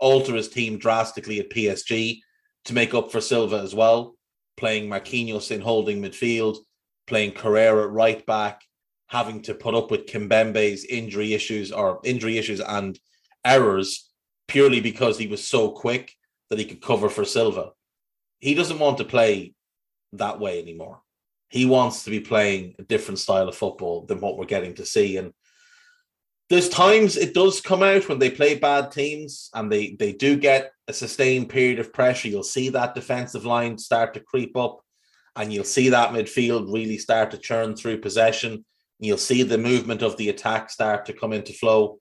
alter 0.00 0.34
his 0.34 0.48
team 0.48 0.78
drastically 0.78 1.40
at 1.40 1.50
PSG 1.50 2.20
to 2.66 2.74
make 2.74 2.94
up 2.94 3.10
for 3.10 3.20
Silva 3.20 3.58
as 3.58 3.74
well, 3.74 4.16
playing 4.56 4.88
Marquinhos 4.88 5.50
in 5.50 5.60
holding 5.60 6.02
midfield, 6.02 6.58
playing 7.06 7.32
Kehrer 7.32 7.84
at 7.84 7.90
right 7.90 8.24
back, 8.26 8.62
having 9.08 9.42
to 9.42 9.54
put 9.54 9.74
up 9.74 9.90
with 9.90 10.06
Kimpembe's 10.06 10.84
injury 10.84 11.32
issues 11.32 11.72
or 11.72 12.00
injury 12.04 12.38
issues 12.38 12.60
and 12.60 12.98
errors 13.44 14.10
purely 14.48 14.80
because 14.80 15.18
he 15.18 15.26
was 15.26 15.46
so 15.46 15.70
quick 15.70 16.12
that 16.50 16.58
he 16.58 16.64
could 16.64 16.82
cover 16.82 17.08
for 17.08 17.24
Silva. 17.24 17.70
He 18.38 18.54
doesn't 18.54 18.78
want 18.78 18.98
to 18.98 19.04
play 19.04 19.54
that 20.12 20.38
way 20.38 20.60
anymore. 20.60 21.00
He 21.48 21.66
wants 21.66 22.04
to 22.04 22.10
be 22.10 22.20
playing 22.20 22.74
a 22.78 22.82
different 22.82 23.18
style 23.18 23.48
of 23.48 23.56
football 23.56 24.04
than 24.06 24.20
what 24.20 24.36
we're 24.36 24.46
getting 24.46 24.74
to 24.74 24.86
see. 24.86 25.16
And 25.16 25.32
there's 26.48 26.68
times 26.68 27.16
it 27.16 27.34
does 27.34 27.60
come 27.60 27.82
out 27.82 28.08
when 28.08 28.18
they 28.18 28.30
play 28.30 28.56
bad 28.56 28.92
teams 28.92 29.50
and 29.54 29.70
they 29.70 29.96
they 29.98 30.12
do 30.12 30.36
get 30.36 30.70
a 30.88 30.92
sustained 30.92 31.48
period 31.48 31.78
of 31.78 31.92
pressure. 31.92 32.28
You'll 32.28 32.44
see 32.44 32.68
that 32.70 32.94
defensive 32.94 33.44
line 33.44 33.78
start 33.78 34.14
to 34.14 34.20
creep 34.20 34.56
up, 34.56 34.80
and 35.34 35.52
you'll 35.52 35.64
see 35.64 35.88
that 35.88 36.10
midfield 36.10 36.72
really 36.72 36.98
start 36.98 37.30
to 37.32 37.38
churn 37.38 37.74
through 37.76 38.00
possession 38.00 38.64
You'll 38.98 39.18
see 39.18 39.42
the 39.42 39.58
movement 39.58 40.02
of 40.02 40.16
the 40.16 40.30
attack 40.30 40.70
start 40.70 41.06
to 41.06 41.12
come 41.12 41.32
into 41.32 41.52
flow. 41.52 41.98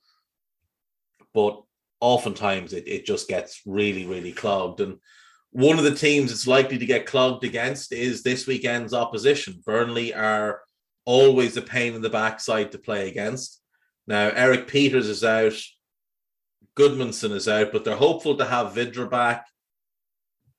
But 1.33 1.61
oftentimes 1.99 2.73
it, 2.73 2.87
it 2.87 3.05
just 3.05 3.27
gets 3.27 3.61
really, 3.65 4.05
really 4.05 4.31
clogged. 4.31 4.79
And 4.79 4.97
one 5.51 5.77
of 5.77 5.83
the 5.83 5.95
teams 5.95 6.31
it's 6.31 6.47
likely 6.47 6.77
to 6.77 6.85
get 6.85 7.05
clogged 7.05 7.43
against 7.43 7.91
is 7.91 8.23
this 8.23 8.47
weekend's 8.47 8.93
opposition. 8.93 9.61
Burnley 9.65 10.13
are 10.13 10.61
always 11.05 11.57
a 11.57 11.61
pain 11.61 11.95
in 11.95 12.01
the 12.01 12.09
backside 12.09 12.71
to 12.71 12.79
play 12.79 13.09
against. 13.09 13.61
Now, 14.07 14.29
Erik 14.29 14.67
Pieters 14.67 15.07
is 15.07 15.23
out, 15.23 15.53
Gudmundsson 16.77 17.31
is 17.31 17.47
out, 17.47 17.71
but 17.71 17.83
they're 17.83 17.95
hopeful 17.95 18.37
to 18.37 18.45
have 18.45 18.73
Vydra 18.73 19.09
back. 19.09 19.47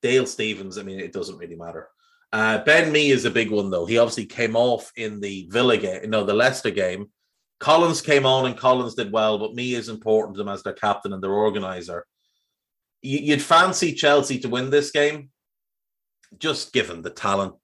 Dale 0.02 0.26
Stephens, 0.26 0.78
I 0.78 0.82
mean, 0.82 1.00
it 1.00 1.12
doesn't 1.12 1.38
really 1.38 1.56
matter. 1.56 1.88
Uh, 2.32 2.58
ben 2.64 2.92
Mee 2.92 3.10
is 3.10 3.24
a 3.24 3.30
big 3.30 3.50
one 3.50 3.70
though. 3.70 3.86
He 3.86 3.98
obviously 3.98 4.26
came 4.26 4.56
off 4.56 4.90
in 4.96 5.20
the 5.20 5.48
Villa 5.50 5.76
game, 5.76 6.10
know, 6.10 6.24
the 6.24 6.34
Leicester 6.34 6.70
game. 6.70 7.10
Collins 7.60 8.02
came 8.02 8.26
on 8.26 8.46
and 8.46 8.56
Collins 8.56 8.94
did 8.94 9.12
well, 9.12 9.38
but 9.38 9.54
Mee 9.54 9.74
is 9.74 9.88
important 9.88 10.34
to 10.34 10.38
them 10.38 10.52
as 10.52 10.62
their 10.62 10.74
captain 10.74 11.12
and 11.12 11.22
their 11.22 11.32
organizer. 11.32 12.04
You'd 13.00 13.42
fancy 13.42 13.92
Chelsea 13.92 14.38
to 14.40 14.48
win 14.48 14.68
this 14.70 14.90
game, 14.90 15.30
just 16.38 16.72
given 16.72 17.02
the 17.02 17.10
talent 17.10 17.54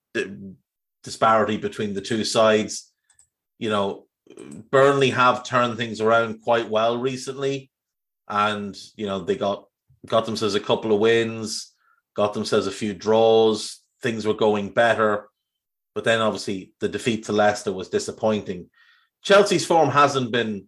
disparity 1.03 1.57
between 1.57 1.95
the 1.95 2.01
two 2.01 2.24
sides. 2.24 2.91
You 3.59 3.70
know, 3.70 4.07
Burnley 4.70 5.11
have 5.11 5.45
turned 5.45 5.76
things 5.76 6.01
around 6.01 6.43
quite 6.43 6.68
well 6.68 6.99
recently, 6.99 7.70
and 8.28 8.76
you 8.97 9.07
know 9.07 9.20
they 9.20 9.37
got 9.37 9.66
got 10.07 10.26
themselves 10.26 10.55
a 10.55 10.61
couple 10.61 10.93
of 10.93 11.01
wins, 11.01 11.72
got 12.14 12.35
themselves 12.35 12.66
a 12.66 12.72
few 12.72 12.95
draws 12.95 13.83
things 14.03 14.26
were 14.26 14.35
going 14.35 14.70
better. 14.70 15.28
But 15.95 16.05
then 16.05 16.20
obviously 16.20 16.72
the 16.80 16.89
defeat 16.89 17.24
to 17.24 17.33
Leicester 17.33 17.72
was 17.72 17.89
disappointing. 17.89 18.68
Chelsea's 19.22 19.64
form 19.64 19.91
hasn't 19.91 20.33
been 20.33 20.66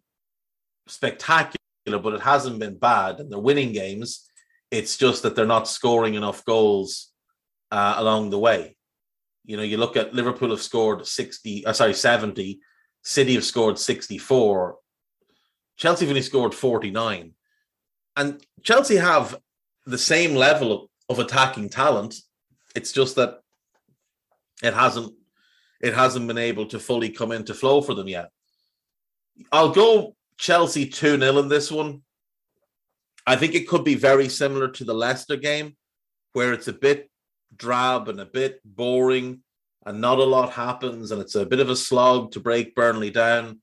spectacular, 0.87 1.59
but 1.87 2.15
it 2.15 2.21
hasn't 2.21 2.61
been 2.61 2.79
bad. 2.79 3.21
And 3.21 3.31
they're 3.31 3.39
winning 3.39 3.73
games. 3.73 4.29
It's 4.71 4.97
just 4.97 5.23
that 5.23 5.35
they're 5.35 5.47
not 5.47 5.69
scoring 5.69 6.15
enough 6.15 6.45
goals 6.45 7.13
uh, 7.71 7.95
along 7.97 8.31
the 8.31 8.39
way. 8.39 8.77
You 9.45 9.57
know, 9.57 9.63
you 9.63 9.77
look 9.77 9.97
at 9.97 10.15
Liverpool 10.15 10.51
have 10.51 10.63
scored 10.63 11.07
60, 11.07 11.67
uh, 11.67 11.73
sorry, 11.73 11.95
70. 11.95 12.61
City 13.05 13.35
have 13.35 13.45
scored 13.45 13.79
64. 13.79 14.77
Chelsea 15.77 16.05
have 16.05 16.11
only 16.11 16.23
scored 16.23 16.55
49. 16.55 17.33
And 18.17 18.45
Chelsea 18.63 18.97
have 18.97 19.37
the 19.87 19.99
same 19.99 20.35
level 20.35 20.91
of, 21.09 21.19
attacking 21.19 21.69
talent 21.69 22.17
it's 22.75 22.93
just 22.93 23.17
that 23.17 23.41
it 24.63 24.75
hasn't 24.75 25.13
it 25.81 25.95
hasn't 25.95 26.27
been 26.27 26.39
able 26.39 26.67
to 26.67 26.79
fully 26.79 27.11
come 27.11 27.31
into 27.31 27.55
flow 27.55 27.81
for 27.81 27.95
them 27.95 28.09
yet. 28.09 28.31
I'll 29.53 29.71
go 29.71 30.17
Chelsea 30.39 30.87
2 30.87 31.19
0 31.19 31.39
in 31.39 31.49
this 31.49 31.71
one. 31.71 32.03
I 33.27 33.37
think 33.37 33.55
it 33.55 33.69
could 33.69 33.85
be 33.85 33.95
very 33.95 34.29
similar 34.29 34.69
to 34.69 34.85
the 34.85 34.95
Leicester 34.95 35.37
game, 35.37 35.77
where 36.33 36.53
it's 36.53 36.69
a 36.69 36.73
bit 36.73 37.11
drab 37.57 38.09
and 38.09 38.21
a 38.21 38.27
bit 38.27 38.61
boring 38.65 39.41
and 39.87 40.01
not 40.01 40.19
a 40.19 40.25
lot 40.25 40.51
happens 40.51 41.11
and 41.11 41.21
it's 41.21 41.35
a 41.35 41.47
bit 41.47 41.61
of 41.61 41.71
a 41.71 41.77
slog 41.77 42.33
to 42.33 42.41
break 42.41 42.75
Burnley 42.75 43.11
down. 43.11 43.61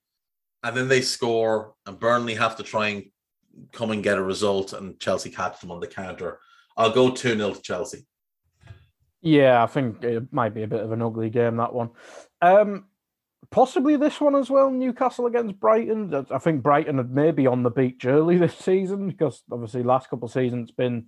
And 0.63 0.77
then 0.77 0.87
they 0.87 1.01
score 1.01 1.73
and 1.85 1.99
Burnley 1.99 2.35
have 2.35 2.55
to 2.57 2.63
try 2.63 2.89
and 2.89 3.05
come 3.71 3.91
and 3.91 4.03
get 4.03 4.17
a 4.17 4.23
result 4.23 4.73
and 4.73 4.99
Chelsea 4.99 5.29
catch 5.29 5.59
them 5.59 5.71
on 5.71 5.79
the 5.79 5.87
counter. 5.87 6.39
I'll 6.77 6.91
go 6.91 7.11
2 7.11 7.37
0 7.37 7.53
to 7.53 7.61
Chelsea. 7.61 8.05
Yeah, 9.21 9.63
I 9.63 9.67
think 9.67 10.03
it 10.03 10.31
might 10.31 10.53
be 10.53 10.63
a 10.63 10.67
bit 10.67 10.81
of 10.81 10.91
an 10.91 11.01
ugly 11.01 11.29
game 11.29 11.57
that 11.57 11.73
one. 11.73 11.89
Um, 12.41 12.85
possibly 13.51 13.95
this 13.95 14.19
one 14.19 14.35
as 14.35 14.49
well. 14.49 14.71
Newcastle 14.71 15.27
against 15.27 15.59
Brighton. 15.59 16.25
I 16.31 16.37
think 16.39 16.63
Brighton 16.63 16.97
had 16.97 17.11
maybe 17.11 17.45
on 17.45 17.63
the 17.63 17.69
beach 17.69 18.05
early 18.05 18.37
this 18.39 18.57
season 18.57 19.07
because 19.07 19.43
obviously 19.51 19.83
last 19.83 20.09
couple 20.09 20.25
of 20.25 20.31
seasons 20.31 20.71
been 20.71 21.07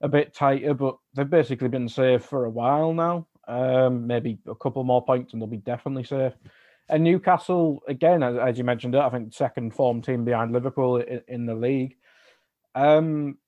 a 0.00 0.08
bit 0.08 0.34
tighter, 0.34 0.74
but 0.74 0.96
they've 1.14 1.28
basically 1.28 1.68
been 1.68 1.88
safe 1.88 2.24
for 2.24 2.44
a 2.44 2.50
while 2.50 2.92
now. 2.92 3.26
Um, 3.48 4.06
maybe 4.06 4.38
a 4.46 4.54
couple 4.54 4.84
more 4.84 5.04
points 5.04 5.32
and 5.32 5.42
they'll 5.42 5.48
be 5.48 5.56
definitely 5.56 6.04
safe. 6.04 6.32
And 6.88 7.04
Newcastle 7.04 7.82
again, 7.88 8.22
as, 8.22 8.36
as 8.36 8.58
you 8.58 8.64
mentioned, 8.64 8.94
it, 8.94 9.00
I 9.00 9.10
think 9.10 9.34
second 9.34 9.74
form 9.74 10.02
team 10.02 10.24
behind 10.24 10.52
Liverpool 10.52 10.98
in, 10.98 11.22
in 11.26 11.46
the 11.46 11.54
league. 11.54 11.96
Um, 12.74 13.38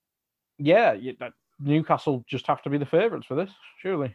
yeah, 0.59 0.97
Newcastle 1.61 2.25
just 2.29 2.47
have 2.47 2.63
to 2.63 2.71
be 2.71 2.79
the 2.79 2.87
favourites 2.87 3.27
for 3.27 3.35
this, 3.35 3.51
surely. 3.81 4.15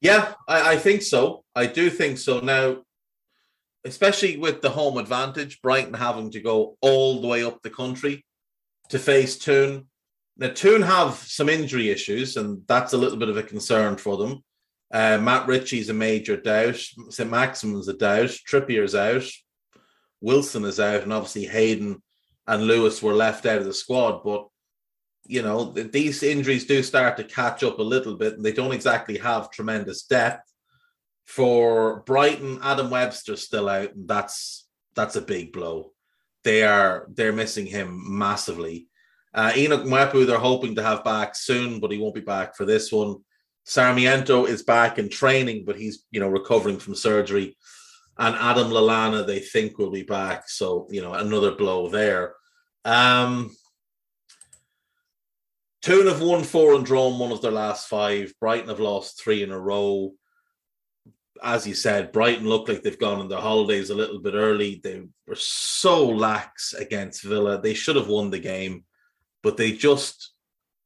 Yeah, 0.00 0.34
I, 0.46 0.72
I, 0.72 0.76
think 0.76 1.02
so. 1.02 1.44
I 1.54 1.66
do 1.66 1.88
think 1.88 2.18
so. 2.18 2.40
Now, 2.40 2.82
especially 3.84 4.36
with 4.36 4.60
the 4.60 4.70
home 4.70 4.98
advantage, 4.98 5.62
Brighton 5.62 5.94
having 5.94 6.30
to 6.32 6.40
go 6.40 6.76
all 6.80 7.20
the 7.20 7.28
way 7.28 7.44
up 7.44 7.62
the 7.62 7.70
country 7.70 8.24
to 8.90 8.98
face 8.98 9.38
Toon. 9.38 9.86
Now, 10.36 10.48
Toon 10.48 10.82
have 10.82 11.14
some 11.14 11.48
injury 11.48 11.90
issues, 11.90 12.36
and 12.36 12.62
that's 12.66 12.92
a 12.92 12.98
little 12.98 13.18
bit 13.18 13.28
of 13.28 13.36
a 13.36 13.42
concern 13.42 13.96
for 13.96 14.16
them. 14.16 14.42
Uh, 14.94 15.18
Matt 15.18 15.48
Ritchie's 15.48 15.90
a 15.90 15.92
major 15.92 16.36
doubt. 16.36 16.76
St. 17.08 17.28
Maximin's 17.28 17.88
a 17.88 17.94
doubt. 17.94 18.30
Trippier's 18.48 18.94
out. 18.94 19.28
Wilson 20.20 20.64
is 20.64 20.78
out, 20.78 21.02
and 21.02 21.12
obviously 21.12 21.46
Hayden 21.46 22.00
and 22.46 22.62
Lewis 22.62 23.02
were 23.02 23.12
left 23.12 23.44
out 23.44 23.58
of 23.58 23.64
the 23.64 23.74
squad. 23.74 24.22
But 24.22 24.46
you 25.26 25.42
know, 25.42 25.72
these 25.72 26.22
injuries 26.22 26.66
do 26.66 26.80
start 26.84 27.16
to 27.16 27.24
catch 27.24 27.64
up 27.64 27.80
a 27.80 27.82
little 27.82 28.16
bit, 28.16 28.34
and 28.34 28.44
they 28.44 28.52
don't 28.52 28.72
exactly 28.72 29.18
have 29.18 29.50
tremendous 29.50 30.04
depth. 30.04 30.48
For 31.24 32.04
Brighton, 32.06 32.60
Adam 32.62 32.88
Webster's 32.88 33.42
still 33.42 33.68
out, 33.68 33.94
and 33.94 34.06
that's 34.06 34.68
that's 34.94 35.16
a 35.16 35.22
big 35.22 35.52
blow. 35.52 35.90
They 36.44 36.62
are 36.62 37.08
they're 37.12 37.32
missing 37.32 37.66
him 37.66 38.00
massively. 38.16 38.86
Uh, 39.34 39.50
Enoch 39.56 39.82
Mwepu, 39.82 40.24
they're 40.24 40.38
hoping 40.38 40.76
to 40.76 40.84
have 40.84 41.02
back 41.02 41.34
soon, 41.34 41.80
but 41.80 41.90
he 41.90 41.98
won't 41.98 42.14
be 42.14 42.20
back 42.20 42.54
for 42.54 42.64
this 42.64 42.92
one. 42.92 43.16
Sarmiento 43.64 44.44
is 44.44 44.62
back 44.62 44.98
in 44.98 45.08
training, 45.08 45.64
but 45.64 45.76
he's 45.76 46.04
you 46.10 46.20
know 46.20 46.28
recovering 46.28 46.78
from 46.78 46.94
surgery. 46.94 47.56
And 48.16 48.36
Adam 48.36 48.68
Lallana, 48.68 49.26
they 49.26 49.40
think 49.40 49.76
will 49.76 49.90
be 49.90 50.04
back. 50.04 50.48
So, 50.48 50.86
you 50.88 51.02
know, 51.02 51.14
another 51.14 51.52
blow 51.52 51.88
there. 51.88 52.34
Um 52.84 53.56
Toon 55.82 56.06
have 56.06 56.22
won 56.22 56.44
four 56.44 56.74
and 56.74 56.86
drawn 56.86 57.18
one 57.18 57.30
of 57.30 57.42
their 57.42 57.50
last 57.50 57.88
five. 57.88 58.32
Brighton 58.40 58.70
have 58.70 58.80
lost 58.80 59.22
three 59.22 59.42
in 59.42 59.50
a 59.50 59.58
row. 59.58 60.12
As 61.42 61.66
you 61.66 61.74
said, 61.74 62.10
Brighton 62.10 62.48
look 62.48 62.68
like 62.68 62.82
they've 62.82 62.98
gone 62.98 63.20
on 63.20 63.28
their 63.28 63.40
holidays 63.40 63.90
a 63.90 63.94
little 63.94 64.18
bit 64.18 64.32
early. 64.32 64.80
They 64.82 65.02
were 65.26 65.34
so 65.34 66.08
lax 66.08 66.72
against 66.72 67.22
Villa. 67.22 67.60
They 67.60 67.74
should 67.74 67.96
have 67.96 68.08
won 68.08 68.30
the 68.30 68.38
game, 68.38 68.84
but 69.42 69.58
they 69.58 69.72
just 69.72 70.32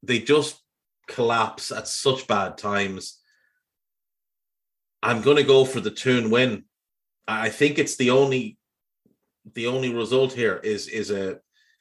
they 0.03 0.19
just 0.19 0.61
collapse 1.09 1.73
at 1.73 1.89
such 1.89 2.27
bad 2.27 2.59
times. 2.59 3.19
I'm 5.03 5.23
going 5.23 5.37
to 5.37 5.45
go 5.45 5.65
for 5.65 5.81
the 5.81 5.91
Toon 5.91 6.31
win. 6.31 6.65
I 7.27 7.49
think 7.51 7.79
it's 7.79 7.97
the 7.97 8.11
only 8.11 8.59
the 9.55 9.67
only 9.67 9.95
result 9.95 10.33
here 10.33 10.61
is 10.63 10.89
is 10.89 11.11
a 11.11 11.39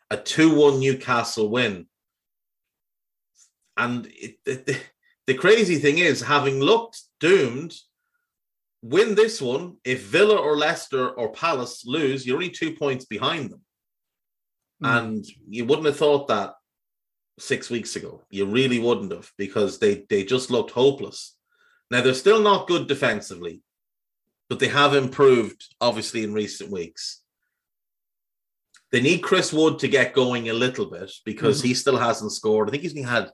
a 0.10 0.18
two 0.18 0.56
one 0.56 0.80
Newcastle 0.80 1.50
win 1.50 1.88
and 3.78 4.08
it, 4.08 4.38
it, 4.46 4.84
the 5.28 5.36
crazy 5.36 5.78
thing 5.78 6.00
is, 6.00 6.22
having 6.22 6.60
looked 6.60 7.02
doomed, 7.20 7.74
win 8.82 9.16
this 9.16 9.42
one. 9.42 9.78
If 9.86 10.04
Villa 10.04 10.36
or 10.36 10.58
Leicester 10.58 11.10
or 11.10 11.32
Palace 11.32 11.86
lose, 11.86 12.26
you're 12.26 12.38
only 12.38 12.50
two 12.50 12.74
points 12.74 13.06
behind 13.06 13.52
them. 13.52 13.62
Mm. 14.84 14.98
And 14.98 15.26
you 15.48 15.66
wouldn't 15.66 15.86
have 15.86 15.98
thought 15.98 16.28
that 16.28 16.56
six 17.40 17.70
weeks 17.70 17.96
ago. 17.96 18.24
You 18.30 18.46
really 18.46 18.80
wouldn't 18.80 19.12
have 19.12 19.32
because 19.38 19.80
they, 19.80 20.06
they 20.10 20.24
just 20.24 20.52
looked 20.52 20.72
hopeless. 20.72 21.36
Now, 21.90 22.02
they're 22.02 22.14
still 22.14 22.42
not 22.42 22.68
good 22.68 22.88
defensively, 22.88 23.62
but 24.50 24.60
they 24.60 24.68
have 24.68 24.94
improved, 24.94 25.76
obviously, 25.80 26.24
in 26.24 26.34
recent 26.34 26.72
weeks. 26.72 27.22
They 28.92 29.02
need 29.02 29.20
Chris 29.20 29.52
Wood 29.52 29.80
to 29.80 29.88
get 29.88 30.14
going 30.14 30.50
a 30.50 30.54
little 30.54 30.90
bit 30.90 31.12
because 31.26 31.60
mm-hmm. 31.60 31.68
he 31.70 31.74
still 31.74 31.98
hasn't 31.98 32.32
scored. 32.32 32.68
I 32.68 32.72
think 32.72 32.84
he's 32.84 32.94
only 32.94 33.04
had 33.04 33.32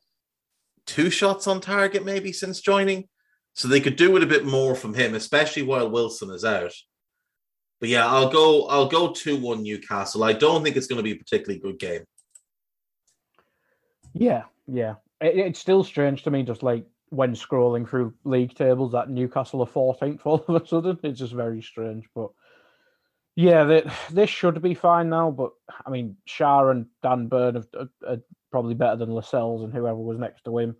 two 0.85 1.09
shots 1.09 1.47
on 1.47 1.61
target 1.61 2.03
maybe 2.03 2.31
since 2.31 2.59
joining. 2.59 3.07
So 3.55 3.67
they 3.67 3.81
could 3.81 3.95
do 3.95 4.17
it 4.17 4.23
a 4.23 4.27
bit 4.27 4.45
more 4.45 4.73
from 4.73 4.95
him, 4.95 5.13
especially 5.13 5.61
while 5.61 5.89
Wilson 5.89 6.31
is 6.31 6.43
out. 6.43 6.73
But 7.79 7.89
yeah, 7.89 8.07
I'll 8.07 8.29
go. 8.29 8.65
I'll 8.67 8.87
go 8.87 9.11
two 9.11 9.37
one 9.37 9.61
Newcastle. 9.61 10.23
I 10.23 10.33
don't 10.33 10.63
think 10.63 10.75
it's 10.75 10.87
going 10.87 10.97
to 10.97 11.03
be 11.03 11.11
a 11.11 11.15
particularly 11.15 11.59
good 11.59 11.77
game. 11.77 12.03
Yeah, 14.13 14.43
yeah. 14.67 14.95
It, 15.21 15.37
it's 15.37 15.59
still 15.59 15.83
strange 15.83 16.23
to 16.23 16.31
me, 16.31 16.43
just 16.43 16.63
like 16.63 16.85
when 17.09 17.33
scrolling 17.33 17.87
through 17.87 18.13
league 18.23 18.55
tables, 18.55 18.91
that 18.93 19.09
Newcastle 19.09 19.61
are 19.61 19.67
14th 19.67 20.21
all 20.25 20.43
of 20.47 20.61
a 20.61 20.67
sudden. 20.67 20.99
It's 21.03 21.19
just 21.19 21.33
very 21.33 21.61
strange. 21.61 22.05
But 22.15 22.29
yeah, 23.35 23.63
they, 23.63 23.89
this 24.11 24.29
should 24.29 24.61
be 24.61 24.73
fine 24.73 25.09
now. 25.09 25.31
But 25.31 25.51
I 25.85 25.89
mean, 25.89 26.17
Schär 26.27 26.71
and 26.71 26.87
Dan 27.01 27.27
Burn 27.27 27.55
have, 27.55 27.67
have, 28.07 28.21
probably 28.51 28.75
better 28.75 28.97
than 28.97 29.11
Lascelles 29.11 29.63
and 29.63 29.73
whoever 29.73 29.97
was 29.97 30.19
next 30.19 30.45
to 30.45 30.57
him. 30.59 30.75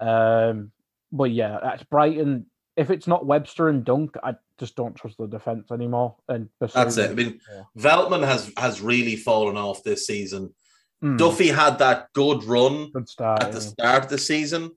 Um, 0.00 0.72
but 1.12 1.30
yeah, 1.30 1.58
that's 1.62 1.84
Brighton. 1.84 2.46
If 2.76 2.90
it's 2.90 3.06
not 3.06 3.26
Webster 3.26 3.68
and 3.68 3.84
Dunk, 3.84 4.16
I 4.24 4.34
just 4.58 4.74
don't 4.74 4.94
trust 4.94 5.18
the 5.18 5.26
defense 5.26 5.70
anymore. 5.70 6.16
And 6.28 6.48
that's 6.58 6.96
it. 6.96 7.10
I 7.10 7.14
mean, 7.14 7.40
yeah. 7.52 7.62
Veltman 7.76 8.24
has 8.26 8.52
has 8.56 8.80
really 8.80 9.16
fallen 9.16 9.56
off 9.56 9.84
this 9.84 10.06
season. 10.06 10.52
Mm. 11.02 11.18
Duffy 11.18 11.48
had 11.48 11.78
that 11.78 12.08
good 12.12 12.44
run 12.44 12.90
good 12.92 13.08
start, 13.08 13.42
at 13.42 13.48
yeah. 13.48 13.54
the 13.54 13.60
start 13.60 14.04
of 14.04 14.10
the 14.10 14.18
season, 14.18 14.70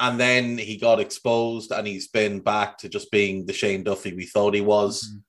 and 0.00 0.18
then 0.18 0.58
he 0.58 0.76
got 0.76 0.98
exposed, 0.98 1.70
and 1.70 1.86
he's 1.86 2.08
been 2.08 2.40
back 2.40 2.78
to 2.78 2.88
just 2.88 3.10
being 3.10 3.46
the 3.46 3.52
Shane 3.52 3.84
Duffy 3.84 4.12
we 4.12 4.26
thought 4.26 4.54
he 4.54 4.60
was. 4.60 5.08
Mm. 5.08 5.22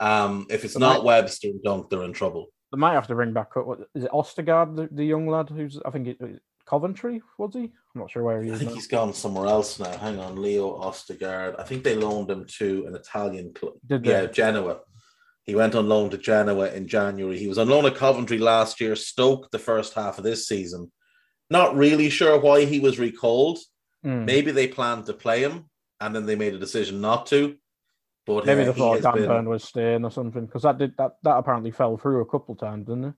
Um, 0.00 0.46
if 0.50 0.64
it's 0.64 0.78
not 0.78 1.04
Webster 1.04 1.48
and 1.48 1.62
Dunk, 1.62 1.90
they're 1.90 2.04
in 2.04 2.12
trouble. 2.12 2.48
They 2.70 2.78
might 2.78 2.92
have 2.92 3.06
to 3.06 3.14
bring 3.14 3.32
back 3.32 3.56
up. 3.56 3.66
What 3.66 3.80
is 3.94 4.04
it? 4.04 4.10
Ostigard, 4.10 4.76
the, 4.76 4.88
the 4.92 5.04
young 5.04 5.26
lad 5.26 5.48
who's 5.48 5.80
I 5.84 5.90
think 5.90 6.08
it, 6.08 6.42
Coventry 6.66 7.22
was 7.38 7.54
he? 7.54 7.60
I'm 7.60 8.00
not 8.00 8.10
sure 8.10 8.22
where 8.22 8.42
he 8.42 8.50
is. 8.50 8.56
I 8.56 8.58
think 8.58 8.70
now. 8.70 8.74
he's 8.74 8.86
gone 8.86 9.14
somewhere 9.14 9.46
else 9.46 9.80
now. 9.80 9.96
Hang 9.96 10.20
on, 10.20 10.40
Leo 10.40 10.78
Ostigard. 10.78 11.58
I 11.58 11.64
think 11.64 11.82
they 11.82 11.94
loaned 11.96 12.30
him 12.30 12.44
to 12.58 12.84
an 12.86 12.94
Italian 12.94 13.54
club. 13.54 13.74
Did 13.86 14.04
they? 14.04 14.10
Yeah, 14.10 14.26
Genoa. 14.26 14.80
He 15.48 15.54
went 15.54 15.74
on 15.74 15.88
loan 15.88 16.10
to 16.10 16.18
Genoa 16.18 16.70
in 16.72 16.86
January. 16.86 17.38
He 17.38 17.48
was 17.48 17.56
on 17.56 17.70
loan 17.70 17.86
at 17.86 17.94
Coventry 17.94 18.36
last 18.36 18.82
year. 18.82 18.94
Stoke 18.94 19.50
the 19.50 19.58
first 19.58 19.94
half 19.94 20.18
of 20.18 20.24
this 20.24 20.46
season. 20.46 20.92
Not 21.48 21.74
really 21.74 22.10
sure 22.10 22.38
why 22.38 22.66
he 22.66 22.80
was 22.80 22.98
recalled. 22.98 23.58
Mm. 24.04 24.26
Maybe 24.26 24.50
they 24.50 24.68
planned 24.68 25.06
to 25.06 25.14
play 25.14 25.40
him 25.40 25.70
and 26.00 26.14
then 26.14 26.26
they 26.26 26.36
made 26.36 26.52
a 26.52 26.58
decision 26.58 27.00
not 27.00 27.24
to. 27.28 27.56
But 28.26 28.44
maybe 28.44 28.60
uh, 28.60 28.72
they 28.72 28.78
thought 28.78 29.00
Dan 29.00 29.14
been... 29.14 29.26
Burn 29.26 29.48
was 29.48 29.64
staying 29.64 30.04
or 30.04 30.10
something 30.10 30.44
because 30.44 30.64
that 30.64 30.76
did 30.76 30.94
that 30.98 31.12
that 31.22 31.38
apparently 31.38 31.70
fell 31.70 31.96
through 31.96 32.20
a 32.20 32.26
couple 32.26 32.52
of 32.52 32.60
times, 32.60 32.86
didn't 32.86 33.04
it? 33.04 33.14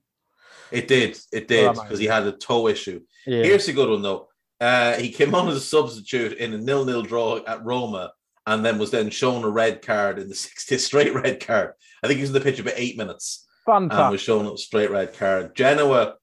It 0.70 0.86
did, 0.86 1.18
it 1.32 1.48
did 1.48 1.74
because 1.74 1.98
he 1.98 2.06
had 2.06 2.28
a 2.28 2.32
toe 2.32 2.68
issue. 2.68 3.00
Yeah. 3.26 3.42
Here's 3.42 3.66
a 3.66 3.72
good 3.72 3.90
one 3.90 4.02
though. 4.02 4.28
Uh, 4.60 4.94
he 4.98 5.10
came 5.10 5.34
on 5.34 5.48
as 5.48 5.56
a 5.56 5.60
substitute 5.60 6.34
in 6.34 6.54
a 6.54 6.58
nil-nil 6.58 7.02
draw 7.02 7.40
at 7.44 7.64
Roma, 7.64 8.12
and 8.50 8.64
then 8.64 8.78
was 8.78 8.90
then 8.90 9.10
shown 9.10 9.44
a 9.44 9.48
red 9.48 9.80
card 9.80 10.18
in 10.18 10.28
the 10.28 10.34
60th 10.46 10.80
straight 10.80 11.14
red 11.14 11.44
card. 11.44 11.72
I 12.02 12.06
think 12.06 12.18
he 12.18 12.22
was 12.22 12.30
in 12.30 12.34
the 12.34 12.40
pitch 12.40 12.58
about 12.58 12.74
eight 12.76 12.96
minutes. 12.96 13.46
Fantastic. 13.66 14.00
And 14.00 14.12
was 14.12 14.20
shown 14.20 14.46
a 14.46 14.56
straight 14.56 14.90
red 14.90 15.14
card. 15.14 15.54
Genoa, 15.54 16.16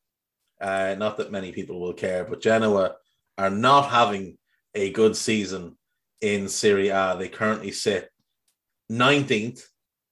uh, 0.59 0.95
not 0.97 1.17
that 1.17 1.31
many 1.31 1.51
people 1.51 1.79
will 1.79 1.93
care, 1.93 2.25
but 2.25 2.41
Genoa 2.41 2.95
are 3.37 3.49
not 3.49 3.89
having 3.89 4.37
a 4.75 4.91
good 4.91 5.15
season 5.15 5.77
in 6.21 6.49
Serie 6.49 6.89
A. 6.89 7.15
They 7.17 7.29
currently 7.29 7.71
sit 7.71 8.09
19th. 8.91 9.61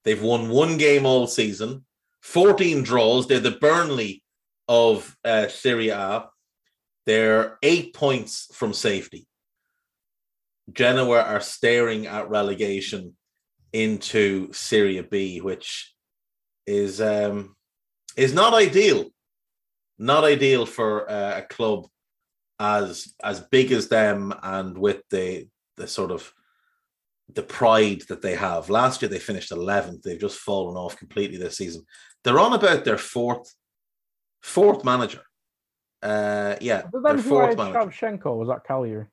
They've 0.04 0.22
won 0.22 0.50
one 0.50 0.78
game 0.78 1.06
all 1.06 1.28
season, 1.28 1.84
14 2.22 2.84
draws. 2.84 3.28
They're 3.28 3.40
the 3.40 3.52
Burnley 3.52 4.24
of 4.68 5.18
uh, 5.26 5.48
Serie 5.48 5.90
A. 5.90 6.30
They're 7.06 7.58
eight 7.64 7.94
points 7.94 8.48
from 8.54 8.74
safety. 8.74 9.28
Genoa 10.72 11.22
are 11.22 11.42
staring 11.42 12.08
at 12.08 12.30
relegation 12.30 13.16
into 13.74 14.52
Serie 14.54 15.02
B, 15.02 15.42
which 15.42 15.94
is 16.66 17.02
um, 17.02 17.56
is 18.16 18.34
not 18.34 18.54
ideal. 18.54 19.06
Not 19.98 20.24
ideal 20.24 20.66
for 20.66 21.10
uh, 21.10 21.38
a 21.38 21.42
club 21.44 21.88
as 22.60 23.14
as 23.24 23.40
big 23.40 23.72
as 23.72 23.88
them 23.88 24.34
and 24.42 24.78
with 24.78 25.02
the 25.10 25.48
the 25.78 25.88
sort 25.88 26.12
of 26.12 26.34
the 27.34 27.44
pride 27.44 28.04
that 28.10 28.22
they 28.22 28.36
have. 28.36 28.70
Last 28.70 29.02
year 29.02 29.10
they 29.10 29.20
finished 29.20 29.52
11th. 29.52 30.04
They've 30.04 30.20
just 30.20 30.38
fallen 30.38 30.76
off 30.76 30.98
completely 30.98 31.38
this 31.38 31.58
season. 31.58 31.84
They're 32.24 32.40
on 32.40 32.54
about 32.54 32.86
their 32.86 32.98
fourth 32.98 33.54
fourth 34.42 34.84
manager. 34.84 35.22
Uh, 36.02 36.56
yeah, 36.62 36.84
their 37.04 37.18
fourth 37.18 37.58
manager. 37.58 37.80
Shevchenko 37.80 38.38
was 38.38 38.48
that 38.48 38.64
Cagliari? 38.66 39.08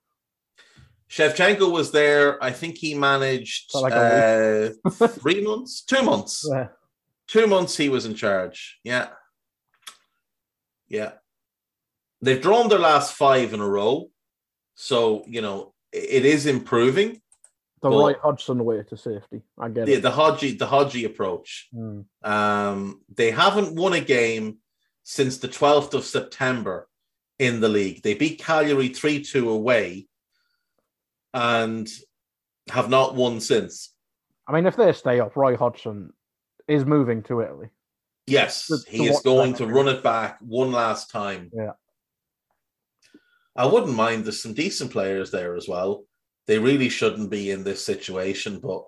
Shevchenko 1.13 1.71
was 1.71 1.93
there. 1.93 2.43
I 2.43 2.53
think 2.53 2.79
he 2.79 2.95
managed 2.95 3.71
like 3.75 3.93
uh, 3.93 4.71
three 5.09 5.45
months, 5.45 5.83
two 5.83 6.03
months, 6.03 6.49
yeah. 6.51 6.69
two 7.29 7.47
months. 7.47 7.77
He 7.77 7.91
was 7.91 8.07
in 8.07 8.15
charge. 8.15 8.79
Yeah, 8.83 9.09
yeah. 10.89 11.13
They've 12.23 12.41
drawn 12.41 12.71
their 12.71 12.79
last 12.79 13.13
five 13.13 13.53
in 13.53 13.61
a 13.61 13.69
row, 13.69 14.09
so 14.75 15.23
you 15.27 15.43
know 15.43 15.75
it 15.93 16.25
is 16.25 16.47
improving. 16.47 17.21
The 17.83 17.91
but, 17.91 17.99
Roy 17.99 18.15
Hodgson 18.15 18.65
way 18.65 18.83
to 18.83 18.97
safety. 18.97 19.43
I 19.59 19.69
get 19.69 19.85
the, 19.85 19.95
it. 19.95 20.03
The 20.03 20.11
Hodgie, 20.11 20.59
the 20.59 20.67
Hodgie 20.67 21.05
approach. 21.05 21.69
Mm. 21.75 22.07
Um, 22.23 23.03
they 23.15 23.33
haven't 23.33 23.75
won 23.75 23.93
a 23.93 24.01
game 24.01 24.59
since 25.03 25.39
the 25.39 25.49
12th 25.49 25.93
of 25.93 26.05
September 26.05 26.89
in 27.39 27.61
the 27.61 27.69
league. 27.69 28.03
They 28.03 28.15
beat 28.15 28.39
Cagliari 28.39 28.89
3 28.89 29.23
2 29.25 29.51
away 29.51 30.07
and 31.35 31.89
have 32.71 32.89
not 32.89 33.15
won 33.15 33.41
since. 33.41 33.95
I 34.47 34.53
mean, 34.53 34.67
if 34.67 34.77
they 34.77 34.93
stay 34.93 35.21
up, 35.21 35.37
Roy 35.37 35.57
Hodgson 35.57 36.13
is 36.69 36.85
moving 36.85 37.23
to 37.25 37.41
Italy. 37.41 37.69
Yes, 38.27 38.67
to, 38.67 38.79
he 38.89 39.07
to 39.07 39.13
is 39.13 39.21
going 39.21 39.55
to 39.55 39.67
run 39.67 39.89
it 39.89 40.03
back 40.03 40.39
one 40.41 40.73
last 40.73 41.11
time. 41.11 41.51
Yeah. 41.53 41.73
I 43.57 43.67
wouldn't 43.67 43.95
mind. 43.95 44.25
There's 44.25 44.43
some 44.43 44.55
decent 44.55 44.91
players 44.91 45.31
there 45.31 45.57
as 45.57 45.69
well. 45.69 46.05
They 46.47 46.59
really 46.59 46.89
shouldn't 46.89 47.31
be 47.31 47.51
in 47.51 47.65
this 47.65 47.85
situation, 47.85 48.59
but 48.61 48.85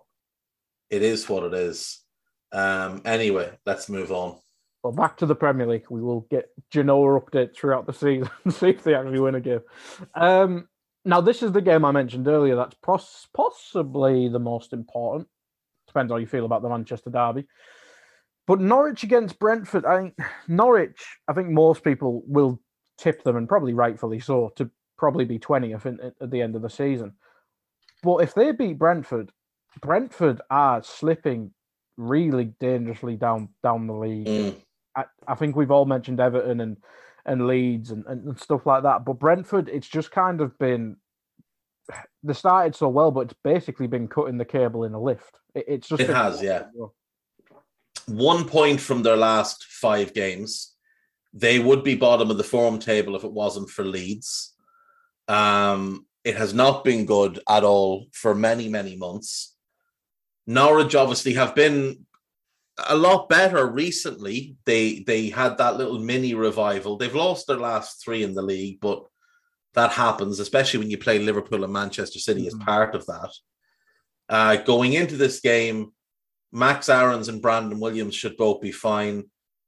it 0.91 1.03
is 1.03 1.29
what 1.29 1.45
it 1.45 1.55
is. 1.55 2.01
Um, 2.53 3.03
anyway, 3.05 3.51
let's 3.67 3.89
move 3.89 4.13
on. 4.13 4.39
Well, 4.83 4.93
back 4.93 5.17
to 5.19 5.27
the 5.27 5.35
Premier 5.35 5.67
League. 5.67 5.87
We 5.91 6.03
will 6.03 6.27
get 6.31 6.51
Genoa 6.71 7.21
updates 7.21 7.57
throughout 7.57 7.87
the 7.87 7.93
season 7.93 8.31
see 8.51 8.71
if 8.71 8.85
they 8.85 8.95
actually 8.95 9.21
win 9.21 9.35
a 9.35 9.41
game. 9.41 9.61
Um, 10.15 10.69
now, 11.05 11.21
this 11.21 11.43
is 11.43 11.53
the 11.53 11.61
game 11.61 11.85
I 11.85 11.93
mentioned 11.93 12.27
earlier. 12.29 12.57
That's 12.57 12.77
pos- 12.83 13.29
possibly 13.35 14.29
the 14.29 14.39
most 14.39 14.73
important. 14.73 15.29
Depends 15.87 16.11
how 16.11 16.17
you 16.17 16.27
feel 16.27 16.47
about 16.47 16.63
the 16.63 16.69
Manchester 16.69 17.11
Derby. 17.11 17.47
But 18.47 18.61
Norwich 18.61 19.03
against 19.03 19.39
Brentford, 19.39 19.85
I 19.85 19.99
think 19.99 20.19
Norwich, 20.49 21.05
I 21.29 21.33
think 21.33 21.49
most 21.49 21.83
people 21.83 22.23
will 22.27 22.61
tip 22.99 23.23
them, 23.23 23.37
and 23.37 23.49
probably 23.49 23.75
rightfully 23.75 24.21
so, 24.21 24.53
to 24.57 24.71
probably 24.97 25.25
be 25.25 25.39
20th 25.39 25.87
in, 25.87 26.13
at 26.21 26.31
the 26.31 26.41
end 26.41 26.57
of 26.57 26.63
the 26.63 26.71
season. 26.71 27.13
But 28.03 28.19
if 28.19 28.35
they 28.35 28.53
beat 28.53 28.79
Brentford, 28.79 29.31
Brentford 29.81 30.41
are 30.51 30.83
slipping 30.83 31.53
really 31.97 32.53
dangerously 32.61 33.17
down 33.17 33.49
down 33.63 33.87
the 33.87 33.95
league. 33.95 34.27
Mm. 34.27 34.57
I, 34.97 35.05
I, 35.27 35.35
think 35.35 35.57
we've 35.57 35.71
all 35.71 35.87
mentioned 35.87 36.21
Everton 36.21 36.61
and 36.61 36.77
and 37.27 37.47
Leeds 37.47 37.91
and, 37.91 38.05
and, 38.07 38.39
stuff 38.39 38.67
like 38.67 38.83
that. 38.83 39.05
But 39.05 39.19
Brentford, 39.19 39.69
it's 39.69 39.89
just 39.89 40.11
kind 40.11 40.41
of 40.41 40.59
been 40.59 40.97
they 42.23 42.33
started 42.33 42.75
so 42.75 42.89
well, 42.89 43.11
but 43.11 43.21
it's 43.21 43.35
basically 43.45 43.87
been 43.87 44.09
cutting 44.09 44.39
the 44.39 44.45
cable 44.45 44.85
in 44.85 44.95
a 44.95 45.01
lift. 45.01 45.39
It, 45.55 45.65
it's 45.69 45.89
just 45.89 46.01
it 46.01 46.11
has, 46.11 46.43
yeah. 46.43 46.65
One 48.07 48.47
point 48.47 48.81
from 48.81 49.03
their 49.03 49.17
last 49.17 49.65
five 49.65 50.15
games. 50.15 50.73
They 51.33 51.59
would 51.59 51.83
be 51.83 51.97
bottom 51.97 52.31
of 52.31 52.37
the 52.37 52.45
form 52.45 52.79
table 52.79 53.17
if 53.17 53.25
it 53.25 53.33
wasn't 53.33 53.69
for 53.69 53.85
Leeds. 53.85 54.55
Um, 55.27 56.07
it 56.23 56.37
has 56.37 56.55
not 56.55 56.85
been 56.85 57.07
good 57.07 57.41
at 57.49 57.65
all 57.65 58.07
for 58.13 58.35
many, 58.35 58.69
many 58.69 58.97
months. 58.97 59.57
Norwich 60.47 60.95
obviously 60.95 61.35
have 61.35 61.55
been 61.55 62.04
a 62.79 62.97
lot 62.97 63.29
better 63.29 63.67
recently. 63.67 64.57
They 64.65 65.01
they 65.01 65.31
had 65.31 65.59
that 65.59 65.77
little 65.77 65.99
mini 65.99 66.35
revival. 66.35 66.97
They've 66.97 67.15
lost 67.15 67.47
their 67.47 67.59
last 67.59 68.03
three 68.03 68.23
in 68.23 68.35
the 68.35 68.43
league, 68.43 68.79
but 68.81 69.05
that 69.75 69.93
happens, 69.93 70.41
especially 70.41 70.79
when 70.79 70.91
you 70.91 70.99
play 70.99 71.19
Liverpool 71.19 71.65
and 71.65 71.73
Manchester 71.73 72.19
City 72.19 72.47
mm-hmm. 72.47 72.61
as 72.61 72.65
part 72.67 72.95
of 72.95 73.07
that. 73.07 73.31
Uh, 74.29 74.57
going 74.57 74.95
into 74.95 75.17
this 75.17 75.41
game, 75.41 75.93
Max 76.53 76.89
Aarons 76.89 77.29
and 77.29 77.43
Brandon 77.43 77.81
Williams 77.81 78.15
should 78.15 78.37
both 78.37 78.61
be 78.61 78.73
fine. 78.73 79.25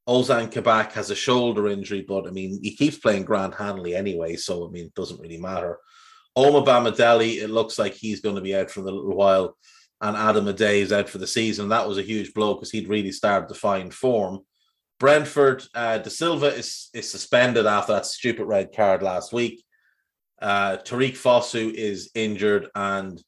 Ozan 0.09 0.51
Kabak 0.53 0.93
has 0.93 1.11
a 1.11 1.17
shoulder 1.17 1.67
injury, 1.67 2.05
but 2.07 2.29
I 2.29 2.31
mean, 2.31 2.61
he 2.63 2.77
keeps 2.77 2.97
playing 2.97 3.25
Grant 3.25 3.55
Hanley 3.55 3.97
anyway, 3.97 4.37
so 4.37 4.67
I 4.67 4.71
mean, 4.71 4.87
it 4.87 4.95
doesn't 4.95 5.21
really 5.21 5.39
matter. 5.39 5.79
Omobamidele, 6.39 7.43
it 7.43 7.51
looks 7.51 7.79
like 7.79 7.95
he's 7.95 8.21
going 8.21 8.37
to 8.37 8.43
be 8.43 8.55
out 8.55 8.71
for 8.71 8.81
a 8.81 8.85
little 8.85 9.17
while, 9.17 9.57
and 10.01 10.17
Adam 10.17 10.47
Idah 10.47 10.75
is 10.75 10.93
out 10.93 11.09
for 11.09 11.19
the 11.19 11.27
season. 11.27 11.69
That 11.69 11.89
was 11.89 11.99
a 11.99 12.03
huge 12.03 12.35
blow 12.35 12.55
because 12.55 12.71
he'd 12.71 12.89
really 12.89 13.13
started 13.13 13.49
to 13.49 13.55
find 13.55 13.93
form. 13.93 14.41
Brentford, 14.99 15.65
uh, 15.75 15.99
Dasilva 15.99 16.57
is, 16.57 16.89
is 16.95 17.11
suspended 17.11 17.67
after 17.67 17.93
that 17.93 18.07
stupid 18.07 18.45
red 18.47 18.75
card 18.75 19.03
last 19.03 19.33
week. 19.33 19.63
Uh, 20.41 20.77
Tariqe 20.79 21.17
Fosu 21.17 21.73
is 21.73 22.11
injured, 22.15 22.69
and 22.75 23.23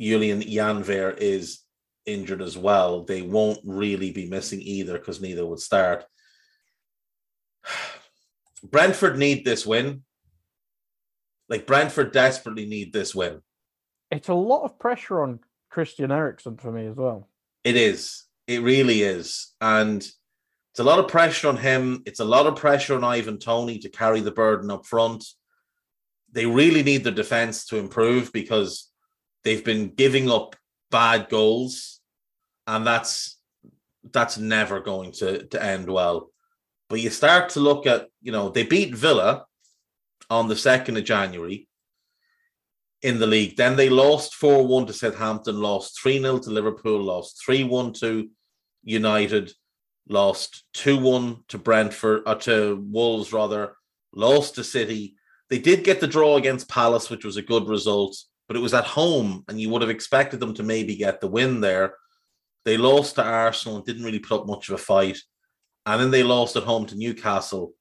Julian 0.00 0.40
Jeanvier 0.40 1.16
is 1.16 1.60
injured 2.06 2.42
as 2.42 2.56
well. 2.56 3.04
They 3.04 3.22
won't 3.22 3.60
really 3.64 4.10
be 4.10 4.28
missing 4.28 4.60
either 4.62 4.94
because 4.94 5.20
neither 5.20 5.46
would 5.46 5.60
start. 5.60 6.04
Brentford 8.62 9.18
need 9.18 9.44
this 9.44 9.66
win. 9.66 10.02
Like 11.48 11.66
Brentford 11.66 12.12
desperately 12.12 12.66
need 12.66 12.92
this 12.92 13.14
win. 13.14 13.40
It's 14.10 14.28
a 14.28 14.34
lot 14.34 14.64
of 14.64 14.78
pressure 14.78 15.22
on 15.22 15.40
Christian 15.70 16.10
Eriksen 16.10 16.56
for 16.56 16.72
me 16.72 16.86
as 16.86 16.96
well. 16.96 17.28
It 17.64 17.76
is. 17.76 18.24
It 18.46 18.62
really 18.62 19.02
is. 19.02 19.54
And 19.60 20.02
it's 20.02 20.80
a 20.80 20.84
lot 20.84 20.98
of 20.98 21.08
pressure 21.08 21.48
on 21.48 21.56
him. 21.56 22.02
It's 22.06 22.20
a 22.20 22.24
lot 22.24 22.46
of 22.46 22.56
pressure 22.56 22.94
on 22.94 23.04
Ivan 23.04 23.38
Toney 23.38 23.78
to 23.80 23.88
carry 23.88 24.20
the 24.20 24.30
burden 24.30 24.70
up 24.70 24.86
front. 24.86 25.24
They 26.32 26.46
really 26.46 26.82
need 26.82 27.04
the 27.04 27.10
defense 27.10 27.66
to 27.66 27.78
improve 27.78 28.32
because 28.32 28.90
they've 29.44 29.64
been 29.64 29.88
giving 29.94 30.30
up 30.30 30.56
bad 30.90 31.28
goals 31.28 32.00
and 32.66 32.86
that's 32.86 33.38
that's 34.12 34.38
never 34.38 34.80
going 34.80 35.12
to 35.12 35.46
to 35.46 35.62
end 35.62 35.88
well. 35.88 36.30
But 36.88 37.00
you 37.00 37.10
start 37.10 37.50
to 37.50 37.60
look 37.60 37.86
at, 37.86 38.08
you 38.22 38.32
know, 38.32 38.48
they 38.48 38.62
beat 38.62 38.94
Villa 38.94 39.44
on 40.30 40.48
the 40.48 40.54
2nd 40.54 40.96
of 40.96 41.04
January 41.04 41.67
in 43.02 43.18
the 43.18 43.26
league. 43.26 43.56
Then 43.56 43.76
they 43.76 43.88
lost 43.88 44.34
4 44.34 44.66
1 44.66 44.86
to 44.86 44.92
Southampton, 44.92 45.60
lost 45.60 46.00
3 46.02 46.20
0 46.20 46.38
to 46.40 46.50
Liverpool, 46.50 47.00
lost 47.00 47.42
3 47.44 47.64
1 47.64 47.92
to 47.94 48.28
United, 48.82 49.52
lost 50.08 50.64
2 50.74 50.98
1 50.98 51.44
to 51.48 51.58
Brentford, 51.58 52.22
or 52.26 52.28
uh, 52.28 52.34
to 52.36 52.84
Wolves, 52.90 53.32
rather, 53.32 53.74
lost 54.12 54.56
to 54.56 54.64
City. 54.64 55.16
They 55.50 55.58
did 55.58 55.84
get 55.84 56.00
the 56.00 56.06
draw 56.06 56.36
against 56.36 56.68
Palace, 56.68 57.08
which 57.08 57.24
was 57.24 57.36
a 57.36 57.42
good 57.42 57.68
result, 57.68 58.16
but 58.48 58.56
it 58.56 58.60
was 58.60 58.74
at 58.74 58.84
home, 58.84 59.44
and 59.48 59.60
you 59.60 59.70
would 59.70 59.82
have 59.82 59.90
expected 59.90 60.40
them 60.40 60.54
to 60.54 60.62
maybe 60.62 60.96
get 60.96 61.20
the 61.20 61.28
win 61.28 61.60
there. 61.60 61.94
They 62.64 62.76
lost 62.76 63.14
to 63.14 63.24
Arsenal 63.24 63.76
and 63.76 63.86
didn't 63.86 64.04
really 64.04 64.18
put 64.18 64.42
up 64.42 64.46
much 64.46 64.68
of 64.68 64.74
a 64.74 64.78
fight. 64.78 65.18
And 65.86 66.00
then 66.00 66.10
they 66.10 66.22
lost 66.22 66.56
at 66.56 66.64
home 66.64 66.84
to 66.86 66.96
Newcastle. 66.96 67.72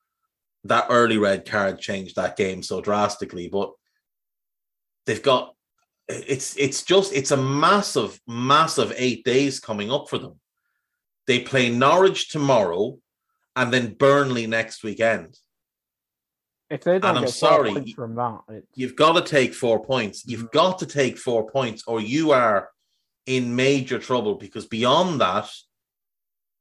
That 0.63 0.87
early 0.89 1.17
red 1.17 1.45
card 1.45 1.79
changed 1.79 2.15
that 2.15 2.37
game 2.37 2.63
so 2.63 2.79
drastically. 2.79 3.49
But 3.49 3.73
they've 5.07 5.23
got 5.23 5.55
it's 6.07 6.55
it's 6.57 6.83
just 6.83 7.13
it's 7.13 7.31
a 7.31 7.37
massive, 7.37 8.19
massive 8.27 8.93
eight 8.95 9.25
days 9.25 9.59
coming 9.59 9.91
up 9.91 10.09
for 10.09 10.17
them. 10.17 10.39
They 11.25 11.39
play 11.39 11.69
Norwich 11.69 12.29
tomorrow 12.29 12.99
and 13.55 13.73
then 13.73 13.95
Burnley 13.95 14.47
next 14.47 14.83
weekend. 14.83 15.37
If 16.69 16.83
they 16.83 16.99
don't 16.99 17.17
and 17.17 17.19
I'm 17.19 17.27
sorry, 17.27 17.93
from 17.93 18.15
that, 18.15 18.41
it's... 18.49 18.67
you've 18.75 18.95
got 18.95 19.13
to 19.13 19.21
take 19.21 19.53
four 19.53 19.83
points. 19.83 20.25
You've 20.25 20.41
mm-hmm. 20.41 20.57
got 20.57 20.79
to 20.79 20.85
take 20.85 21.17
four 21.17 21.49
points, 21.49 21.83
or 21.87 21.99
you 21.99 22.31
are 22.31 22.69
in 23.25 23.55
major 23.55 23.99
trouble 23.99 24.35
because 24.35 24.65
beyond 24.65 25.19
that, 25.21 25.49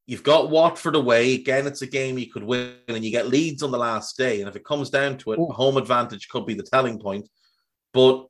you've 0.07 0.23
got 0.23 0.51
Watford 0.51 0.97
away. 0.97 1.35
Again, 1.35 1.67
it's 1.67 1.83
a 1.83 1.87
game 1.87 2.19
you 2.19 2.31
could 2.31 2.45
win, 2.45 2.75
and 2.89 3.05
you 3.05 3.11
get 3.11 3.29
Leeds 3.29 3.63
on 3.63 3.71
the 3.71 3.79
last 3.79 4.17
day. 4.17 4.41
And 4.41 4.49
if 4.49 4.57
it 4.57 4.65
comes 4.65 4.91
down 4.91 5.19
to 5.19 5.33
it, 5.33 5.39
Ooh. 5.39 5.53
home 5.53 5.77
advantage 5.77 6.29
could 6.29 6.47
be 6.47 6.55
the 6.55 6.63
telling 6.63 6.99
point. 6.99 7.29
But 7.93 8.27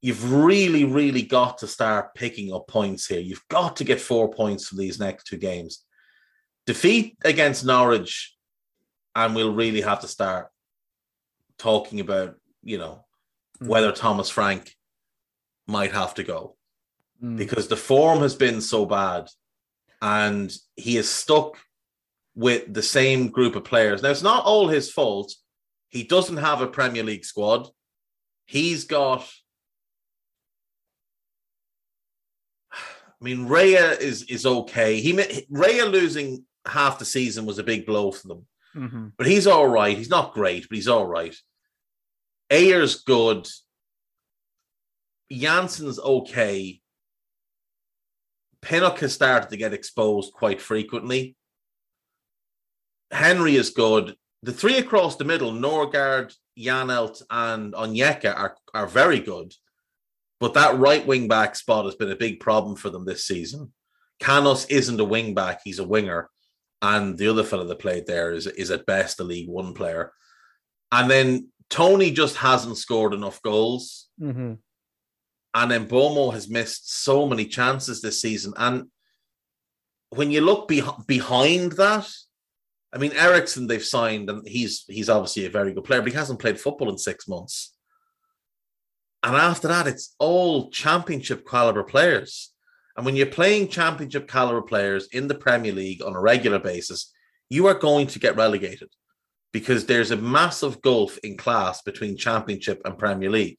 you've 0.00 0.32
really, 0.32 0.84
really 0.84 1.22
got 1.22 1.58
to 1.58 1.66
start 1.66 2.14
picking 2.14 2.52
up 2.52 2.66
points 2.68 3.06
here. 3.06 3.20
You've 3.20 3.46
got 3.48 3.76
to 3.76 3.84
get 3.84 4.00
four 4.00 4.30
points 4.30 4.68
from 4.68 4.78
these 4.78 4.98
next 4.98 5.24
two 5.24 5.36
games. 5.36 5.84
Defeat 6.66 7.16
against 7.24 7.64
Norwich, 7.64 8.36
and 9.14 9.34
we'll 9.34 9.54
really 9.54 9.80
have 9.80 10.00
to 10.00 10.08
start 10.08 10.48
talking 11.58 12.00
about, 12.00 12.36
you 12.62 12.78
know, 12.78 13.04
mm. 13.62 13.66
whether 13.66 13.92
Thomas 13.92 14.30
Frank 14.30 14.74
might 15.66 15.92
have 15.92 16.14
to 16.14 16.22
go 16.22 16.56
mm. 17.22 17.36
because 17.36 17.68
the 17.68 17.76
form 17.76 18.20
has 18.20 18.34
been 18.34 18.60
so 18.60 18.86
bad 18.86 19.28
and 20.02 20.52
he 20.76 20.96
is 20.96 21.08
stuck 21.08 21.58
with 22.34 22.72
the 22.72 22.82
same 22.82 23.28
group 23.28 23.56
of 23.56 23.64
players. 23.64 24.02
Now, 24.02 24.10
it's 24.10 24.22
not 24.22 24.44
all 24.44 24.68
his 24.68 24.90
fault. 24.90 25.34
He 25.88 26.04
doesn't 26.04 26.38
have 26.38 26.62
a 26.62 26.66
Premier 26.66 27.02
League 27.02 27.24
squad. 27.24 27.68
He's 28.46 28.84
got. 28.84 29.28
I 33.20 33.24
mean, 33.24 33.46
Raya 33.46 33.98
is 34.00 34.22
is 34.24 34.46
okay. 34.46 35.00
He 35.00 35.12
Raya 35.12 35.90
losing 35.90 36.44
half 36.66 36.98
the 36.98 37.04
season 37.04 37.46
was 37.46 37.58
a 37.58 37.64
big 37.64 37.86
blow 37.86 38.12
for 38.12 38.28
them, 38.28 38.46
mm-hmm. 38.74 39.06
but 39.16 39.26
he's 39.26 39.46
all 39.46 39.68
right. 39.68 39.96
He's 39.96 40.10
not 40.10 40.32
great, 40.32 40.68
but 40.68 40.76
he's 40.76 40.88
all 40.88 41.06
right. 41.06 41.36
Ajer's 42.50 43.02
good. 43.02 43.46
Janssen's 45.30 45.98
okay. 45.98 46.80
Pinnock 48.62 48.98
has 48.98 49.14
started 49.14 49.50
to 49.50 49.56
get 49.56 49.72
exposed 49.72 50.32
quite 50.32 50.60
frequently. 50.60 51.36
Henry 53.10 53.56
is 53.56 53.70
good. 53.70 54.16
The 54.42 54.52
three 54.52 54.78
across 54.78 55.16
the 55.16 55.24
middle, 55.24 55.52
Nørgaard, 55.52 56.34
Janelt, 56.58 57.22
and 57.30 57.72
Onyeka 57.74 58.34
are, 58.34 58.56
are 58.74 58.86
very 58.86 59.20
good. 59.20 59.52
But 60.40 60.54
that 60.54 60.78
right 60.78 61.06
wing 61.06 61.28
back 61.28 61.54
spot 61.54 61.84
has 61.84 61.94
been 61.94 62.10
a 62.10 62.16
big 62.16 62.40
problem 62.40 62.74
for 62.74 62.90
them 62.90 63.04
this 63.04 63.24
season. 63.24 63.72
Canos 64.20 64.66
isn't 64.66 65.00
a 65.00 65.04
wing 65.04 65.34
back, 65.34 65.60
he's 65.64 65.78
a 65.78 65.86
winger. 65.86 66.30
And 66.82 67.18
the 67.18 67.28
other 67.28 67.44
fellow 67.44 67.66
that 67.66 67.78
played 67.78 68.06
there 68.06 68.32
is, 68.32 68.46
is 68.46 68.70
at 68.70 68.86
best 68.86 69.20
a 69.20 69.24
League 69.24 69.48
One 69.48 69.74
player. 69.74 70.12
And 70.90 71.10
then 71.10 71.48
Toney 71.68 72.10
just 72.10 72.36
hasn't 72.36 72.78
scored 72.78 73.12
enough 73.12 73.42
goals. 73.42 74.08
Mm-hmm. 74.20 74.54
And 75.52 75.70
then 75.70 75.86
Mbeumo 75.86 76.32
has 76.32 76.48
missed 76.48 77.02
so 77.02 77.26
many 77.26 77.44
chances 77.44 78.00
this 78.00 78.20
season. 78.20 78.54
And 78.56 78.86
when 80.10 80.30
you 80.30 80.40
look 80.40 80.68
be- 80.68 80.82
behind 81.06 81.72
that, 81.72 82.08
I 82.92 82.98
mean, 82.98 83.12
Eriksen 83.12 83.66
they've 83.66 83.84
signed, 83.84 84.28
and 84.30 84.46
he's 84.46 84.84
he's 84.88 85.08
obviously 85.08 85.46
a 85.46 85.50
very 85.50 85.72
good 85.72 85.84
player, 85.84 86.00
but 86.00 86.10
he 86.10 86.18
hasn't 86.18 86.40
played 86.40 86.60
football 86.60 86.90
in 86.90 86.98
six 86.98 87.28
months. 87.28 87.72
And 89.22 89.36
after 89.36 89.68
that, 89.68 89.86
it's 89.86 90.14
all 90.18 90.70
championship 90.70 91.46
caliber 91.46 91.84
players. 91.84 92.52
And 92.96 93.04
when 93.04 93.16
you're 93.16 93.26
playing 93.26 93.68
championship 93.68 94.28
caliber 94.28 94.62
players 94.62 95.08
in 95.12 95.28
the 95.28 95.34
Premier 95.34 95.72
League 95.72 96.02
on 96.02 96.14
a 96.14 96.20
regular 96.20 96.58
basis, 96.58 97.12
you 97.48 97.66
are 97.66 97.74
going 97.74 98.06
to 98.08 98.18
get 98.18 98.36
relegated 98.36 98.88
because 99.52 99.86
there's 99.86 100.10
a 100.10 100.16
massive 100.16 100.80
gulf 100.80 101.18
in 101.18 101.36
class 101.36 101.82
between 101.82 102.16
championship 102.16 102.80
and 102.84 102.98
Premier 102.98 103.30
League. 103.30 103.58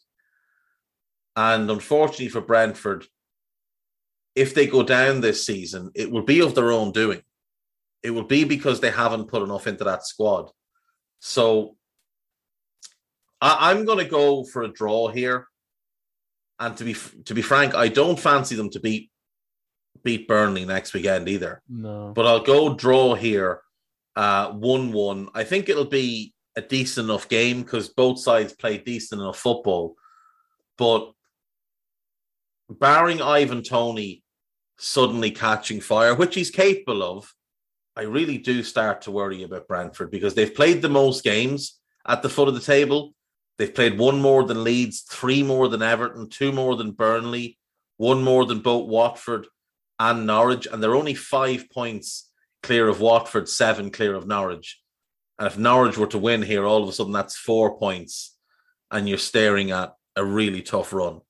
And 1.36 1.70
unfortunately 1.70 2.30
for 2.30 2.42
Brentford, 2.42 3.06
if 4.36 4.54
they 4.54 4.68
go 4.68 4.84
down 4.84 5.22
this 5.22 5.46
season, 5.46 5.92
it 5.94 6.10
will 6.10 6.24
be 6.24 6.40
of 6.42 6.56
their 6.56 6.72
own 6.72 6.92
doing. 6.92 7.22
It 8.04 8.12
will 8.12 8.24
be 8.24 8.46
because 8.46 8.80
they 8.80 8.92
haven't 8.92 9.28
put 9.28 9.44
enough 9.44 9.68
into 9.68 9.84
that 9.84 10.06
squad. 10.06 10.50
So 11.20 11.76
I, 13.42 13.72
am 13.72 13.86
going 13.86 14.00
to 14.00 14.10
go 14.10 14.44
for 14.44 14.64
a 14.64 14.72
draw 14.72 15.10
here. 15.10 15.48
And 16.62 16.78
to 16.78 16.84
be 16.84 16.96
to 17.26 17.34
be 17.34 17.42
frank, 17.42 17.74
I 17.74 17.88
don't 17.88 18.20
fancy 18.20 18.56
them 18.56 18.70
to 18.70 18.80
beat 18.80 19.10
beat 20.04 20.28
Burnley 20.28 20.64
next 20.64 20.94
weekend 20.94 21.28
either. 21.28 21.62
No. 21.68 22.14
But 22.16 22.28
I'll 22.28 22.44
go 22.44 22.76
draw 22.76 23.16
here, 23.16 23.62
uh, 24.16 24.52
one 24.52 24.92
one. 24.92 25.30
I 25.34 25.44
think 25.44 25.68
it'll 25.68 25.86
be 25.86 26.34
a 26.56 26.62
decent 26.62 27.06
enough 27.06 27.28
game 27.28 27.64
because 27.64 27.90
both 27.90 28.20
sides 28.20 28.54
play 28.54 28.78
decent 28.78 29.22
enough 29.22 29.40
football. 29.40 29.96
But 30.78 31.12
barring 32.70 33.22
Ivan 33.22 33.64
Toney 33.64 34.24
suddenly 34.78 35.32
catching 35.32 35.82
fire, 35.82 36.16
which 36.16 36.36
he's 36.36 36.52
capable 36.52 37.04
of, 37.04 37.34
I 37.96 38.04
really 38.04 38.38
do 38.38 38.64
start 38.64 39.02
to 39.04 39.12
worry 39.12 39.44
about 39.44 39.68
Brentford 39.68 40.12
because 40.12 40.36
they've 40.36 40.54
played 40.54 40.82
the 40.82 40.90
most 40.90 41.24
games 41.24 41.80
at 42.08 42.22
the 42.22 42.30
foot 42.30 42.48
of 42.48 42.54
the 42.54 42.62
table. 42.62 43.14
They've 43.58 43.74
played 43.74 43.98
one 43.98 44.22
more 44.22 44.44
than 44.44 44.64
Leeds, 44.64 45.02
three 45.02 45.44
more 45.44 45.68
than 45.68 45.82
Everton, 45.82 46.30
two 46.30 46.52
more 46.52 46.76
than 46.76 46.92
Burnley, 46.92 47.58
one 47.98 48.24
more 48.24 48.46
than 48.46 48.60
both 48.60 48.88
Watford 48.88 49.48
and 50.00 50.26
Norwich, 50.26 50.68
and 50.72 50.82
they're 50.82 50.96
only 50.96 51.14
five 51.14 51.70
points 51.70 52.32
clear 52.64 52.88
of 52.88 53.02
Watford, 53.02 53.48
seven 53.48 53.92
clear 53.92 54.16
of 54.16 54.28
Norwich. 54.28 54.82
And 55.38 55.48
if 55.48 55.58
Norwich 55.58 55.98
were 55.98 56.08
to 56.08 56.18
win 56.18 56.42
here, 56.42 56.66
all 56.66 56.82
of 56.82 56.90
a 56.90 56.92
sudden 56.92 57.14
that's 57.14 57.38
four 57.38 57.78
points, 57.78 58.36
and 58.90 59.08
you're 59.08 59.18
staring 59.18 59.72
at 59.72 59.94
a 60.16 60.26
really 60.26 60.62
tough 60.62 60.94
run. 60.94 61.22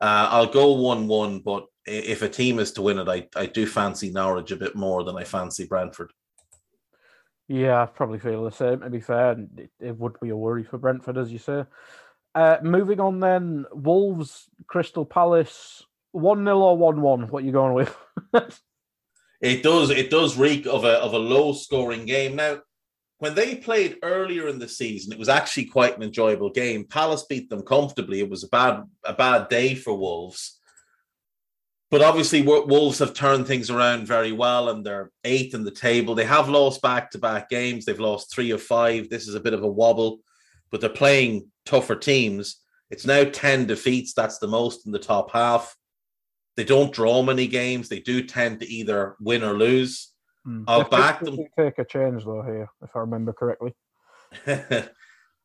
Uh, 0.00 0.28
I'll 0.30 0.46
go 0.46 0.72
1 0.72 1.08
1, 1.08 1.40
but 1.40 1.66
if 1.86 2.22
a 2.22 2.28
team 2.28 2.58
is 2.58 2.72
to 2.72 2.82
win 2.82 2.98
it, 2.98 3.08
I, 3.08 3.26
I 3.34 3.46
do 3.46 3.66
fancy 3.66 4.10
Norwich 4.10 4.52
a 4.52 4.56
bit 4.56 4.76
more 4.76 5.02
than 5.02 5.16
I 5.16 5.24
fancy 5.24 5.66
Brentford. 5.66 6.12
Yeah, 7.48 7.82
I 7.82 7.86
probably 7.86 8.18
feel 8.18 8.44
the 8.44 8.50
same. 8.50 8.80
To 8.80 8.90
be 8.90 9.00
fair, 9.00 9.32
it, 9.56 9.70
it 9.80 9.98
would 9.98 10.20
be 10.20 10.28
a 10.28 10.36
worry 10.36 10.64
for 10.64 10.76
Brentford, 10.76 11.16
as 11.16 11.32
you 11.32 11.38
say. 11.38 11.64
Uh, 12.34 12.58
moving 12.62 13.00
on, 13.00 13.20
then 13.20 13.64
Wolves, 13.72 14.50
Crystal 14.66 15.06
Palace, 15.06 15.82
one 16.12 16.44
0 16.44 16.58
or 16.58 16.76
one 16.76 17.00
one. 17.00 17.28
What 17.28 17.42
are 17.42 17.46
you 17.46 17.52
going 17.52 17.72
with? 17.72 17.96
it 19.40 19.62
does. 19.62 19.90
It 19.90 20.10
does 20.10 20.36
reek 20.36 20.66
of 20.66 20.84
a 20.84 20.98
of 20.98 21.14
a 21.14 21.18
low 21.18 21.54
scoring 21.54 22.04
game. 22.04 22.36
Now, 22.36 22.58
when 23.18 23.34
they 23.34 23.56
played 23.56 23.96
earlier 24.02 24.48
in 24.48 24.58
the 24.58 24.68
season, 24.68 25.12
it 25.12 25.18
was 25.18 25.30
actually 25.30 25.64
quite 25.64 25.96
an 25.96 26.02
enjoyable 26.02 26.50
game. 26.50 26.84
Palace 26.84 27.24
beat 27.28 27.48
them 27.48 27.62
comfortably. 27.62 28.20
It 28.20 28.30
was 28.30 28.44
a 28.44 28.48
bad 28.48 28.84
a 29.04 29.14
bad 29.14 29.48
day 29.48 29.74
for 29.74 29.96
Wolves. 29.96 30.57
But 31.90 32.02
obviously, 32.02 32.42
Wolves 32.42 32.98
have 32.98 33.14
turned 33.14 33.46
things 33.46 33.70
around 33.70 34.06
very 34.06 34.32
well, 34.32 34.68
and 34.68 34.84
they're 34.84 35.10
eighth 35.24 35.54
in 35.54 35.64
the 35.64 35.70
table. 35.70 36.14
They 36.14 36.24
have 36.24 36.48
lost 36.48 36.82
back-to-back 36.82 37.48
games. 37.48 37.86
They've 37.86 37.98
lost 37.98 38.30
three 38.30 38.50
of 38.50 38.62
five. 38.62 39.08
This 39.08 39.26
is 39.26 39.34
a 39.34 39.40
bit 39.40 39.54
of 39.54 39.62
a 39.62 39.68
wobble, 39.68 40.18
but 40.70 40.82
they're 40.82 40.90
playing 40.90 41.50
tougher 41.64 41.96
teams. 41.96 42.56
It's 42.90 43.06
now 43.06 43.24
ten 43.24 43.66
defeats. 43.66 44.12
That's 44.12 44.38
the 44.38 44.48
most 44.48 44.84
in 44.84 44.92
the 44.92 44.98
top 44.98 45.32
half. 45.32 45.74
They 46.56 46.64
don't 46.64 46.92
draw 46.92 47.22
many 47.22 47.46
games. 47.46 47.88
They 47.88 48.00
do 48.00 48.22
tend 48.22 48.60
to 48.60 48.66
either 48.66 49.16
win 49.18 49.42
or 49.42 49.54
lose. 49.54 50.12
Mm. 50.46 50.64
I'll 50.68 50.82
they 50.82 50.90
back 50.90 51.20
them. 51.20 51.38
Take 51.58 51.78
a 51.78 51.84
change 51.86 52.24
though 52.24 52.42
here, 52.42 52.68
if 52.82 52.90
I 52.94 52.98
remember 53.00 53.32
correctly. 53.32 53.74
I, 54.46 54.88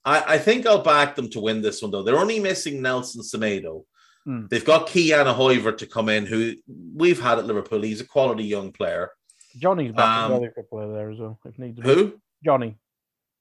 I 0.05 0.37
think 0.37 0.65
I'll 0.65 0.83
back 0.83 1.15
them 1.15 1.29
to 1.29 1.39
win 1.39 1.61
this 1.61 1.81
one 1.81 1.91
though. 1.91 2.03
They're 2.03 2.19
only 2.19 2.39
missing 2.39 2.81
Nelson 2.81 3.21
Semedo 3.21 3.83
Hmm. 4.25 4.45
They've 4.49 4.63
got 4.63 4.87
Ki-Jana 4.87 5.33
Hoever 5.33 5.73
to 5.73 5.85
come 5.85 6.09
in, 6.09 6.25
who 6.25 6.53
we've 6.95 7.21
had 7.21 7.39
at 7.39 7.45
Liverpool. 7.45 7.81
He's 7.81 8.01
a 8.01 8.07
quality 8.07 8.45
young 8.45 8.71
player. 8.71 9.11
Jonny's 9.57 9.91
back 9.93 10.29
um, 10.29 10.43
as 10.43 10.51
play 10.69 10.87
there 10.87 11.11
as 11.11 11.19
well. 11.19 11.39
If 11.45 11.59
needs 11.59 11.79
who? 11.81 12.19
Jonny. 12.43 12.77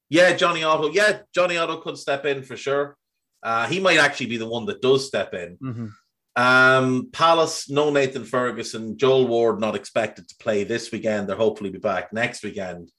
Yeah, 0.09 0.33
Jonny 0.33 0.63
Otto. 0.63 0.91
Yeah, 0.91 1.19
Jonny 1.33 1.57
Otto 1.57 1.77
could 1.77 1.97
step 1.97 2.25
in 2.25 2.43
for 2.43 2.55
sure. 2.55 2.97
Uh, 3.41 3.67
he 3.67 3.79
might 3.79 3.97
actually 3.97 4.27
be 4.27 4.37
the 4.37 4.47
one 4.47 4.65
that 4.65 4.81
does 4.81 5.07
step 5.07 5.33
in. 5.33 5.57
Mm-hmm. 5.57 5.87
Um, 6.35 7.09
Palace, 7.11 7.69
no 7.69 7.89
Nathan 7.89 8.23
Ferguson. 8.23 8.97
Joel 8.97 9.27
Ward 9.27 9.59
not 9.59 9.75
expected 9.75 10.27
to 10.29 10.35
play 10.39 10.63
this 10.63 10.91
weekend. 10.91 11.27
They'll 11.27 11.37
hopefully 11.37 11.69
be 11.69 11.79
back 11.79 12.13
next 12.13 12.43
weekend. 12.43 12.89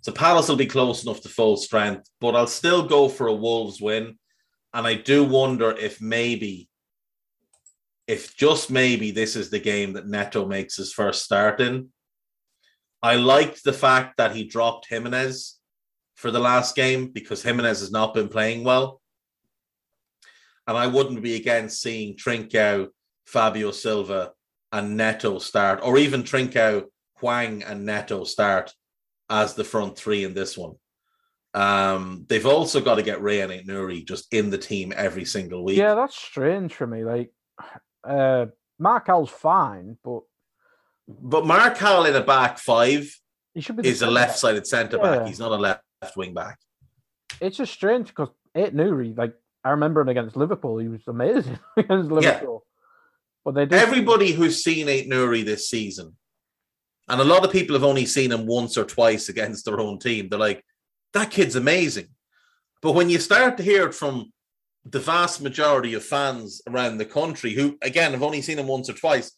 So 0.00 0.12
Palace 0.12 0.48
will 0.48 0.56
be 0.56 0.66
close 0.66 1.04
enough 1.04 1.20
to 1.22 1.28
full 1.28 1.56
strength, 1.56 2.08
but 2.20 2.34
I'll 2.34 2.46
still 2.46 2.82
go 2.82 3.08
for 3.08 3.28
a 3.28 3.34
Wolves 3.34 3.80
win. 3.80 4.18
And 4.74 4.86
I 4.86 4.94
do 4.94 5.22
wonder 5.22 5.70
if 5.70 6.00
maybe 6.00 6.68
if 8.06 8.36
just 8.36 8.70
maybe 8.70 9.10
this 9.10 9.36
is 9.36 9.50
the 9.50 9.58
game 9.58 9.92
that 9.94 10.08
Neto 10.08 10.46
makes 10.46 10.76
his 10.76 10.92
first 10.92 11.24
start 11.24 11.60
in. 11.60 11.88
I 13.02 13.16
liked 13.16 13.64
the 13.64 13.72
fact 13.72 14.16
that 14.16 14.34
he 14.34 14.44
dropped 14.44 14.88
Jimenez 14.88 15.58
for 16.14 16.30
the 16.30 16.40
last 16.40 16.76
game 16.76 17.08
because 17.08 17.42
Jimenez 17.42 17.80
has 17.80 17.90
not 17.90 18.14
been 18.14 18.28
playing 18.28 18.64
well. 18.64 19.00
And 20.66 20.76
I 20.76 20.86
wouldn't 20.86 21.22
be 21.22 21.34
against 21.34 21.82
seeing 21.82 22.16
Trincao, 22.16 22.88
Fabio 23.26 23.72
Silva, 23.72 24.32
and 24.70 24.96
Neto 24.96 25.38
start, 25.38 25.80
or 25.82 25.98
even 25.98 26.22
Trincao, 26.22 26.84
Hwang, 27.18 27.62
and 27.62 27.84
Neto 27.84 28.24
start 28.24 28.72
as 29.28 29.54
the 29.54 29.64
front 29.64 29.96
three 29.96 30.24
in 30.24 30.34
this 30.34 30.56
one. 30.56 30.74
Um, 31.54 32.24
they've 32.28 32.46
also 32.46 32.80
got 32.80 32.94
to 32.94 33.02
get 33.02 33.20
Rayan 33.20 33.48
Aït-Nouri 33.48 34.06
just 34.06 34.32
in 34.32 34.50
the 34.50 34.58
team 34.58 34.92
every 34.96 35.24
single 35.24 35.64
week. 35.64 35.76
Yeah, 35.76 35.94
that's 35.94 36.16
strange 36.16 36.72
for 36.72 36.86
me. 36.86 37.04
Like 37.04 37.30
uh, 38.04 38.46
Marçal's 38.80 39.30
fine, 39.30 39.96
but 40.02 40.22
but 41.08 41.44
Marçal 41.44 42.08
in 42.08 42.14
a 42.14 42.22
back 42.22 42.58
five 42.58 43.12
he 43.54 43.60
should 43.60 43.76
be 43.76 43.88
is 43.88 44.02
a 44.02 44.10
left-sided 44.10 44.66
centre 44.66 44.96
yeah. 44.96 45.18
back. 45.18 45.26
He's 45.26 45.38
not 45.38 45.52
a 45.52 45.56
left 45.56 45.82
wing 46.16 46.34
back. 46.34 46.58
It's 47.40 47.56
just 47.56 47.72
strange 47.72 48.08
because 48.08 48.28
Aït-Nouri, 48.56 49.16
like 49.16 49.34
I 49.64 49.70
remember 49.70 50.00
him 50.00 50.08
against 50.08 50.36
Liverpool, 50.36 50.78
he 50.78 50.88
was 50.88 51.02
amazing 51.06 51.58
against 51.76 52.10
Liverpool. 52.10 52.64
Yeah. 52.64 52.68
But 53.44 53.54
they 53.54 53.66
did... 53.66 53.78
everybody 53.78 54.32
who's 54.32 54.62
seen 54.62 54.86
Aït-Nouri 54.86 55.44
this 55.44 55.68
season, 55.68 56.16
and 57.08 57.20
a 57.20 57.24
lot 57.24 57.44
of 57.44 57.52
people 57.52 57.74
have 57.74 57.84
only 57.84 58.06
seen 58.06 58.32
him 58.32 58.46
once 58.46 58.78
or 58.78 58.84
twice 58.84 59.28
against 59.28 59.64
their 59.64 59.80
own 59.80 59.98
team. 59.98 60.28
They're 60.28 60.38
like, 60.38 60.64
that 61.12 61.30
kid's 61.30 61.56
amazing. 61.56 62.08
But 62.80 62.92
when 62.92 63.10
you 63.10 63.18
start 63.18 63.56
to 63.58 63.62
hear 63.62 63.86
it 63.86 63.94
from 63.94 64.31
the 64.84 65.00
vast 65.00 65.40
majority 65.40 65.94
of 65.94 66.04
fans 66.04 66.60
around 66.68 66.98
the 66.98 67.04
country 67.04 67.54
who, 67.54 67.78
again, 67.82 68.12
have 68.12 68.22
only 68.22 68.42
seen 68.42 68.58
him 68.58 68.66
once 68.66 68.90
or 68.90 68.94
twice, 68.94 69.32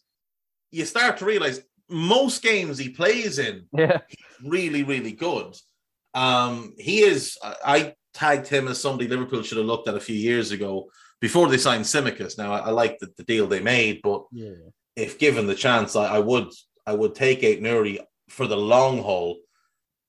you 0.71 0.85
start 0.85 1.17
to 1.17 1.25
realize 1.25 1.61
most 1.89 2.41
games 2.41 2.77
he 2.77 2.89
plays 2.89 3.37
in, 3.37 3.65
yeah, 3.73 3.99
really, 4.43 4.83
really 4.83 5.11
good. 5.11 5.55
Um, 6.13 6.73
he 6.77 7.01
is. 7.01 7.37
I 7.43 7.93
tagged 8.13 8.47
him 8.47 8.67
as 8.67 8.81
somebody 8.81 9.07
Liverpool 9.07 9.43
should 9.43 9.57
have 9.57 9.67
looked 9.67 9.87
at 9.87 9.95
a 9.95 9.99
few 9.99 10.15
years 10.15 10.51
ago 10.51 10.89
before 11.19 11.47
they 11.47 11.57
signed 11.57 11.83
Tsimikas. 11.83 12.37
Now, 12.37 12.53
I, 12.53 12.59
I 12.59 12.69
like 12.69 12.97
the, 12.99 13.09
the, 13.17 13.23
deal 13.23 13.47
they 13.47 13.59
made, 13.59 13.99
but 14.01 14.23
yeah. 14.31 14.53
if 14.95 15.19
given 15.19 15.45
the 15.45 15.55
chance, 15.55 15.95
I, 15.95 16.15
I 16.15 16.19
would 16.19 16.51
I 16.87 16.93
would 16.93 17.13
take 17.13 17.41
Aït-Nouri 17.41 17.99
for 18.29 18.47
the 18.47 18.57
long 18.57 18.99
haul 18.99 19.37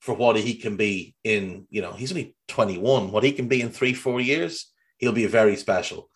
for 0.00 0.14
what 0.14 0.36
he 0.36 0.54
can 0.54 0.76
be 0.76 1.14
in. 1.24 1.66
You 1.68 1.82
know, 1.82 1.92
he's 1.92 2.12
only 2.12 2.34
twenty 2.48 2.78
one. 2.78 3.10
What 3.10 3.24
he 3.24 3.32
can 3.32 3.48
be 3.48 3.60
in 3.60 3.70
three, 3.70 3.92
four 3.92 4.20
years 4.20 4.72
he'll 4.98 5.12
be 5.12 5.26
very 5.26 5.56
special. 5.56 6.10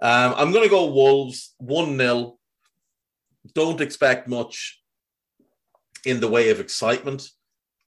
Um, 0.00 0.34
I'm 0.36 0.52
going 0.52 0.64
to 0.64 0.70
go 0.70 0.92
Wolves 0.92 1.54
1 1.58 1.96
0. 1.96 2.38
Don't 3.54 3.80
expect 3.80 4.28
much 4.28 4.80
in 6.04 6.20
the 6.20 6.28
way 6.28 6.50
of 6.50 6.60
excitement 6.60 7.28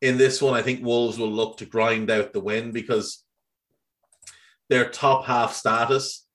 in 0.02 0.18
this 0.18 0.41
one. 0.41 0.54
I 0.54 0.62
think 0.62 0.84
Wolves 0.84 1.18
will 1.18 1.32
look 1.32 1.58
to 1.58 1.66
grind 1.66 2.10
out 2.10 2.34
the 2.34 2.39
win 2.39 2.72
because 2.72 3.24
their 4.70 4.89
top 4.89 5.26
half 5.26 5.54
status 5.54 6.26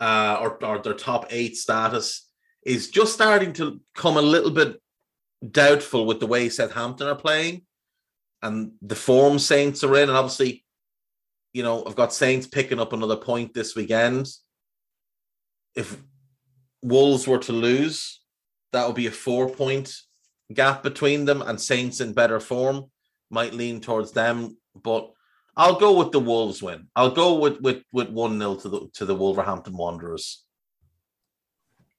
uh, 0.00 0.38
or, 0.40 0.62
or 0.64 0.78
their 0.78 0.94
top 0.94 1.26
eight 1.30 1.56
status 1.56 2.28
is 2.64 2.90
just 2.90 3.12
starting 3.12 3.52
to 3.54 3.80
come 3.94 4.16
a 4.16 4.22
little 4.22 4.50
bit 4.50 4.80
doubtful 5.50 6.06
with 6.06 6.20
the 6.20 6.26
way 6.26 6.48
Southampton 6.48 7.08
are 7.08 7.16
playing 7.16 7.62
and 8.42 8.72
the 8.80 8.94
form 8.94 9.38
Saints 9.38 9.82
are 9.84 9.96
in. 9.96 10.08
And 10.08 10.18
obviously, 10.18 10.61
you 11.52 11.62
know, 11.62 11.84
I've 11.84 11.96
got 11.96 12.12
Saints 12.12 12.46
picking 12.46 12.80
up 12.80 12.92
another 12.92 13.16
point 13.16 13.54
this 13.54 13.76
weekend. 13.76 14.28
If 15.74 16.02
Wolves 16.82 17.26
were 17.26 17.38
to 17.38 17.52
lose, 17.52 18.20
that 18.72 18.86
would 18.86 18.96
be 18.96 19.06
a 19.06 19.10
four 19.10 19.48
point 19.48 19.94
gap 20.52 20.82
between 20.82 21.24
them 21.24 21.42
and 21.42 21.60
Saints 21.60 22.00
in 22.00 22.12
better 22.12 22.40
form. 22.40 22.90
might 23.30 23.54
lean 23.54 23.80
towards 23.80 24.12
them, 24.12 24.56
but 24.74 25.10
I'll 25.56 25.78
go 25.78 25.98
with 25.98 26.12
the 26.12 26.20
Wolves 26.20 26.62
win. 26.62 26.88
I'll 26.96 27.10
go 27.10 27.38
with 27.38 27.60
with 27.60 27.82
with 27.92 28.08
one 28.08 28.38
0 28.38 28.56
to 28.56 28.68
the 28.68 28.88
to 28.94 29.04
the 29.04 29.14
Wolverhampton 29.14 29.76
Wanderers. 29.76 30.44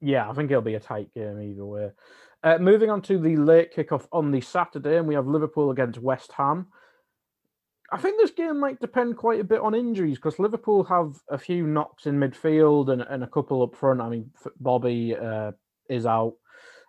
Yeah, 0.02 0.30
I 0.30 0.34
think 0.34 0.52
it'll 0.52 0.62
be 0.62 0.76
a 0.76 0.80
tight 0.80 1.14
game 1.14 1.42
either 1.42 1.66
way. 1.66 1.92
Uh, 2.44 2.58
moving 2.58 2.90
on 2.90 3.02
to 3.04 3.18
the 3.18 3.38
late 3.38 3.74
kickoff 3.74 4.06
on 4.12 4.32
the 4.32 4.42
Saturday, 4.42 4.98
and 4.98 5.08
we 5.08 5.16
have 5.16 5.28
Liverpool 5.28 5.72
against 5.72 6.00
West 6.00 6.34
Ham. 6.34 6.68
I 7.94 7.98
think 7.98 8.20
this 8.20 8.32
game 8.32 8.60
might 8.60 8.82
depend 8.82 9.18
quite 9.18 9.40
a 9.40 9.44
bit 9.44 9.62
on 9.62 9.76
injuries 9.76 10.18
because 10.18 10.40
Liverpool 10.40 10.84
have 10.86 11.16
a 11.30 11.38
few 11.38 11.68
knocks 11.68 12.08
in 12.08 12.20
midfield 12.20 12.92
and, 12.92 13.04
and 13.04 13.24
a 13.24 13.28
couple 13.28 13.62
up 13.62 13.76
front. 13.76 14.02
I 14.02 14.10
mean, 14.10 14.32
Bobby 14.60 15.16
uh, 15.16 15.52
is 15.88 16.08
out. 16.08 16.34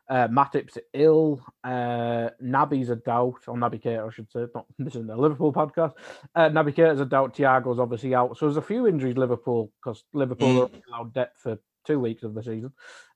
Uh, 0.09 0.29
Matip's 0.29 0.79
ill. 0.95 1.45
Uh, 1.63 2.31
Naby's 2.43 2.89
a 2.89 2.97
doubt, 2.97 3.43
or 3.47 3.55
Naby 3.55 3.83
Keita, 3.83 4.09
I 4.09 4.15
should 4.15 4.33
say. 4.33 4.47
Not 4.55 4.65
this 4.79 4.95
isn't 4.95 5.11
a 5.11 5.17
Liverpool 5.17 5.53
podcast. 5.53 5.93
Uh, 6.35 6.49
Naby 6.49 6.75
Keita's 6.75 7.03
a 7.03 7.05
doubt. 7.05 7.37
Thiago's 7.37 7.79
obviously 7.79 8.15
out. 8.15 8.39
So 8.39 8.47
there's 8.47 8.57
a 8.57 8.63
few 8.63 8.87
injuries 8.87 9.19
Liverpool 9.19 9.71
because 9.83 10.05
Liverpool 10.15 10.49
mm. 10.49 10.63
are 10.63 10.81
allowed 10.89 11.13
depth 11.13 11.37
for 11.43 11.59
two 11.87 12.01
weeks 12.01 12.23
of 12.23 12.33
the 12.33 12.43
season. 12.43 12.73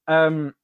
Um, 0.06 0.54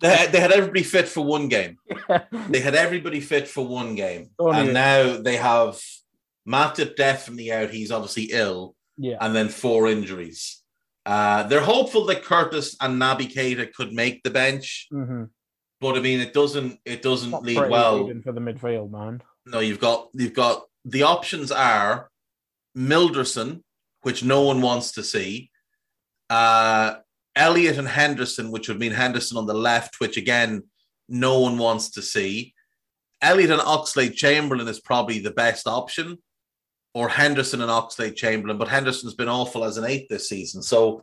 they 0.00 0.16
had, 0.16 0.32
they 0.32 0.40
had 0.40 0.52
everybody 0.52 0.84
fit 0.84 1.08
for 1.08 1.24
one 1.24 1.48
game. 1.48 1.78
Yeah. 2.08 2.24
They 2.48 2.60
had 2.60 2.74
everybody 2.74 3.20
fit 3.20 3.46
for 3.46 3.66
one 3.66 3.94
game, 3.96 4.30
oh, 4.38 4.50
and 4.50 4.72
now 4.72 5.20
they 5.20 5.36
have 5.36 5.80
Matip 6.50 6.96
definitely 6.96 7.52
out. 7.52 7.70
He's 7.70 7.90
obviously 7.90 8.30
ill. 8.32 8.74
Yeah, 8.96 9.16
and 9.20 9.34
then 9.34 9.48
four 9.48 9.88
injuries. 9.88 10.62
Uh, 11.06 11.44
they're 11.44 11.60
hopeful 11.60 12.04
that 12.06 12.24
Curtis 12.24 12.76
and 12.80 13.00
Naby 13.00 13.32
Keita 13.32 13.72
could 13.72 13.92
make 13.92 14.22
the 14.22 14.30
bench. 14.30 14.88
Mm-hmm. 14.92 15.24
But 15.80 15.96
I 15.96 16.00
mean, 16.00 16.20
it 16.20 16.34
doesn't 16.34 16.78
it 16.84 17.02
doesn't 17.02 17.30
Not 17.30 17.42
lead 17.42 17.70
well 17.70 18.06
for 18.22 18.32
the 18.32 18.40
midfield, 18.40 18.90
man. 18.90 19.22
No, 19.46 19.60
you've 19.60 19.80
got 19.80 20.08
you've 20.12 20.34
got 20.34 20.64
the 20.84 21.04
options 21.04 21.50
are 21.50 22.10
Milderson, 22.76 23.62
which 24.02 24.22
no 24.22 24.42
one 24.42 24.60
wants 24.60 24.92
to 24.92 25.02
see, 25.02 25.50
uh, 26.28 26.96
Elliott 27.34 27.78
and 27.78 27.88
Henderson, 27.88 28.50
which 28.50 28.68
would 28.68 28.78
mean 28.78 28.92
Henderson 28.92 29.38
on 29.38 29.46
the 29.46 29.54
left, 29.54 30.00
which 30.00 30.16
again 30.16 30.64
no 31.08 31.40
one 31.40 31.58
wants 31.58 31.90
to 31.92 32.02
see. 32.02 32.54
Elliot 33.22 33.50
and 33.50 33.60
Oxlade 33.60 34.14
Chamberlain 34.14 34.68
is 34.68 34.80
probably 34.80 35.18
the 35.18 35.30
best 35.30 35.66
option, 35.66 36.18
or 36.94 37.08
Henderson 37.08 37.60
and 37.60 37.70
Oxlade 37.70 38.16
Chamberlain, 38.16 38.58
but 38.58 38.68
Henderson's 38.68 39.14
been 39.14 39.28
awful 39.28 39.64
as 39.64 39.76
an 39.76 39.84
eight 39.84 40.08
this 40.08 40.28
season, 40.28 40.62
so 40.62 41.02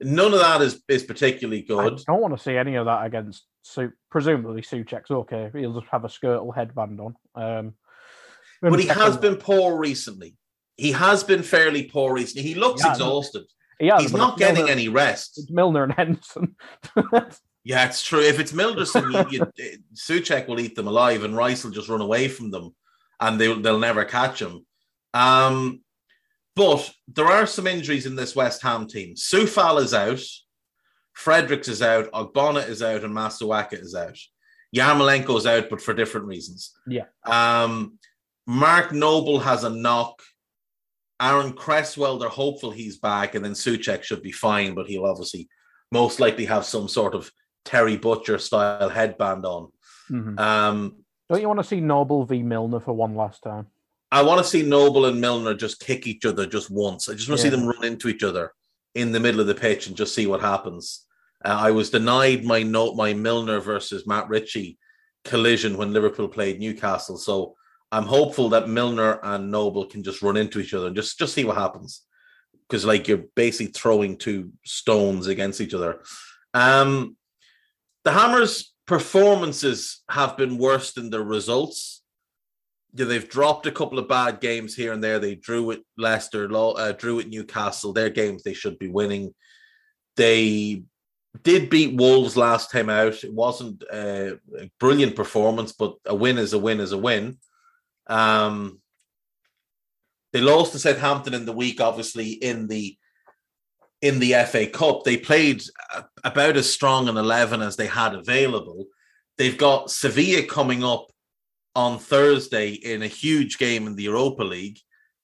none 0.00 0.32
of 0.32 0.40
that 0.40 0.60
is 0.62 0.82
is 0.88 1.02
particularly 1.04 1.62
good. 1.62 2.00
I 2.08 2.12
don't 2.12 2.20
want 2.20 2.36
to 2.36 2.42
see 2.42 2.56
any 2.56 2.74
of 2.76 2.86
that 2.86 3.06
against 3.06 3.44
so 3.64 3.90
presumably 4.10 4.62
Soucek's 4.62 5.10
okay. 5.10 5.50
He'll 5.52 5.80
just 5.80 5.90
have 5.90 6.04
a 6.04 6.08
skirtle 6.08 6.54
headband 6.54 7.00
on. 7.00 7.16
Um, 7.34 7.74
but 8.60 8.78
he 8.78 8.86
has 8.86 9.16
been 9.16 9.36
poor 9.36 9.76
recently. 9.76 10.36
He 10.76 10.92
has 10.92 11.24
been 11.24 11.42
fairly 11.42 11.84
poor 11.84 12.14
recently. 12.14 12.46
He 12.46 12.54
looks 12.54 12.82
yeah, 12.84 12.92
exhausted. 12.92 13.44
He 13.78 13.88
has, 13.88 14.02
He's 14.02 14.12
not 14.12 14.38
getting 14.38 14.66
Milner, 14.66 14.72
any 14.72 14.88
rest. 14.88 15.38
It's 15.38 15.50
Milner 15.50 15.84
and 15.84 15.92
Henderson. 15.92 16.56
yeah, 17.64 17.86
it's 17.86 18.02
true. 18.02 18.20
If 18.20 18.38
it's 18.38 18.52
Milderson, 18.52 19.32
you, 19.32 19.46
you, 19.56 19.78
Soucek 19.94 20.46
will 20.46 20.60
eat 20.60 20.74
them 20.74 20.86
alive, 20.86 21.24
and 21.24 21.36
Rice 21.36 21.64
will 21.64 21.70
just 21.70 21.88
run 21.88 22.00
away 22.00 22.28
from 22.28 22.50
them, 22.50 22.74
and 23.20 23.40
they'll 23.40 23.60
they'll 23.60 23.78
never 23.78 24.04
catch 24.04 24.40
him. 24.40 24.64
Um, 25.14 25.80
but 26.56 26.92
there 27.08 27.26
are 27.26 27.46
some 27.46 27.66
injuries 27.66 28.06
in 28.06 28.16
this 28.16 28.36
West 28.36 28.62
Ham 28.62 28.86
team. 28.86 29.14
Coufal 29.14 29.80
is 29.80 29.94
out. 29.94 30.20
Fredericks 31.14 31.68
is 31.68 31.80
out, 31.80 32.10
Ogbonna 32.10 32.68
is 32.68 32.82
out, 32.82 33.04
and 33.04 33.14
Masuaku 33.14 33.80
is 33.80 33.94
out. 33.94 34.18
Yarmolenko 34.74 35.38
is 35.38 35.46
out, 35.46 35.70
but 35.70 35.80
for 35.80 35.94
different 35.94 36.26
reasons. 36.26 36.72
Yeah. 36.86 37.04
Um, 37.24 37.98
Mark 38.46 38.92
Noble 38.92 39.38
has 39.38 39.64
a 39.64 39.70
knock. 39.70 40.20
Aaron 41.22 41.52
Cresswell, 41.52 42.18
they're 42.18 42.28
hopeful 42.28 42.72
he's 42.72 42.98
back, 42.98 43.36
and 43.36 43.44
then 43.44 43.52
Soucek 43.52 44.02
should 44.02 44.22
be 44.22 44.32
fine, 44.32 44.74
but 44.74 44.86
he'll 44.86 45.06
obviously 45.06 45.48
most 45.92 46.18
likely 46.18 46.44
have 46.46 46.64
some 46.64 46.88
sort 46.88 47.14
of 47.14 47.30
Terry 47.64 47.96
Butcher 47.96 48.38
style 48.38 48.88
headband 48.88 49.46
on. 49.46 49.70
Mm-hmm. 50.10 50.38
Um, 50.38 50.96
Don't 51.30 51.40
you 51.40 51.48
want 51.48 51.60
to 51.60 51.64
see 51.64 51.80
Noble 51.80 52.26
v 52.26 52.42
Milner 52.42 52.80
for 52.80 52.92
one 52.92 53.14
last 53.14 53.42
time? 53.42 53.68
I 54.14 54.22
want 54.22 54.38
to 54.38 54.48
see 54.48 54.62
Noble 54.62 55.06
and 55.06 55.20
Milner 55.20 55.54
just 55.54 55.80
kick 55.80 56.06
each 56.06 56.24
other 56.24 56.46
just 56.46 56.70
once. 56.70 57.08
I 57.08 57.14
just 57.14 57.28
want 57.28 57.40
to 57.40 57.48
yeah. 57.48 57.52
see 57.52 57.56
them 57.56 57.66
run 57.66 57.84
into 57.84 58.06
each 58.06 58.22
other 58.22 58.52
in 58.94 59.10
the 59.10 59.18
middle 59.18 59.40
of 59.40 59.48
the 59.48 59.56
pitch 59.56 59.88
and 59.88 59.96
just 59.96 60.14
see 60.14 60.28
what 60.28 60.40
happens. 60.40 61.04
Uh, 61.44 61.56
I 61.58 61.72
was 61.72 61.90
denied 61.90 62.44
my 62.44 62.62
note, 62.62 62.94
my 62.94 63.12
Milner 63.12 63.58
versus 63.58 64.06
Matt 64.06 64.28
Ritchie 64.28 64.78
collision 65.24 65.76
when 65.76 65.92
Liverpool 65.92 66.28
played 66.28 66.60
Newcastle. 66.60 67.16
So 67.16 67.56
I'm 67.90 68.04
hopeful 68.04 68.50
that 68.50 68.68
Milner 68.68 69.18
and 69.20 69.50
Noble 69.50 69.84
can 69.84 70.04
just 70.04 70.22
run 70.22 70.36
into 70.36 70.60
each 70.60 70.74
other 70.74 70.86
and 70.86 70.94
just 70.94 71.18
just 71.18 71.34
see 71.34 71.44
what 71.44 71.56
happens. 71.56 72.02
Because 72.68 72.84
like 72.84 73.08
you're 73.08 73.24
basically 73.34 73.72
throwing 73.72 74.16
two 74.16 74.52
stones 74.64 75.26
against 75.26 75.60
each 75.60 75.74
other. 75.74 76.02
Um, 76.54 77.16
the 78.04 78.12
Hammers' 78.12 78.72
performances 78.86 80.04
have 80.08 80.36
been 80.36 80.56
worse 80.56 80.92
than 80.92 81.10
their 81.10 81.24
results 81.24 82.03
yeah, 82.94 83.06
they've 83.06 83.28
dropped 83.28 83.66
a 83.66 83.72
couple 83.72 83.98
of 83.98 84.08
bad 84.08 84.40
games 84.40 84.74
here 84.74 84.92
and 84.92 85.02
there. 85.02 85.18
They 85.18 85.34
drew 85.34 85.64
with 85.64 85.80
Leicester, 85.98 86.48
uh, 86.54 86.92
drew 86.92 87.16
with 87.16 87.26
Newcastle. 87.26 87.92
Their 87.92 88.10
games 88.10 88.42
they 88.42 88.54
should 88.54 88.78
be 88.78 88.88
winning. 88.88 89.34
They 90.16 90.84
did 91.42 91.70
beat 91.70 91.96
Wolves 91.96 92.36
last 92.36 92.70
time 92.70 92.88
out. 92.88 93.24
It 93.24 93.32
wasn't 93.32 93.82
a 93.92 94.38
brilliant 94.78 95.16
performance, 95.16 95.72
but 95.72 95.96
a 96.06 96.14
win 96.14 96.38
is 96.38 96.52
a 96.52 96.58
win 96.58 96.78
is 96.78 96.92
a 96.92 96.98
win. 96.98 97.38
Um, 98.06 98.80
they 100.32 100.40
lost 100.40 100.72
to 100.72 100.78
Southampton 100.78 101.34
in 101.34 101.46
the 101.46 101.52
week, 101.52 101.80
obviously 101.80 102.30
in 102.30 102.68
the 102.68 102.96
in 104.02 104.20
the 104.20 104.34
FA 104.46 104.68
Cup. 104.68 105.02
They 105.02 105.16
played 105.16 105.62
about 106.22 106.56
as 106.56 106.72
strong 106.72 107.08
an 107.08 107.16
eleven 107.16 107.60
as 107.60 107.74
they 107.74 107.86
had 107.86 108.14
available. 108.14 108.86
They've 109.36 109.58
got 109.58 109.90
Sevilla 109.90 110.44
coming 110.44 110.84
up 110.84 111.06
on 111.74 111.98
Thursday 111.98 112.70
in 112.70 113.02
a 113.02 113.08
huge 113.08 113.58
game 113.58 113.86
in 113.86 113.96
the 113.96 114.04
Europa 114.04 114.44
League 114.44 114.78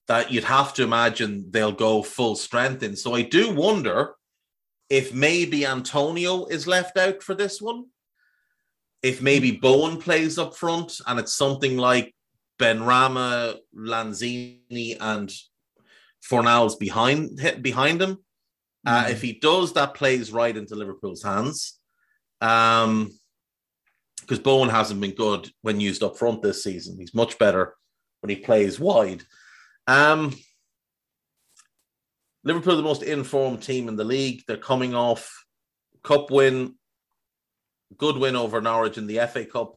that 0.09 0.33
you'd 0.33 0.45
have 0.45 0.75
to 0.75 0.83
imagine 0.83 1.47
they'll 1.51 1.71
go 1.71 2.03
full 2.03 2.35
strength 2.35 2.83
in. 2.83 2.97
So 2.97 3.15
I 3.15 3.23
do 3.23 3.55
wonder 3.55 4.15
if 4.89 5.15
maybe 5.15 5.65
Antonio 5.65 6.47
is 6.47 6.67
left 6.67 6.97
out 6.97 7.23
for 7.23 7.35
this 7.35 7.63
one. 7.63 7.87
If 9.03 9.23
maybe 9.23 9.53
Bowen 9.53 9.99
plays 9.99 10.37
up 10.37 10.57
front 10.57 11.01
and 11.07 11.21
it's 11.21 11.33
something 11.33 11.77
like 11.77 12.15
Benrahma, 12.59 13.57
Lanzini, 13.75 14.97
and 15.01 15.33
Fornals 16.29 16.79
behind 16.79 17.41
behind 17.63 18.03
him. 18.03 18.19
Uh, 18.87 19.05
mm-hmm. 19.05 19.13
if 19.13 19.23
he 19.23 19.35
does, 19.35 19.73
that 19.73 19.95
plays 19.95 20.33
right 20.33 20.57
into 20.57 20.75
Liverpool's 20.75 21.23
hands. 21.23 21.79
Um, 22.41 23.11
because 24.31 24.45
Bowen 24.45 24.69
hasn't 24.69 25.01
been 25.01 25.11
good 25.11 25.51
when 25.63 25.81
used 25.81 26.05
up 26.05 26.17
front 26.17 26.41
this 26.41 26.63
season. 26.63 26.97
He's 27.01 27.13
much 27.13 27.37
better 27.37 27.75
when 28.21 28.31
he 28.31 28.37
plays 28.37 28.79
wide. 28.79 29.25
Um, 29.89 30.37
Liverpool, 32.45 32.77
the 32.77 32.83
most 32.85 33.03
informed 33.03 33.61
team 33.61 33.89
in 33.89 33.97
the 33.97 34.05
league. 34.05 34.45
They're 34.47 34.57
coming 34.57 34.95
off 34.95 35.45
cup 36.05 36.31
win, 36.31 36.77
good 37.97 38.19
win 38.19 38.37
over 38.37 38.61
Norwich 38.61 38.99
in 38.99 39.09
the 39.09 39.19
FA 39.27 39.45
Cup 39.45 39.75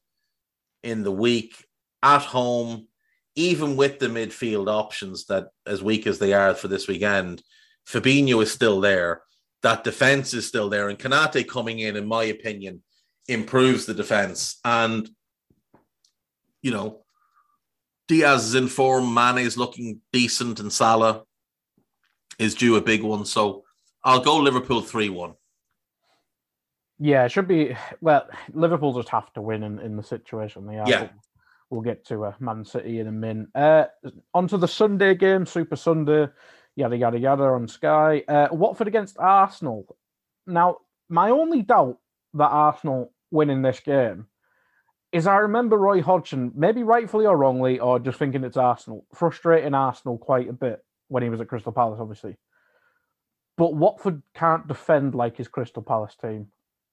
in 0.84 1.01
the 1.01 1.12
week 1.12 1.66
at 2.04 2.22
home. 2.22 2.88
Even 3.36 3.76
with 3.76 3.97
the 3.97 4.06
midfield 4.06 4.72
options 4.72 5.26
that 5.26 5.47
as 5.66 5.82
weak 5.82 6.06
as 6.06 6.20
they 6.20 6.32
are 6.32 6.54
for 6.54 6.68
this 6.68 6.88
weekend, 6.88 7.41
Fabinho 7.89 8.43
is 8.43 8.51
still 8.51 8.82
there. 8.82 9.24
That 9.64 9.84
defense 9.84 10.36
is 10.36 10.47
still 10.47 10.70
there, 10.70 10.89
and 10.89 10.99
Konate 10.99 11.47
coming 11.47 11.80
in, 11.80 11.95
in 11.95 12.06
my 12.06 12.26
opinion, 12.26 12.84
improves 13.28 13.86
the 13.86 13.93
defense. 13.93 14.59
And, 14.63 15.09
you 16.61 16.71
know, 16.71 17.03
Diaz 18.07 18.45
is 18.45 18.55
in 18.55 18.67
form, 18.67 19.13
Mane 19.13 19.39
is 19.39 19.57
looking 19.57 20.01
decent, 20.11 20.59
and 20.59 20.71
Salah 20.71 21.24
is 22.39 22.55
due 22.55 22.76
a 22.76 22.82
big 22.82 23.03
one. 23.03 23.26
So 23.26 23.63
I'll 24.03 24.19
go 24.19 24.38
Liverpool 24.38 24.82
3 24.82 25.09
1. 25.09 25.34
Yeah, 26.99 27.26
it 27.26 27.32
should 27.32 27.47
be. 27.47 27.76
Well, 28.01 28.28
Liverpool 28.53 28.93
just 28.93 29.09
have 29.09 29.32
to 29.34 29.41
win 29.41 29.63
in, 29.63 29.80
in 29.80 29.97
the 29.97 30.03
situation 30.03 30.65
they 30.65 30.78
are. 30.78 30.88
Yeah. 30.88 31.09
We'll 31.69 31.82
get 31.82 32.05
to 32.07 32.26
uh, 32.26 32.34
Man 32.39 32.63
City 32.63 32.99
in 32.99 33.07
a 33.07 33.11
minute. 33.11 33.49
Uh, 33.55 33.86
on 34.34 34.47
to 34.49 34.57
the 34.57 34.67
Sunday 34.67 35.15
game, 35.15 35.45
Super 35.45 35.76
Sunday, 35.76 36.28
yada, 36.76 36.95
yada, 36.95 37.17
yada 37.17 37.43
on 37.43 37.67
Sky. 37.67 38.24
Uh, 38.28 38.49
Watford 38.51 38.88
against 38.88 39.17
Arsenal. 39.17 39.97
Now, 40.45 40.78
my 41.09 41.32
only 41.32 41.61
doubt 41.61 41.97
that 42.34 42.49
Arsenal 42.49 43.11
winning 43.31 43.61
this 43.61 43.79
game 43.79 44.27
is 45.11 45.27
I 45.27 45.38
remember 45.38 45.77
Roy 45.77 46.01
Hodgson, 46.01 46.51
maybe 46.55 46.84
rightfully 46.84 47.25
or 47.25 47.38
wrongly, 47.38 47.79
or 47.79 47.99
just 47.99 48.17
thinking 48.17 48.43
it's 48.43 48.57
Arsenal, 48.57 49.05
frustrating 49.13 49.75
Arsenal 49.75 50.17
quite 50.17 50.49
a 50.49 50.53
bit 50.53 50.84
when 51.07 51.21
he 51.21 51.29
was 51.29 51.39
at 51.39 51.47
Crystal 51.47 51.71
Palace, 51.71 51.99
obviously. 52.01 52.36
But 53.55 53.75
Watford 53.75 54.23
can't 54.34 54.67
defend 54.67 55.13
like 55.13 55.38
his 55.38 55.47
Crystal 55.47 55.84
Palace 55.84 56.15
team. 56.19 56.47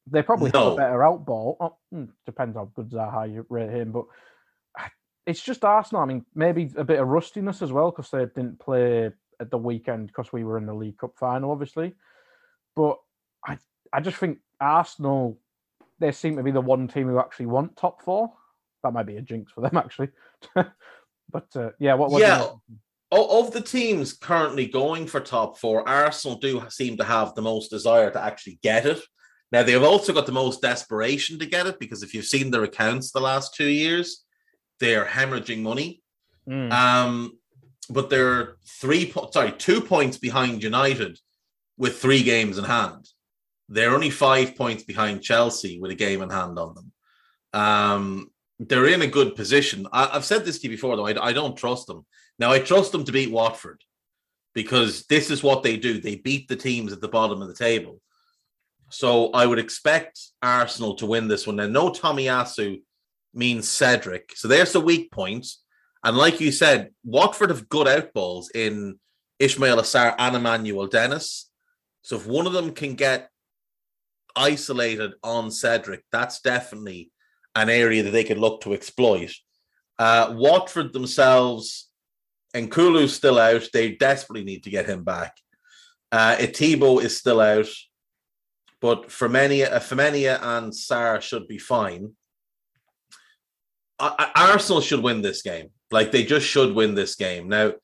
They 0.07 0.23
probably 0.23 0.51
no. 0.53 0.65
have 0.65 0.73
a 0.75 0.77
better 0.77 0.99
outball. 0.99 1.57
Oh, 1.61 1.77
hmm, 1.91 2.05
depends 2.27 2.57
how 2.57 2.71
good 2.75 2.91
Zaha 2.91 3.33
you 3.33 3.47
rate 3.49 3.71
him, 3.71 3.93
but 3.93 4.05
it's 5.27 5.43
just 5.43 5.65
Arsenal. 5.65 6.03
I 6.03 6.07
mean, 6.07 6.27
maybe 6.35 6.71
a 6.77 6.85
bit 6.85 6.99
of 6.99 7.09
rustiness 7.09 7.63
as 7.63 7.73
well 7.73 7.91
because 7.91 8.11
they 8.11 8.27
didn't 8.27 8.61
play 8.61 9.11
at 9.41 9.51
the 9.51 9.59
weekend 9.59 10.09
because 10.09 10.33
we 10.33 10.45
were 10.45 10.59
in 10.59 10.67
the 10.67 10.75
League 10.75 10.99
Cup 10.99 11.13
final, 11.17 11.51
obviously. 11.51 11.95
But 12.77 12.99
I, 13.47 13.57
I 13.93 14.01
just 14.01 14.19
think 14.19 14.39
Arsenal, 14.61 15.39
they 15.99 16.13
seem 16.13 16.37
to 16.37 16.43
be 16.43 16.51
the 16.51 16.61
one 16.61 16.89
team 16.89 17.09
who 17.09 17.19
actually 17.19 17.47
want 17.47 17.77
top 17.77 18.03
four. 18.03 18.33
That 18.83 18.93
might 18.93 19.07
be 19.07 19.17
a 19.17 19.23
jinx 19.23 19.53
for 19.53 19.61
them, 19.61 19.77
actually. 19.77 20.09
but 20.55 21.57
uh, 21.57 21.71
yeah, 21.79 21.95
what? 21.95 22.11
what 22.11 22.23
yeah. 22.23 22.47
Of 23.13 23.53
the 23.53 23.61
teams 23.61 24.13
currently 24.13 24.67
going 24.67 25.09
for 25.09 25.19
top 25.19 25.59
four, 25.59 25.89
Arsenal 25.89 26.39
do 26.39 26.63
seem 26.69 26.97
to 26.99 27.05
have 27.05 27.35
the 27.35 27.43
most 27.43 27.69
desire 27.69 28.09
to 28.11 28.23
actually 28.23 28.61
get 28.63 28.87
it. 28.87 29.01
Now 29.51 29.65
they've 29.65 29.83
also 29.83 30.13
got 30.13 30.27
the 30.27 30.33
most 30.33 30.63
desperation 30.63 31.39
to 31.41 31.47
get 31.47 31.67
it 31.67 31.81
because 31.81 32.05
if 32.05 32.15
you've 32.15 32.25
seen 32.25 32.53
their 32.53 32.63
accounts 32.63 33.11
the 33.11 33.21
last 33.21 33.55
two 33.57 33.67
years, 33.67 34.25
they 34.79 34.95
are 34.95 35.05
hemorrhaging 35.05 35.63
money. 35.63 36.03
Mm. 36.49 36.73
Um, 36.73 37.39
but 37.91 38.11
they're 38.11 38.57
three, 38.81 39.13
sorry, 39.33 39.53
two 39.53 39.81
points 39.81 40.17
behind 40.17 40.63
United 40.63 41.19
with 41.77 41.99
three 41.99 42.23
games 42.23 42.59
in 42.59 42.65
hand. 42.65 43.09
They're 43.71 43.95
only 43.95 44.11
five 44.11 44.57
points 44.57 44.83
behind 44.83 45.23
Chelsea 45.23 45.79
with 45.81 45.93
a 45.93 45.95
game 45.95 46.23
in 46.23 46.29
hand 46.29 46.59
on 46.59 46.75
them. 46.75 46.93
Um, 47.53 48.31
they're 48.59 48.89
in 48.89 49.03
a 49.03 49.07
good 49.07 49.37
position. 49.37 49.87
I, 49.93 50.07
have 50.07 50.25
said 50.25 50.45
this 50.45 50.59
to 50.59 50.65
you 50.65 50.71
before, 50.71 50.97
though. 50.97 51.07
I, 51.07 51.29
I 51.29 51.33
don't 51.33 51.57
trust 51.57 51.87
them. 51.87 52.05
Now, 52.39 52.51
I 52.51 52.59
trust 52.59 52.91
them 52.91 53.05
to 53.05 53.13
beat 53.13 53.31
Watford 53.31 53.83
because 54.55 55.07
this 55.07 55.31
is 55.31 55.43
what 55.43 55.63
they 55.63 55.77
do. 55.77 56.01
They 56.01 56.17
beat 56.17 56.49
the 56.49 56.57
teams 56.57 56.93
at 56.93 57.01
the 57.01 57.09
bottom 57.09 57.41
of 57.41 57.49
the 57.49 57.55
table. 57.55 58.01
So 58.91 59.31
I 59.31 59.47
would 59.47 59.61
expect 59.61 60.21
Arsenal 60.43 60.97
to 60.97 61.07
win 61.07 61.29
this 61.29 61.47
one. 61.47 61.57
Now, 61.57 61.69
no 61.69 61.91
Tomiyasu 61.91 62.83
means 63.33 63.69
Cedric. 63.69 64.33
So 64.35 64.49
there's 64.49 64.73
the 64.73 64.81
weak 64.81 65.13
point. 65.13 65.47
And 66.03 66.17
like 66.17 66.41
you 66.41 66.51
said, 66.51 66.91
Watford 67.05 67.51
have 67.51 67.69
good 67.69 67.87
outballs 67.87 68.47
in 68.53 68.99
Ismaila 69.41 69.83
Sarr 69.83 70.15
and 70.19 70.35
Emmanuel 70.35 70.89
Dennis. 70.89 71.49
So 72.03 72.17
if 72.17 72.27
one 72.27 72.47
of 72.47 72.53
them 72.53 72.73
can 72.73 72.95
get 72.95 73.31
isolated 74.41 75.13
on 75.23 75.51
Cedric, 75.51 76.03
that's 76.11 76.41
definitely 76.41 77.11
an 77.55 77.69
area 77.69 78.03
that 78.03 78.11
they 78.11 78.25
could 78.25 78.39
look 78.39 78.63
to 78.63 78.73
exploit. 78.73 79.33
Uh, 79.99 80.35
Watford 80.37 80.93
themselves, 80.93 81.91
and 82.55 82.71
Kulu's 82.71 83.15
still 83.15 83.39
out. 83.39 83.69
They 83.73 83.93
desperately 83.93 84.45
need 84.45 84.65
to 84.65 84.71
get 84.71 84.87
him 84.87 85.05
back. 85.05 85.37
Uh, 86.11 86.37
is 86.41 87.17
still 87.17 87.41
out, 87.41 87.69
but 88.81 89.09
Femenia, 89.09 89.71
uh, 89.71 89.79
Femenia 89.79 90.41
and 90.43 90.73
Sarr 90.73 91.21
should 91.21 91.47
be 91.47 91.59
fine. 91.59 92.13
Arsenal 94.01 94.81
should 94.81 95.03
win 95.03 95.21
this 95.21 95.43
game. 95.43 95.69
Like 95.91 96.11
they 96.11 96.25
just 96.25 96.47
should 96.47 96.75
win 96.75 96.95
this 96.95 97.15
game. 97.17 97.49
Now, 97.49 97.75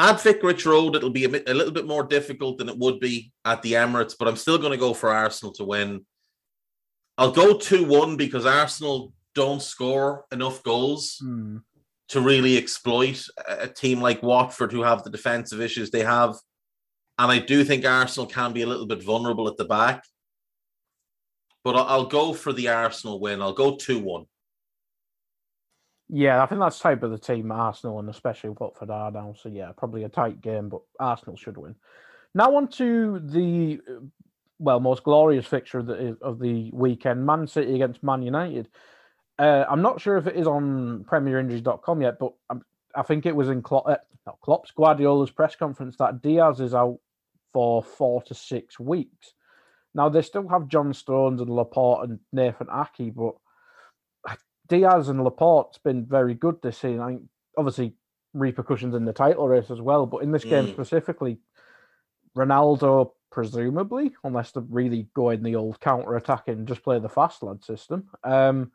at 0.00 0.22
Vicarage 0.22 0.64
Road, 0.64 0.96
it'll 0.96 1.10
be 1.10 1.24
a, 1.24 1.28
bit, 1.28 1.46
a 1.46 1.52
little 1.52 1.72
bit 1.72 1.86
more 1.86 2.02
difficult 2.02 2.56
than 2.56 2.70
it 2.70 2.78
would 2.78 3.00
be 3.00 3.32
at 3.44 3.60
the 3.60 3.74
Emirates, 3.74 4.14
but 4.18 4.26
I'm 4.26 4.36
still 4.36 4.56
going 4.56 4.72
to 4.72 4.78
go 4.78 4.94
for 4.94 5.10
Arsenal 5.10 5.52
to 5.54 5.64
win. 5.64 6.06
I'll 7.18 7.30
go 7.30 7.58
2 7.58 7.84
1 7.84 8.16
because 8.16 8.46
Arsenal 8.46 9.12
don't 9.34 9.60
score 9.60 10.24
enough 10.32 10.62
goals 10.62 11.20
mm. 11.22 11.60
to 12.08 12.20
really 12.22 12.56
exploit 12.56 13.22
a 13.46 13.68
team 13.68 14.00
like 14.00 14.22
Watford 14.22 14.72
who 14.72 14.82
have 14.82 15.04
the 15.04 15.10
defensive 15.10 15.60
issues 15.60 15.90
they 15.90 16.02
have. 16.02 16.34
And 17.18 17.30
I 17.30 17.38
do 17.38 17.62
think 17.62 17.84
Arsenal 17.84 18.26
can 18.26 18.54
be 18.54 18.62
a 18.62 18.66
little 18.66 18.86
bit 18.86 19.04
vulnerable 19.04 19.48
at 19.48 19.58
the 19.58 19.66
back. 19.66 20.02
But 21.62 21.76
I'll 21.76 22.06
go 22.06 22.32
for 22.32 22.54
the 22.54 22.68
Arsenal 22.68 23.20
win. 23.20 23.42
I'll 23.42 23.52
go 23.52 23.76
2 23.76 23.98
1. 23.98 24.24
Yeah, 26.12 26.42
I 26.42 26.46
think 26.46 26.60
that's 26.60 26.80
type 26.80 27.04
of 27.04 27.12
the 27.12 27.18
team 27.18 27.52
Arsenal 27.52 28.00
and 28.00 28.08
especially 28.08 28.50
Watford 28.50 28.90
are 28.90 29.12
now. 29.12 29.34
So 29.40 29.48
yeah, 29.48 29.70
probably 29.76 30.02
a 30.02 30.08
tight 30.08 30.40
game, 30.40 30.68
but 30.68 30.80
Arsenal 30.98 31.36
should 31.36 31.56
win. 31.56 31.76
Now 32.34 32.56
on 32.56 32.68
to 32.68 33.20
the 33.20 33.80
well 34.58 34.80
most 34.80 35.04
glorious 35.04 35.46
fixture 35.46 35.78
of 35.78 35.86
the, 35.86 36.18
of 36.20 36.40
the 36.40 36.70
weekend: 36.72 37.24
Man 37.24 37.46
City 37.46 37.76
against 37.76 38.02
Man 38.02 38.22
United. 38.22 38.68
Uh, 39.38 39.64
I'm 39.70 39.82
not 39.82 40.00
sure 40.00 40.16
if 40.16 40.26
it 40.26 40.36
is 40.36 40.48
on 40.48 41.04
PremierInjuries.com 41.04 42.02
yet, 42.02 42.18
but 42.18 42.32
I'm, 42.50 42.62
i 42.94 43.02
think 43.02 43.24
it 43.24 43.34
was 43.34 43.48
in 43.48 43.62
Klopp, 43.62 43.88
uh, 43.88 43.96
not 44.26 44.40
Klopp's 44.42 44.72
Guardiola's 44.72 45.30
press 45.30 45.54
conference 45.54 45.96
that 45.96 46.20
Dias 46.20 46.60
is 46.60 46.74
out 46.74 46.98
for 47.52 47.82
four 47.82 48.20
to 48.22 48.34
six 48.34 48.80
weeks. 48.80 49.32
Now 49.94 50.08
they 50.08 50.22
still 50.22 50.48
have 50.48 50.68
John 50.68 50.92
Stones 50.92 51.40
and 51.40 51.48
Laporte 51.48 52.10
and 52.10 52.18
Nathan 52.32 52.66
Ake, 52.72 53.14
but 53.14 53.34
Dias 54.70 55.08
and 55.08 55.22
Laporte's 55.22 55.78
been 55.78 56.06
very 56.06 56.32
good 56.32 56.62
this 56.62 56.78
season. 56.78 57.00
I 57.00 57.08
think 57.08 57.22
obviously 57.58 57.94
repercussions 58.32 58.94
in 58.94 59.04
the 59.04 59.12
title 59.12 59.48
race 59.48 59.70
as 59.70 59.80
well, 59.80 60.06
but 60.06 60.22
in 60.22 60.30
this 60.30 60.44
game 60.44 60.66
mm. 60.66 60.72
specifically, 60.72 61.38
Ronaldo 62.38 63.10
presumably, 63.30 64.12
unless 64.24 64.52
they 64.52 64.60
really 64.68 65.08
go 65.14 65.30
in 65.30 65.42
the 65.42 65.56
old 65.56 65.80
counter 65.80 66.16
attack 66.16 66.48
and 66.48 66.66
just 66.66 66.82
play 66.82 66.98
the 66.98 67.08
fast 67.08 67.42
lad 67.42 67.62
system. 67.62 68.08
Um, 68.24 68.72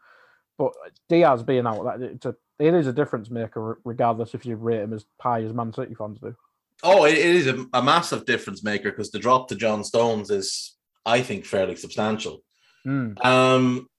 but 0.58 0.74
Dias 1.10 1.44
being 1.44 1.66
out, 1.66 2.02
it's 2.02 2.26
a 2.26 2.36
it 2.60 2.74
is 2.74 2.88
a 2.88 2.94
difference 2.94 3.30
maker, 3.30 3.80
regardless 3.84 4.34
if 4.34 4.46
you 4.46 4.56
rate 4.56 4.82
him 4.82 4.94
as 4.94 5.06
high 5.20 5.44
as 5.44 5.54
Man 5.54 5.74
City 5.74 5.94
fans 5.94 6.20
do. 6.20 6.36
Oh, 6.84 7.06
it 7.06 7.18
is 7.18 7.48
a, 7.48 7.66
a 7.74 7.82
massive 7.82 8.26
difference 8.26 8.64
maker 8.64 8.92
because 8.92 9.12
the 9.12 9.20
drop 9.20 9.50
to 9.50 9.56
John 9.56 9.84
Stones 9.84 10.30
is, 10.30 10.76
I 11.06 11.22
think, 11.22 11.46
fairly 11.46 11.76
substantial. 11.76 12.44
Mm. 12.86 13.24
Um, 13.26 13.90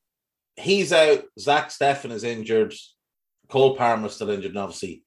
he's 0.56 0.92
out. 0.92 1.22
Zach 1.38 1.68
Steffen 1.68 2.10
is 2.10 2.24
injured. 2.24 2.74
Cole 3.48 3.76
Palmer 3.76 4.08
still 4.08 4.30
injured, 4.30 4.52
and 4.52 4.58
obviously 4.58 5.02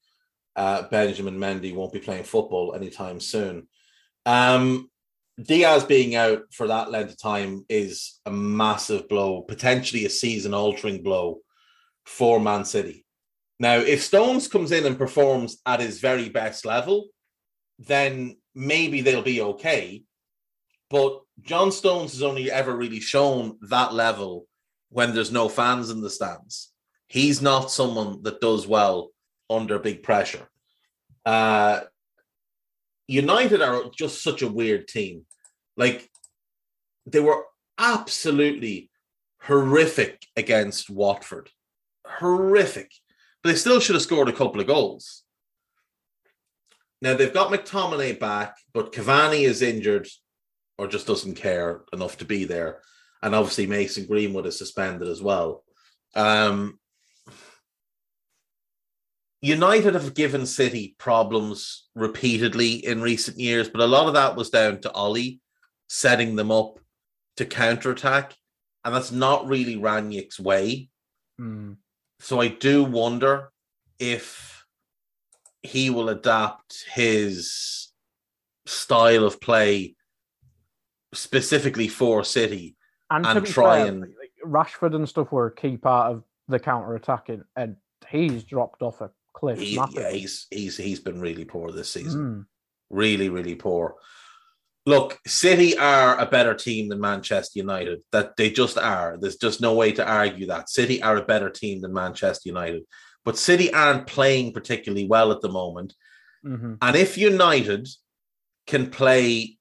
uh, 0.55 0.83
Benjamin 0.83 1.37
Mendy 1.37 1.73
won't 1.73 1.93
be 1.93 1.99
playing 1.99 2.23
football 2.23 2.73
anytime 2.73 3.19
soon. 3.19 3.67
Um, 4.25 4.89
Dias 5.41 5.83
being 5.83 6.15
out 6.15 6.43
for 6.51 6.67
that 6.67 6.91
length 6.91 7.11
of 7.11 7.21
time 7.21 7.65
is 7.69 8.19
a 8.25 8.31
massive 8.31 9.07
blow, 9.07 9.41
potentially 9.41 10.05
a 10.05 10.09
season-altering 10.09 11.01
blow 11.01 11.39
for 12.05 12.39
Man 12.39 12.65
City. 12.65 13.05
Now, 13.57 13.77
if 13.77 14.03
Stones 14.03 14.47
comes 14.47 14.71
in 14.71 14.85
and 14.85 14.97
performs 14.97 15.61
at 15.65 15.79
his 15.79 15.99
very 15.99 16.29
best 16.29 16.65
level, 16.65 17.07
then 17.77 18.37
maybe 18.53 19.01
they'll 19.01 19.21
be 19.21 19.41
okay. 19.41 20.03
But 20.89 21.21
John 21.41 21.71
Stones 21.71 22.13
has 22.13 22.23
only 22.23 22.51
ever 22.51 22.75
really 22.75 22.99
shown 22.99 23.57
that 23.69 23.93
level 23.93 24.45
when 24.89 25.13
there's 25.13 25.31
no 25.31 25.49
fans 25.49 25.89
in 25.89 26.01
the 26.01 26.09
stands. 26.09 26.71
He's 27.07 27.41
not 27.41 27.71
someone 27.71 28.21
that 28.23 28.41
does 28.41 28.67
well 28.67 29.11
under 29.49 29.79
big 29.79 30.03
pressure. 30.03 30.47
Uh, 31.25 31.81
United 33.07 33.61
are 33.61 33.83
just 33.95 34.23
such 34.23 34.41
a 34.41 34.47
weird 34.47 34.87
team. 34.87 35.25
Like 35.75 36.09
they 37.05 37.19
were 37.19 37.45
absolutely 37.77 38.91
horrific 39.41 40.25
against 40.35 40.89
Watford. 40.89 41.49
Horrific. 42.05 42.91
But 43.41 43.51
they 43.51 43.55
still 43.55 43.79
should 43.79 43.95
have 43.95 44.03
scored 44.03 44.29
a 44.29 44.33
couple 44.33 44.61
of 44.61 44.67
goals. 44.67 45.23
Now 47.01 47.15
they've 47.15 47.33
got 47.33 47.51
McTominay 47.51 48.19
back, 48.19 48.57
but 48.73 48.91
Cavani 48.91 49.41
is 49.41 49.61
injured 49.61 50.07
or 50.77 50.87
just 50.87 51.07
doesn't 51.07 51.35
care 51.35 51.81
enough 51.93 52.17
to 52.17 52.25
be 52.25 52.43
there 52.43 52.81
and 53.21 53.35
obviously 53.35 53.67
Mason 53.67 54.05
Greenwood 54.05 54.45
is 54.45 54.57
suspended 54.57 55.07
as 55.07 55.21
well. 55.21 55.63
Um, 56.15 56.79
United 59.41 59.93
have 59.93 60.13
given 60.13 60.45
City 60.45 60.95
problems 60.97 61.87
repeatedly 61.95 62.73
in 62.85 63.01
recent 63.01 63.39
years, 63.39 63.69
but 63.69 63.81
a 63.81 63.85
lot 63.85 64.07
of 64.07 64.13
that 64.13 64.35
was 64.35 64.49
down 64.49 64.81
to 64.81 64.91
Ole 64.91 65.39
setting 65.87 66.35
them 66.35 66.51
up 66.51 66.79
to 67.37 67.45
counterattack, 67.45 68.35
and 68.83 68.93
that's 68.93 69.11
not 69.11 69.47
really 69.47 69.75
Rangnick's 69.75 70.39
way. 70.39 70.89
Mm. 71.39 71.77
So 72.19 72.41
I 72.41 72.49
do 72.49 72.83
wonder 72.83 73.51
if 73.97 74.65
he 75.63 75.89
will 75.89 76.09
adapt 76.09 76.85
his 76.93 77.89
style 78.65 79.25
of 79.25 79.41
play 79.41 79.95
specifically 81.13 81.87
for 81.87 82.23
City 82.23 82.75
and, 83.11 83.25
and 83.25 83.45
try 83.45 83.79
fair, 83.79 83.87
and 83.87 84.05
Rashford 84.45 84.95
and 84.95 85.07
stuff 85.07 85.31
were 85.31 85.47
a 85.47 85.55
key 85.55 85.77
part 85.77 86.11
of 86.11 86.23
the 86.47 86.59
counter 86.59 86.95
attacking, 86.95 87.43
and 87.55 87.75
he's 88.07 88.43
dropped 88.43 88.81
off 88.81 89.01
a 89.01 89.11
cliff. 89.33 89.59
He, 89.59 89.75
yeah, 89.75 90.11
he's 90.11 90.47
he's 90.51 90.77
he's 90.77 90.99
been 90.99 91.19
really 91.19 91.45
poor 91.45 91.71
this 91.71 91.91
season. 91.91 92.21
Mm. 92.21 92.45
Really, 92.89 93.29
really 93.29 93.55
poor. 93.55 93.95
Look, 94.85 95.19
City 95.27 95.77
are 95.77 96.17
a 96.17 96.25
better 96.25 96.55
team 96.55 96.89
than 96.89 96.99
Manchester 96.99 97.59
United. 97.59 97.99
That 98.11 98.35
they 98.37 98.49
just 98.49 98.77
are. 98.77 99.17
There's 99.19 99.37
just 99.37 99.61
no 99.61 99.73
way 99.73 99.91
to 99.93 100.07
argue 100.07 100.47
that. 100.47 100.69
City 100.69 101.01
are 101.03 101.17
a 101.17 101.25
better 101.25 101.49
team 101.49 101.81
than 101.81 101.93
Manchester 101.93 102.49
United. 102.49 102.83
But 103.25 103.37
City 103.37 103.71
aren't 103.73 104.07
playing 104.07 104.53
particularly 104.53 105.05
well 105.05 105.31
at 105.31 105.41
the 105.41 105.49
moment. 105.49 105.93
Mm-hmm. 106.45 106.75
And 106.81 106.95
if 106.95 107.17
United 107.17 107.87
can 108.65 108.89
play 108.89 109.57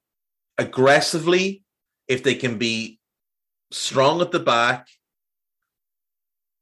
aggressively, 0.57 1.65
if 2.07 2.23
they 2.23 2.35
can 2.35 2.57
be 2.57 2.98
strong 3.71 4.21
at 4.21 4.31
the 4.31 4.41
back, 4.41 4.87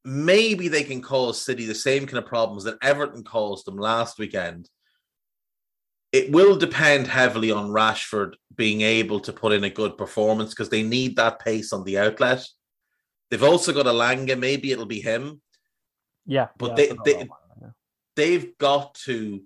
maybe 0.03 0.67
they 0.67 0.83
can 0.83 1.01
cause 1.01 1.41
City 1.41 1.65
the 1.65 1.75
same 1.75 2.05
kind 2.05 2.17
of 2.17 2.25
problems 2.25 2.63
that 2.63 2.77
Everton 2.81 3.23
caused 3.23 3.65
them 3.65 3.77
last 3.77 4.17
weekend. 4.19 4.69
It 6.13 6.31
will 6.31 6.55
depend 6.55 7.07
heavily 7.07 7.51
on 7.51 7.69
Rashford 7.69 8.35
being 8.55 8.81
able 8.81 9.19
to 9.21 9.33
put 9.33 9.51
in 9.51 9.65
a 9.65 9.69
good 9.69 9.97
performance 9.97 10.51
because 10.51 10.69
they 10.69 10.83
need 10.83 11.17
that 11.17 11.39
pace 11.39 11.73
on 11.73 11.83
the 11.83 11.97
outlet. 11.97 12.45
They've 13.29 13.43
also 13.43 13.73
got 13.73 13.85
Elanga. 13.87 14.39
Maybe 14.39 14.71
it'll 14.71 14.85
be 14.85 15.01
him. 15.01 15.41
Yeah, 16.25 16.47
But 16.57 16.77
yeah, 16.79 16.93
they- 17.05 17.13
they-. 17.13 17.29
They've 18.15 18.57
got 18.57 18.95
to, 19.05 19.43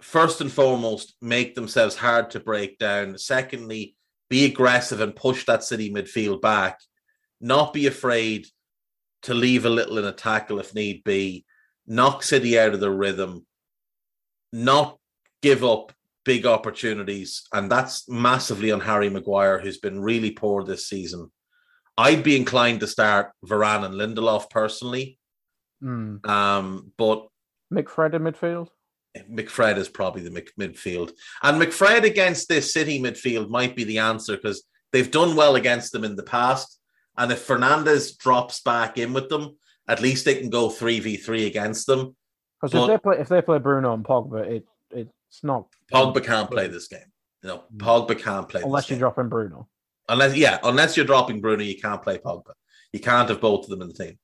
first 0.00 0.40
and 0.40 0.50
foremost, 0.50 1.14
make 1.20 1.54
themselves 1.54 1.96
hard 1.96 2.30
to 2.30 2.40
break 2.40 2.78
down. 2.78 3.18
Secondly, 3.18 3.94
be 4.34 4.46
aggressive 4.46 5.00
and 5.00 5.14
push 5.14 5.46
that 5.46 5.62
City 5.62 5.92
midfield 5.92 6.40
back. 6.40 6.80
Not 7.40 7.72
be 7.72 7.86
afraid 7.86 8.48
to 9.22 9.32
leave 9.32 9.64
a 9.64 9.70
little 9.70 9.96
in 9.96 10.04
a 10.04 10.10
tackle 10.10 10.58
if 10.58 10.74
need 10.74 11.04
be. 11.04 11.44
Knock 11.86 12.24
City 12.24 12.58
out 12.58 12.74
of 12.74 12.80
the 12.80 12.90
rhythm. 12.90 13.46
Not 14.52 14.98
give 15.40 15.62
up 15.62 15.92
big 16.24 16.46
opportunities. 16.46 17.44
And 17.52 17.70
that's 17.70 18.08
massively 18.08 18.72
on 18.72 18.80
Harry 18.80 19.08
Maguire, 19.08 19.60
who's 19.60 19.78
been 19.78 20.00
really 20.00 20.32
poor 20.32 20.64
this 20.64 20.88
season. 20.88 21.30
I'd 21.96 22.24
be 22.24 22.34
inclined 22.34 22.80
to 22.80 22.88
start 22.88 23.30
Varane 23.46 23.84
and 23.84 23.94
Lindelof 23.94 24.50
personally. 24.50 25.16
Mm. 25.80 26.26
Um, 26.28 26.90
but 26.98 27.28
McFred 27.72 28.14
in 28.14 28.22
midfield. 28.22 28.70
McFred 29.30 29.76
is 29.76 29.88
probably 29.88 30.22
the 30.22 30.30
mid- 30.30 30.50
midfield. 30.58 31.12
And 31.42 31.60
McFred 31.60 32.02
against 32.04 32.48
this 32.48 32.72
City 32.72 33.00
midfield 33.00 33.48
might 33.48 33.76
be 33.76 33.84
the 33.84 33.98
answer 33.98 34.36
because 34.36 34.64
they've 34.92 35.10
done 35.10 35.36
well 35.36 35.56
against 35.56 35.92
them 35.92 36.04
in 36.04 36.16
the 36.16 36.22
past. 36.22 36.80
And 37.16 37.30
if 37.30 37.46
Fernandes 37.46 38.16
drops 38.18 38.60
back 38.60 38.98
in 38.98 39.12
with 39.12 39.28
them, 39.28 39.56
at 39.86 40.00
least 40.00 40.24
they 40.24 40.34
can 40.34 40.50
go 40.50 40.68
3v3 40.68 41.46
against 41.46 41.86
them. 41.86 42.16
Because 42.60 42.82
if 42.82 42.88
they 42.88 42.98
play 42.98 43.18
if 43.18 43.28
they 43.28 43.42
play 43.42 43.58
Bruno 43.58 43.92
and 43.92 44.04
Pogba, 44.04 44.46
it 44.46 44.66
it's 44.90 45.42
not 45.42 45.66
Pogba 45.92 46.24
can't 46.24 46.50
play 46.50 46.66
this 46.66 46.88
game. 46.88 47.12
No, 47.42 47.64
Pogba 47.76 48.18
can't 48.18 48.48
play 48.48 48.62
unless 48.62 48.84
this 48.84 48.90
you 48.90 48.94
game. 48.96 49.00
drop 49.00 49.18
in 49.18 49.28
Bruno. 49.28 49.68
Unless, 50.08 50.36
yeah, 50.36 50.58
unless 50.62 50.96
you're 50.96 51.06
dropping 51.06 51.40
Bruno, 51.40 51.62
you 51.62 51.78
can't 51.80 52.02
play 52.02 52.18
Pogba. 52.18 52.52
You 52.92 53.00
can't 53.00 53.28
have 53.28 53.40
both 53.40 53.64
of 53.64 53.70
them 53.70 53.82
in 53.82 53.88
the 53.88 53.94
team. 53.94 54.18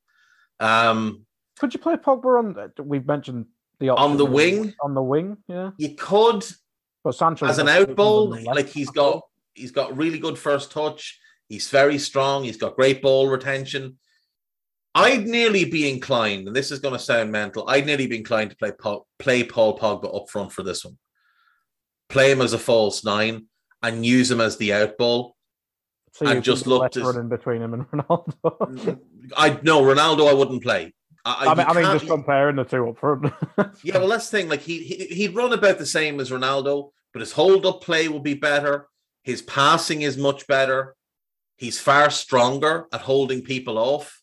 Um, 0.59 1.27
Could 1.59 1.75
you 1.75 1.81
play 1.81 1.97
Pogba 1.97 2.39
on? 2.39 2.73
We've 2.87 3.07
mentioned 3.07 3.47
the 3.81 3.91
On 3.91 4.17
the 4.17 4.27
wing? 4.27 4.75
On 4.83 4.95
the 4.95 5.03
wing, 5.03 5.39
yeah. 5.49 5.71
you 5.79 5.95
could 5.97 6.45
But 7.03 7.15
Sancho 7.15 7.47
as 7.47 7.59
an 7.59 7.69
out 7.69 7.97
ball, 7.97 8.29
like 8.45 8.69
he's 8.69 8.91
got 8.91 9.23
he's 9.55 9.73
got 9.73 9.97
really 9.97 10.19
good 10.19 10.39
first 10.39 10.71
touch. 10.71 11.19
He's 11.49 11.69
very 11.69 11.99
strong. 11.99 12.45
He's 12.45 12.57
got 12.59 12.77
great 12.77 13.03
ball 13.03 13.29
retention. 13.29 13.99
I'd 14.95 15.27
nearly 15.27 15.65
be 15.65 15.89
inclined, 15.91 16.47
and 16.47 16.55
this 16.55 16.71
is 16.71 16.81
going 16.81 16.95
to 16.95 16.99
sound 17.01 17.33
mental. 17.33 17.69
I'd 17.69 17.87
nearly 17.87 18.07
be 18.07 18.19
inclined 18.19 18.51
to 18.51 18.57
play 18.57 18.73
Paul, 18.73 19.07
play 19.19 19.45
Paul 19.45 19.79
Pogba 19.79 20.15
up 20.15 20.29
front 20.29 20.53
for 20.53 20.63
this 20.63 20.85
one. 20.85 20.99
Play 22.09 22.33
him 22.33 22.41
as 22.41 22.53
a 22.53 22.59
false 22.59 23.05
nine 23.05 23.47
and 23.83 24.05
use 24.05 24.31
him 24.31 24.41
as 24.41 24.57
the 24.57 24.73
out 24.73 24.99
ball. 24.99 25.37
so 26.13 26.27
and 26.27 26.43
just 26.43 26.67
look 26.67 26.91
to- 26.93 27.05
running 27.05 27.29
between 27.29 27.63
him 27.63 27.73
and 27.75 27.87
Ronaldo. 27.91 28.99
I 29.37 29.59
no 29.63 29.83
Ronaldo. 29.83 30.29
I 30.29 30.35
wouldn't 30.35 30.63
play. 30.63 30.93
I, 31.25 31.47
I 31.49 31.55
mean, 31.55 31.67
I 31.67 31.73
mean, 31.75 31.99
just 31.99 32.07
comparing 32.07 32.57
the 32.57 32.65
two 32.65 32.89
up 32.89 32.99
front. 32.99 33.33
Yeah, 33.85 33.99
well, 33.99 34.09
that's 34.09 34.31
the 34.31 34.39
thing. 34.39 34.49
Like 34.49 34.61
he, 34.61 34.83
he 34.83 35.05
he'd 35.07 35.35
run 35.35 35.53
about 35.53 35.79
the 35.79 35.87
same 35.87 36.19
as 36.21 36.31
Ronaldo, 36.31 36.91
but 37.13 37.21
his 37.21 37.33
hold 37.33 37.67
up 37.67 37.83
play 37.83 38.09
will 38.09 38.21
be 38.21 38.35
better. 38.35 38.89
His 39.23 39.43
passing 39.43 40.03
is 40.03 40.17
much 40.17 40.47
better. 40.47 40.97
He's 41.57 41.79
far 41.79 42.11
stronger 42.11 42.87
at 42.93 43.03
holding 43.03 43.43
people 43.43 43.77
off. 43.77 44.23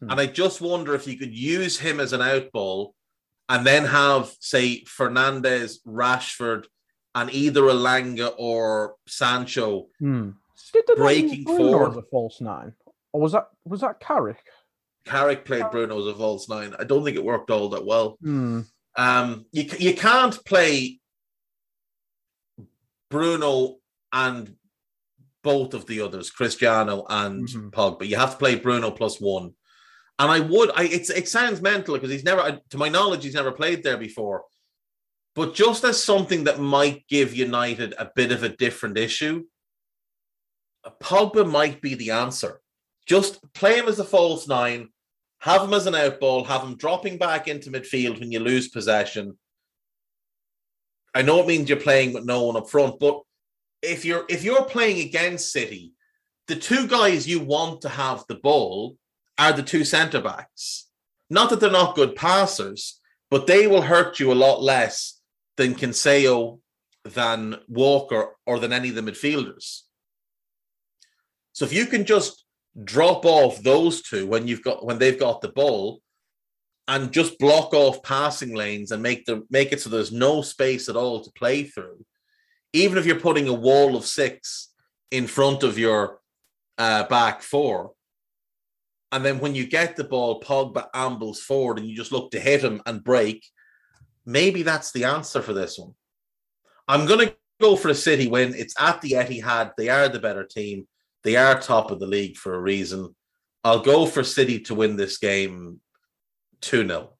Hmm. 0.00 0.10
And 0.10 0.20
I 0.20 0.26
just 0.26 0.60
wonder 0.60 0.94
if 0.94 1.06
you 1.06 1.18
could 1.18 1.34
use 1.34 1.78
him 1.78 2.00
as 2.00 2.14
an 2.14 2.20
outball 2.20 2.92
and 3.50 3.66
then 3.66 3.84
have, 3.84 4.32
say, 4.40 4.82
Fernandes, 4.84 5.78
Rashford, 5.86 6.64
and 7.14 7.30
either 7.32 7.62
Elanga 7.62 8.32
or 8.38 8.94
Sancho. 9.06 9.88
Hmm. 9.98 10.30
Did 10.72 10.84
they 10.86 10.94
Breaking 10.94 11.44
forward. 11.44 11.90
as 11.90 11.96
a 11.96 12.02
false 12.02 12.40
nine, 12.40 12.74
or 13.12 13.20
was 13.20 13.32
that 13.32 13.48
was 13.64 13.80
that 13.80 13.98
Carrick? 13.98 14.38
Carrick 15.04 15.44
played 15.44 15.64
Bruno 15.70 15.98
as 16.00 16.06
a 16.06 16.14
false 16.14 16.48
nine. 16.48 16.74
I 16.78 16.84
don't 16.84 17.04
think 17.04 17.16
it 17.16 17.24
worked 17.24 17.50
all 17.50 17.70
that 17.70 17.84
well. 17.86 18.16
Hmm. 18.22 18.60
Um, 18.96 19.46
you 19.52 19.64
you 19.78 19.94
can't 19.94 20.42
play 20.44 21.00
Bruno 23.10 23.76
and 24.12 24.56
both 25.42 25.74
of 25.74 25.86
the 25.86 26.00
others, 26.02 26.30
Cristiano 26.30 27.06
and 27.08 27.48
Mhm. 27.48 27.70
Pogba. 27.70 28.06
You 28.06 28.16
have 28.16 28.32
to 28.32 28.36
play 28.36 28.56
Bruno 28.56 28.90
plus 28.90 29.20
one. 29.20 29.54
And 30.18 30.30
I 30.30 30.40
would, 30.40 30.70
I 30.74 30.84
it's 30.84 31.08
it 31.08 31.28
sounds 31.28 31.62
mental 31.62 31.94
because 31.94 32.10
he's 32.10 32.24
never, 32.24 32.60
to 32.68 32.78
my 32.78 32.90
knowledge, 32.90 33.24
he's 33.24 33.34
never 33.34 33.52
played 33.52 33.82
there 33.82 33.96
before. 33.96 34.44
But 35.34 35.54
just 35.54 35.82
as 35.84 36.02
something 36.02 36.44
that 36.44 36.60
might 36.60 37.06
give 37.08 37.34
United 37.34 37.94
a 37.98 38.10
bit 38.14 38.32
of 38.32 38.42
a 38.42 38.48
different 38.50 38.98
issue, 38.98 39.44
Pogba 41.00 41.48
might 41.50 41.80
be 41.80 41.94
the 41.94 42.10
answer. 42.10 42.60
Just 43.10 43.40
play 43.54 43.76
him 43.76 43.88
as 43.88 43.98
a 43.98 44.04
false 44.04 44.46
nine, 44.46 44.88
have 45.40 45.64
him 45.64 45.74
as 45.74 45.88
an 45.88 45.96
out 45.96 46.20
ball, 46.20 46.44
have 46.44 46.62
him 46.62 46.76
dropping 46.76 47.18
back 47.18 47.48
into 47.48 47.72
midfield 47.72 48.20
when 48.20 48.30
you 48.30 48.38
lose 48.38 48.68
possession. 48.68 49.36
I 51.12 51.22
know 51.22 51.40
it 51.40 51.48
means 51.48 51.68
you're 51.68 51.80
playing 51.80 52.12
with 52.12 52.24
no 52.24 52.44
one 52.44 52.56
up 52.56 52.70
front, 52.70 53.00
but 53.00 53.20
if 53.82 54.04
you're 54.04 54.24
if 54.28 54.44
you're 54.44 54.64
playing 54.64 55.04
against 55.04 55.50
City, 55.50 55.92
the 56.46 56.54
two 56.54 56.86
guys 56.86 57.26
you 57.26 57.40
want 57.40 57.80
to 57.80 57.88
have 57.88 58.24
the 58.28 58.36
ball 58.36 58.96
are 59.36 59.52
the 59.52 59.64
two 59.64 59.84
centre 59.84 60.20
backs. 60.20 60.86
Not 61.28 61.50
that 61.50 61.58
they're 61.58 61.68
not 61.68 61.96
good 61.96 62.14
passers, 62.14 63.00
but 63.28 63.48
they 63.48 63.66
will 63.66 63.82
hurt 63.82 64.20
you 64.20 64.30
a 64.30 64.34
lot 64.46 64.62
less 64.62 65.20
than 65.56 65.74
Cancelo, 65.74 66.60
than 67.04 67.56
Walker, 67.66 68.36
or 68.46 68.60
than 68.60 68.72
any 68.72 68.90
of 68.90 68.94
the 68.94 69.02
midfielders. 69.02 69.80
So 71.54 71.64
if 71.64 71.72
you 71.72 71.86
can 71.86 72.04
just 72.04 72.44
drop 72.84 73.24
off 73.24 73.62
those 73.62 74.02
two 74.02 74.26
when 74.26 74.46
you've 74.46 74.62
got 74.62 74.84
when 74.84 74.98
they've 74.98 75.18
got 75.18 75.40
the 75.40 75.48
ball 75.48 76.00
and 76.88 77.12
just 77.12 77.38
block 77.38 77.72
off 77.74 78.02
passing 78.02 78.54
lanes 78.54 78.90
and 78.92 79.02
make 79.02 79.24
the 79.26 79.44
make 79.50 79.72
it 79.72 79.80
so 79.80 79.90
there's 79.90 80.12
no 80.12 80.42
space 80.42 80.88
at 80.88 80.96
all 80.96 81.22
to 81.22 81.30
play 81.32 81.64
through. 81.64 82.04
Even 82.72 82.98
if 82.98 83.06
you're 83.06 83.18
putting 83.18 83.48
a 83.48 83.54
wall 83.54 83.96
of 83.96 84.06
six 84.06 84.72
in 85.10 85.26
front 85.26 85.62
of 85.62 85.78
your 85.78 86.20
uh, 86.78 87.04
back 87.04 87.42
four 87.42 87.92
and 89.12 89.24
then 89.24 89.40
when 89.40 89.54
you 89.54 89.66
get 89.66 89.96
the 89.96 90.04
ball 90.04 90.40
Pogba 90.40 90.86
ambles 90.94 91.40
forward 91.40 91.78
and 91.78 91.88
you 91.88 91.96
just 91.96 92.12
look 92.12 92.30
to 92.30 92.40
hit 92.40 92.62
him 92.62 92.80
and 92.86 93.02
break 93.04 93.44
maybe 94.24 94.62
that's 94.62 94.92
the 94.92 95.04
answer 95.04 95.42
for 95.42 95.52
this 95.52 95.78
one. 95.78 95.94
I'm 96.88 97.06
going 97.06 97.28
to 97.28 97.36
go 97.60 97.76
for 97.76 97.88
a 97.88 97.94
City 97.94 98.28
win. 98.28 98.54
It's 98.54 98.74
at 98.78 99.00
the 99.00 99.12
Etihad. 99.12 99.72
They 99.76 99.88
are 99.88 100.08
the 100.08 100.18
better 100.18 100.44
team 100.44 100.86
they 101.24 101.36
are 101.36 101.60
top 101.60 101.90
of 101.90 102.00
the 102.00 102.06
league 102.06 102.36
for 102.36 102.54
a 102.54 102.60
reason. 102.60 103.14
I'll 103.64 103.80
go 103.80 104.06
for 104.06 104.24
City 104.24 104.58
to 104.60 104.74
win 104.74 104.96
this 104.96 105.18
game 105.18 105.80
2 106.62 106.86
0. 106.86 107.12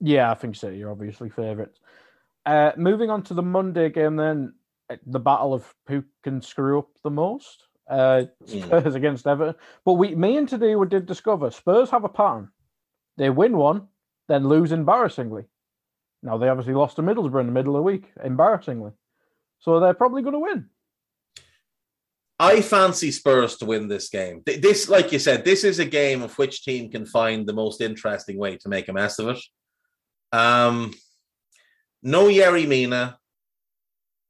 Yeah, 0.00 0.30
I 0.30 0.34
think 0.34 0.56
City 0.56 0.82
are 0.82 0.90
obviously 0.90 1.28
favourites. 1.28 1.78
Uh, 2.46 2.72
moving 2.76 3.10
on 3.10 3.22
to 3.24 3.34
the 3.34 3.42
Monday 3.42 3.90
game, 3.90 4.16
then 4.16 4.54
uh, 4.88 4.96
the 5.06 5.20
battle 5.20 5.52
of 5.52 5.72
who 5.88 6.02
can 6.22 6.40
screw 6.40 6.78
up 6.78 6.88
the 7.02 7.10
most. 7.10 7.64
Uh, 7.88 8.24
Mm. 8.46 8.64
Spurs 8.66 8.94
against 8.94 9.26
Everton. 9.26 9.56
But 9.84 9.94
we, 9.94 10.14
me 10.14 10.36
and 10.36 10.48
today 10.48 10.76
we 10.76 10.86
did 10.86 11.06
discover 11.06 11.50
Spurs 11.50 11.90
have 11.90 12.04
a 12.04 12.08
pattern. 12.08 12.50
They 13.16 13.30
win 13.30 13.56
one, 13.56 13.88
then 14.28 14.48
lose 14.48 14.72
embarrassingly. 14.72 15.44
Now 16.22 16.38
they 16.38 16.48
obviously 16.48 16.74
lost 16.74 16.96
to 16.96 17.02
Middlesbrough 17.02 17.40
in 17.40 17.46
the 17.46 17.52
middle 17.52 17.74
of 17.74 17.80
the 17.80 17.82
week, 17.82 18.12
embarrassingly. 18.22 18.92
So 19.58 19.80
they're 19.80 19.92
probably 19.92 20.22
going 20.22 20.34
to 20.34 20.38
win. 20.38 20.69
I 22.40 22.62
fancy 22.62 23.10
Spurs 23.12 23.58
to 23.58 23.66
win 23.66 23.86
this 23.86 24.08
game. 24.08 24.42
This, 24.46 24.88
like 24.88 25.12
you 25.12 25.18
said, 25.18 25.44
this 25.44 25.62
is 25.62 25.78
a 25.78 25.84
game 25.84 26.22
of 26.22 26.38
which 26.38 26.64
team 26.64 26.90
can 26.90 27.04
find 27.04 27.46
the 27.46 27.52
most 27.52 27.82
interesting 27.82 28.38
way 28.38 28.56
to 28.56 28.68
make 28.70 28.88
a 28.88 28.94
mess 28.94 29.18
of 29.18 29.28
it. 29.28 29.38
Um, 30.32 30.94
no 32.02 32.28
Yerry 32.28 32.66
Mina. 32.66 33.18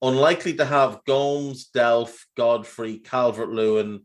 Unlikely 0.02 0.54
to 0.54 0.64
have 0.64 1.04
Gomes, 1.06 1.70
Delph, 1.72 2.16
Godfrey, 2.36 2.98
Calvert 2.98 3.50
Lewin, 3.50 4.00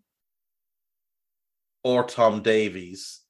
or 1.84 2.04
Tom 2.04 2.44
Davies. 2.44 3.22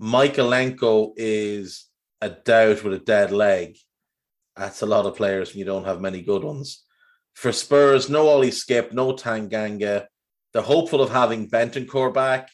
Mykolenko 0.00 1.12
is 1.16 1.86
a 2.20 2.30
doubt 2.30 2.84
with 2.84 2.92
a 2.92 2.98
dead 3.00 3.32
leg. 3.32 3.78
That's 4.56 4.82
a 4.82 4.86
lot 4.86 5.06
of 5.06 5.16
players 5.16 5.50
when 5.50 5.58
you 5.58 5.64
don't 5.64 5.86
have 5.86 6.00
many 6.00 6.22
good 6.22 6.44
ones. 6.44 6.84
For 7.34 7.50
Spurs, 7.50 8.08
no 8.08 8.28
Ollie 8.28 8.50
Skipp, 8.50 8.92
no 8.92 9.14
Tanganga. 9.14 10.06
They're 10.52 10.62
hopeful 10.62 11.00
of 11.00 11.10
having 11.10 11.48
Bentancur 11.48 12.12
back, 12.12 12.50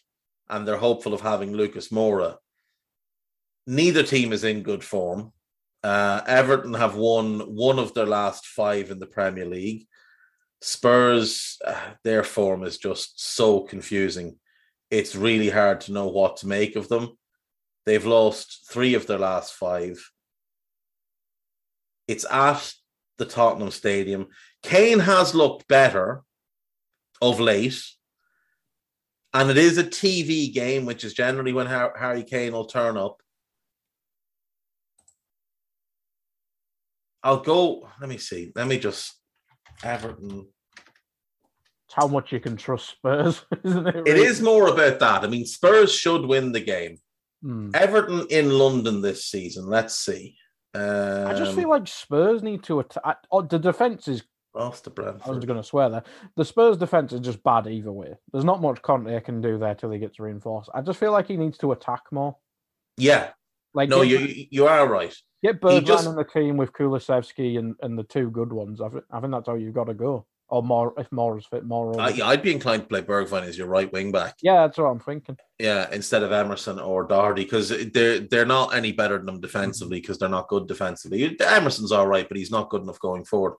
and 0.48 0.66
they're 0.66 0.76
hopeful 0.76 1.14
of 1.14 1.20
having 1.20 1.52
Lucas 1.52 1.88
Moura. 1.88 2.36
Neither 3.66 4.02
team 4.02 4.32
is 4.32 4.44
in 4.44 4.62
good 4.62 4.84
form. 4.84 5.32
Uh, 5.82 6.20
Everton 6.26 6.74
have 6.74 6.96
won 6.96 7.40
one 7.40 7.78
of 7.78 7.94
their 7.94 8.06
last 8.06 8.46
five 8.46 8.90
in 8.90 8.98
the 8.98 9.06
Premier 9.06 9.46
League. 9.46 9.86
Spurs, 10.60 11.58
uh, 11.64 11.90
their 12.02 12.24
form 12.24 12.64
is 12.64 12.78
just 12.78 13.20
so 13.34 13.60
confusing. 13.60 14.38
it's 14.90 15.16
really 15.16 15.50
hard 15.50 15.80
to 15.80 15.92
know 15.92 16.06
what 16.06 16.36
to 16.38 16.46
make 16.46 16.76
of 16.76 16.88
them. 16.88 17.16
They've 17.86 18.06
lost 18.06 18.68
three 18.70 18.94
of 18.94 19.06
their 19.06 19.18
last 19.18 19.54
five. 19.54 19.98
It's 22.06 22.24
at 22.30 22.72
the 23.18 23.24
Tottenham 23.24 23.70
Stadium. 23.70 24.28
Kane 24.62 25.00
has 25.00 25.34
looked 25.34 25.66
better 25.66 26.22
of 27.20 27.40
late. 27.40 27.82
And 29.34 29.50
it 29.50 29.58
is 29.58 29.76
a 29.76 29.84
TV 29.84 30.52
game, 30.52 30.86
which 30.86 31.04
is 31.04 31.12
generally 31.12 31.52
when 31.52 31.66
Harry 31.66 32.22
Kane 32.22 32.52
will 32.52 32.64
turn 32.64 32.96
up. 32.96 33.20
I'll 37.22 37.40
go. 37.40 37.88
Let 38.00 38.08
me 38.08 38.18
see. 38.18 38.52
Let 38.54 38.68
me 38.68 38.78
just 38.78 39.12
Everton. 39.82 40.46
It's 41.86 41.94
how 41.94 42.06
much 42.06 42.32
you 42.32 42.40
can 42.40 42.56
trust 42.56 42.90
Spurs, 42.90 43.44
isn't 43.64 43.86
it? 43.86 43.94
Really? 43.94 44.10
It 44.10 44.16
is 44.16 44.40
more 44.40 44.68
about 44.68 44.98
that. 45.00 45.24
I 45.24 45.26
mean, 45.26 45.44
Spurs 45.44 45.92
should 45.92 46.24
win 46.24 46.52
the 46.52 46.60
game. 46.60 46.98
Hmm. 47.42 47.70
Everton 47.74 48.26
in 48.30 48.50
London 48.50 49.02
this 49.02 49.26
season. 49.26 49.66
Let's 49.66 49.96
see. 49.96 50.36
Um, 50.74 51.26
I 51.26 51.34
just 51.34 51.54
feel 51.54 51.68
like 51.68 51.86
Spurs 51.86 52.42
need 52.42 52.62
to 52.64 52.80
attack. 52.80 53.18
Oh, 53.30 53.42
the 53.42 53.58
defense 53.58 54.08
is. 54.08 54.22
Brentford. 54.56 55.22
I 55.24 55.30
was 55.30 55.44
going 55.44 55.60
to 55.60 55.66
swear 55.66 55.88
there. 55.88 56.04
The 56.36 56.44
Spurs 56.44 56.76
defense 56.76 57.12
is 57.12 57.20
just 57.20 57.42
bad 57.42 57.66
either 57.66 57.92
way. 57.92 58.14
There's 58.32 58.44
not 58.44 58.60
much 58.60 58.82
Conte 58.82 59.20
can 59.20 59.40
do 59.40 59.58
there 59.58 59.74
till 59.74 59.90
he 59.90 59.98
gets 59.98 60.18
reinforced. 60.18 60.70
I 60.74 60.80
just 60.80 60.98
feel 60.98 61.12
like 61.12 61.28
he 61.28 61.36
needs 61.36 61.58
to 61.58 61.72
attack 61.72 62.02
more. 62.10 62.36
Yeah. 62.96 63.30
Like 63.74 63.90
no, 63.90 64.00
you 64.02 64.46
you 64.50 64.66
are 64.66 64.88
right. 64.88 65.14
Get 65.42 65.60
Bergwijn 65.60 65.84
just... 65.84 66.06
on 66.06 66.16
the 66.16 66.24
team 66.24 66.56
with 66.56 66.72
Kulusevski 66.72 67.58
and, 67.58 67.74
and 67.82 67.98
the 67.98 68.04
two 68.04 68.30
good 68.30 68.52
ones. 68.52 68.80
I 68.80 68.88
think, 68.88 69.04
I 69.10 69.20
think 69.20 69.32
that's 69.32 69.46
how 69.46 69.54
you've 69.54 69.74
got 69.74 69.84
to 69.84 69.94
go. 69.94 70.26
Or 70.48 70.62
more 70.62 70.94
if 70.96 71.10
more 71.10 71.36
is 71.36 71.44
fit, 71.44 71.64
more. 71.64 71.92
Yeah, 72.14 72.28
I'd 72.28 72.42
be 72.42 72.52
inclined 72.52 72.82
to 72.82 72.88
play 72.88 73.02
Bergwijn 73.02 73.42
as 73.42 73.58
your 73.58 73.66
right 73.66 73.92
wing 73.92 74.12
back. 74.12 74.36
Yeah, 74.42 74.64
that's 74.64 74.78
what 74.78 74.84
I'm 74.84 75.00
thinking. 75.00 75.36
Yeah, 75.58 75.88
instead 75.90 76.22
of 76.22 76.30
Emerson 76.30 76.78
or 76.78 77.04
Doherty, 77.04 77.42
because 77.42 77.68
they're 77.92 78.20
they're 78.20 78.46
not 78.46 78.72
any 78.72 78.92
better 78.92 79.16
than 79.16 79.26
them 79.26 79.40
defensively 79.40 79.96
mm-hmm. 79.96 80.02
because 80.02 80.18
they're 80.18 80.28
not 80.28 80.46
good 80.46 80.68
defensively. 80.68 81.36
Emerson's 81.40 81.90
all 81.90 82.06
right, 82.06 82.28
but 82.28 82.36
he's 82.36 82.52
not 82.52 82.70
good 82.70 82.82
enough 82.82 83.00
going 83.00 83.24
forward. 83.24 83.54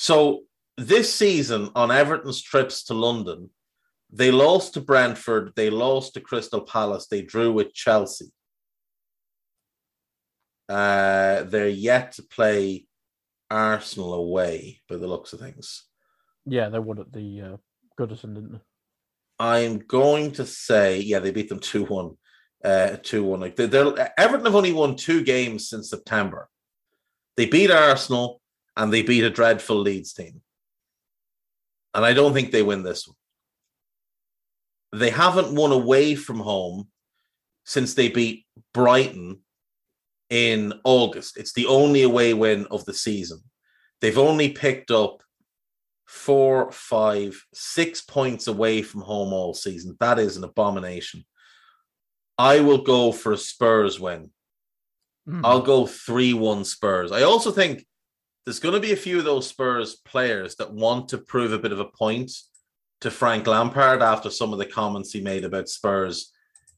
So 0.00 0.44
this 0.78 1.14
season 1.14 1.68
on 1.74 1.90
Everton's 1.90 2.40
trips 2.40 2.84
to 2.84 2.94
London, 2.94 3.50
they 4.10 4.30
lost 4.30 4.72
to 4.72 4.80
Brentford, 4.80 5.52
they 5.56 5.68
lost 5.68 6.14
to 6.14 6.22
Crystal 6.22 6.62
Palace, 6.62 7.06
they 7.06 7.20
drew 7.20 7.52
with 7.52 7.74
Chelsea. 7.74 8.32
Uh, 10.70 11.42
they're 11.42 11.68
yet 11.68 12.12
to 12.12 12.22
play 12.22 12.86
Arsenal 13.50 14.14
away 14.14 14.80
by 14.88 14.96
the 14.96 15.06
looks 15.06 15.34
of 15.34 15.40
things. 15.40 15.84
Yeah, 16.46 16.70
they 16.70 16.78
won 16.78 16.98
at 17.00 17.12
the 17.12 17.42
uh, 17.42 17.56
Goodison, 18.00 18.34
didn't 18.34 18.52
they? 18.52 18.60
I'm 19.38 19.80
going 19.80 20.32
to 20.32 20.46
say, 20.46 21.00
yeah, 21.00 21.18
they 21.18 21.30
beat 21.30 21.50
them 21.50 21.60
2 21.60 21.84
1. 21.84 22.16
Uh, 22.64 22.96
2 23.02 23.22
1. 23.22 23.38
Like 23.38 23.54
they're, 23.54 24.14
Everton 24.18 24.46
have 24.46 24.54
only 24.54 24.72
won 24.72 24.96
two 24.96 25.22
games 25.22 25.68
since 25.68 25.90
September. 25.90 26.48
They 27.36 27.44
beat 27.44 27.70
Arsenal 27.70 28.39
and 28.76 28.92
they 28.92 29.02
beat 29.02 29.24
a 29.24 29.30
dreadful 29.30 29.76
Leeds 29.76 30.12
team. 30.12 30.40
And 31.94 32.04
I 32.04 32.12
don't 32.12 32.32
think 32.32 32.50
they 32.50 32.62
win 32.62 32.82
this 32.82 33.06
one. 33.06 33.16
They 35.00 35.10
haven't 35.10 35.54
won 35.54 35.72
away 35.72 36.14
from 36.14 36.40
home 36.40 36.88
since 37.64 37.94
they 37.94 38.08
beat 38.08 38.46
Brighton 38.74 39.40
in 40.30 40.74
August. 40.84 41.36
It's 41.36 41.52
the 41.52 41.66
only 41.66 42.02
away 42.02 42.34
win 42.34 42.66
of 42.70 42.84
the 42.84 42.94
season. 42.94 43.42
They've 44.00 44.18
only 44.18 44.50
picked 44.50 44.90
up 44.90 45.22
four, 46.06 46.72
five, 46.72 47.40
six 47.54 48.00
points 48.00 48.46
away 48.46 48.82
from 48.82 49.02
home 49.02 49.32
all 49.32 49.54
season. 49.54 49.96
That 50.00 50.18
is 50.18 50.36
an 50.36 50.44
abomination. 50.44 51.24
I 52.38 52.60
will 52.60 52.82
go 52.82 53.12
for 53.12 53.32
a 53.32 53.36
Spurs 53.36 54.00
win. 54.00 54.30
Mm. 55.28 55.42
I'll 55.44 55.60
go 55.60 55.86
3 55.86 56.34
1 56.34 56.64
Spurs. 56.64 57.12
I 57.12 57.22
also 57.22 57.50
think 57.50 57.84
there's 58.44 58.60
going 58.60 58.74
to 58.74 58.80
be 58.80 58.92
a 58.92 58.96
few 58.96 59.18
of 59.18 59.24
those 59.24 59.46
Spurs 59.46 59.96
players 59.96 60.56
that 60.56 60.72
want 60.72 61.08
to 61.10 61.18
prove 61.18 61.52
a 61.52 61.58
bit 61.58 61.72
of 61.72 61.80
a 61.80 61.84
point 61.84 62.32
to 63.00 63.10
Frank 63.10 63.46
Lampard 63.46 64.02
after 64.02 64.30
some 64.30 64.52
of 64.52 64.58
the 64.58 64.66
comments 64.66 65.12
he 65.12 65.20
made 65.20 65.44
about 65.44 65.68
Spurs 65.68 66.32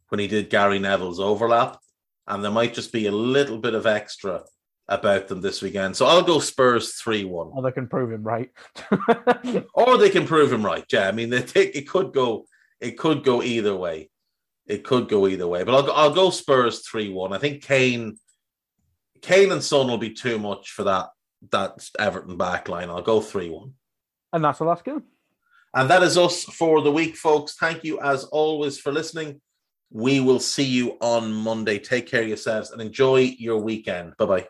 when 0.08 0.18
he 0.18 0.26
did 0.26 0.50
Gary 0.50 0.78
Neville's 0.78 1.20
overlap 1.20 1.78
and 2.26 2.42
there 2.42 2.50
might 2.50 2.74
just 2.74 2.92
be 2.92 3.06
a 3.06 3.12
little 3.12 3.58
bit 3.58 3.74
of 3.74 3.86
extra 3.86 4.42
about 4.88 5.28
them 5.28 5.40
this 5.40 5.62
weekend. 5.62 5.96
So 5.96 6.06
I'll 6.06 6.22
go 6.22 6.38
Spurs 6.38 6.94
3 6.94 7.24
1. 7.24 7.50
Or 7.52 7.62
they 7.62 7.72
can 7.72 7.88
prove 7.88 8.12
him 8.12 8.22
right. 8.22 8.50
or 9.74 9.98
they 9.98 10.10
can 10.10 10.26
prove 10.26 10.52
him 10.52 10.64
right. 10.64 10.84
Yeah. 10.92 11.08
I 11.08 11.12
mean, 11.12 11.30
they 11.30 11.42
take, 11.42 11.74
it 11.74 11.88
could 11.88 12.12
go 12.12 12.46
it 12.80 12.98
could 12.98 13.24
go 13.24 13.42
either 13.42 13.76
way. 13.76 14.10
It 14.66 14.84
could 14.84 15.08
go 15.08 15.28
either 15.28 15.46
way. 15.46 15.62
But 15.64 15.74
I'll 15.74 15.82
go, 15.82 15.92
I'll 15.92 16.14
go 16.14 16.30
Spurs 16.30 16.86
3 16.86 17.10
1. 17.10 17.32
I 17.32 17.38
think 17.38 17.62
Kane 17.62 18.18
Kane 19.20 19.52
and 19.52 19.62
Son 19.62 19.86
will 19.86 19.98
be 19.98 20.12
too 20.12 20.38
much 20.38 20.72
for 20.72 20.84
that 20.84 21.08
that 21.50 21.88
Everton 21.98 22.38
backline. 22.38 22.88
I'll 22.88 23.02
go 23.02 23.20
3 23.20 23.50
1. 23.50 23.72
And 24.32 24.44
that's 24.44 24.58
the 24.58 24.64
last 24.64 24.84
game. 24.84 25.02
And 25.74 25.88
that 25.90 26.02
is 26.02 26.18
us 26.18 26.44
for 26.44 26.82
the 26.82 26.92
week, 26.92 27.16
folks. 27.16 27.54
Thank 27.54 27.84
you 27.84 28.00
as 28.00 28.24
always 28.24 28.78
for 28.78 28.92
listening. 28.92 29.40
We 29.90 30.20
will 30.20 30.40
see 30.40 30.64
you 30.64 30.96
on 31.00 31.32
Monday. 31.32 31.78
Take 31.78 32.06
care 32.06 32.22
of 32.22 32.28
yourselves 32.28 32.70
and 32.70 32.80
enjoy 32.80 33.34
your 33.38 33.58
weekend. 33.58 34.14
Bye 34.18 34.26
bye. 34.26 34.48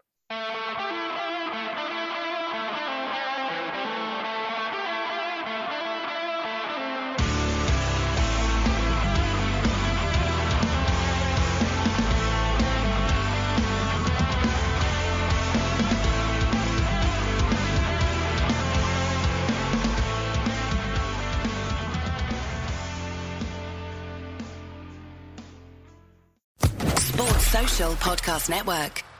Podcast 28.12 28.50
Network. 28.50 29.11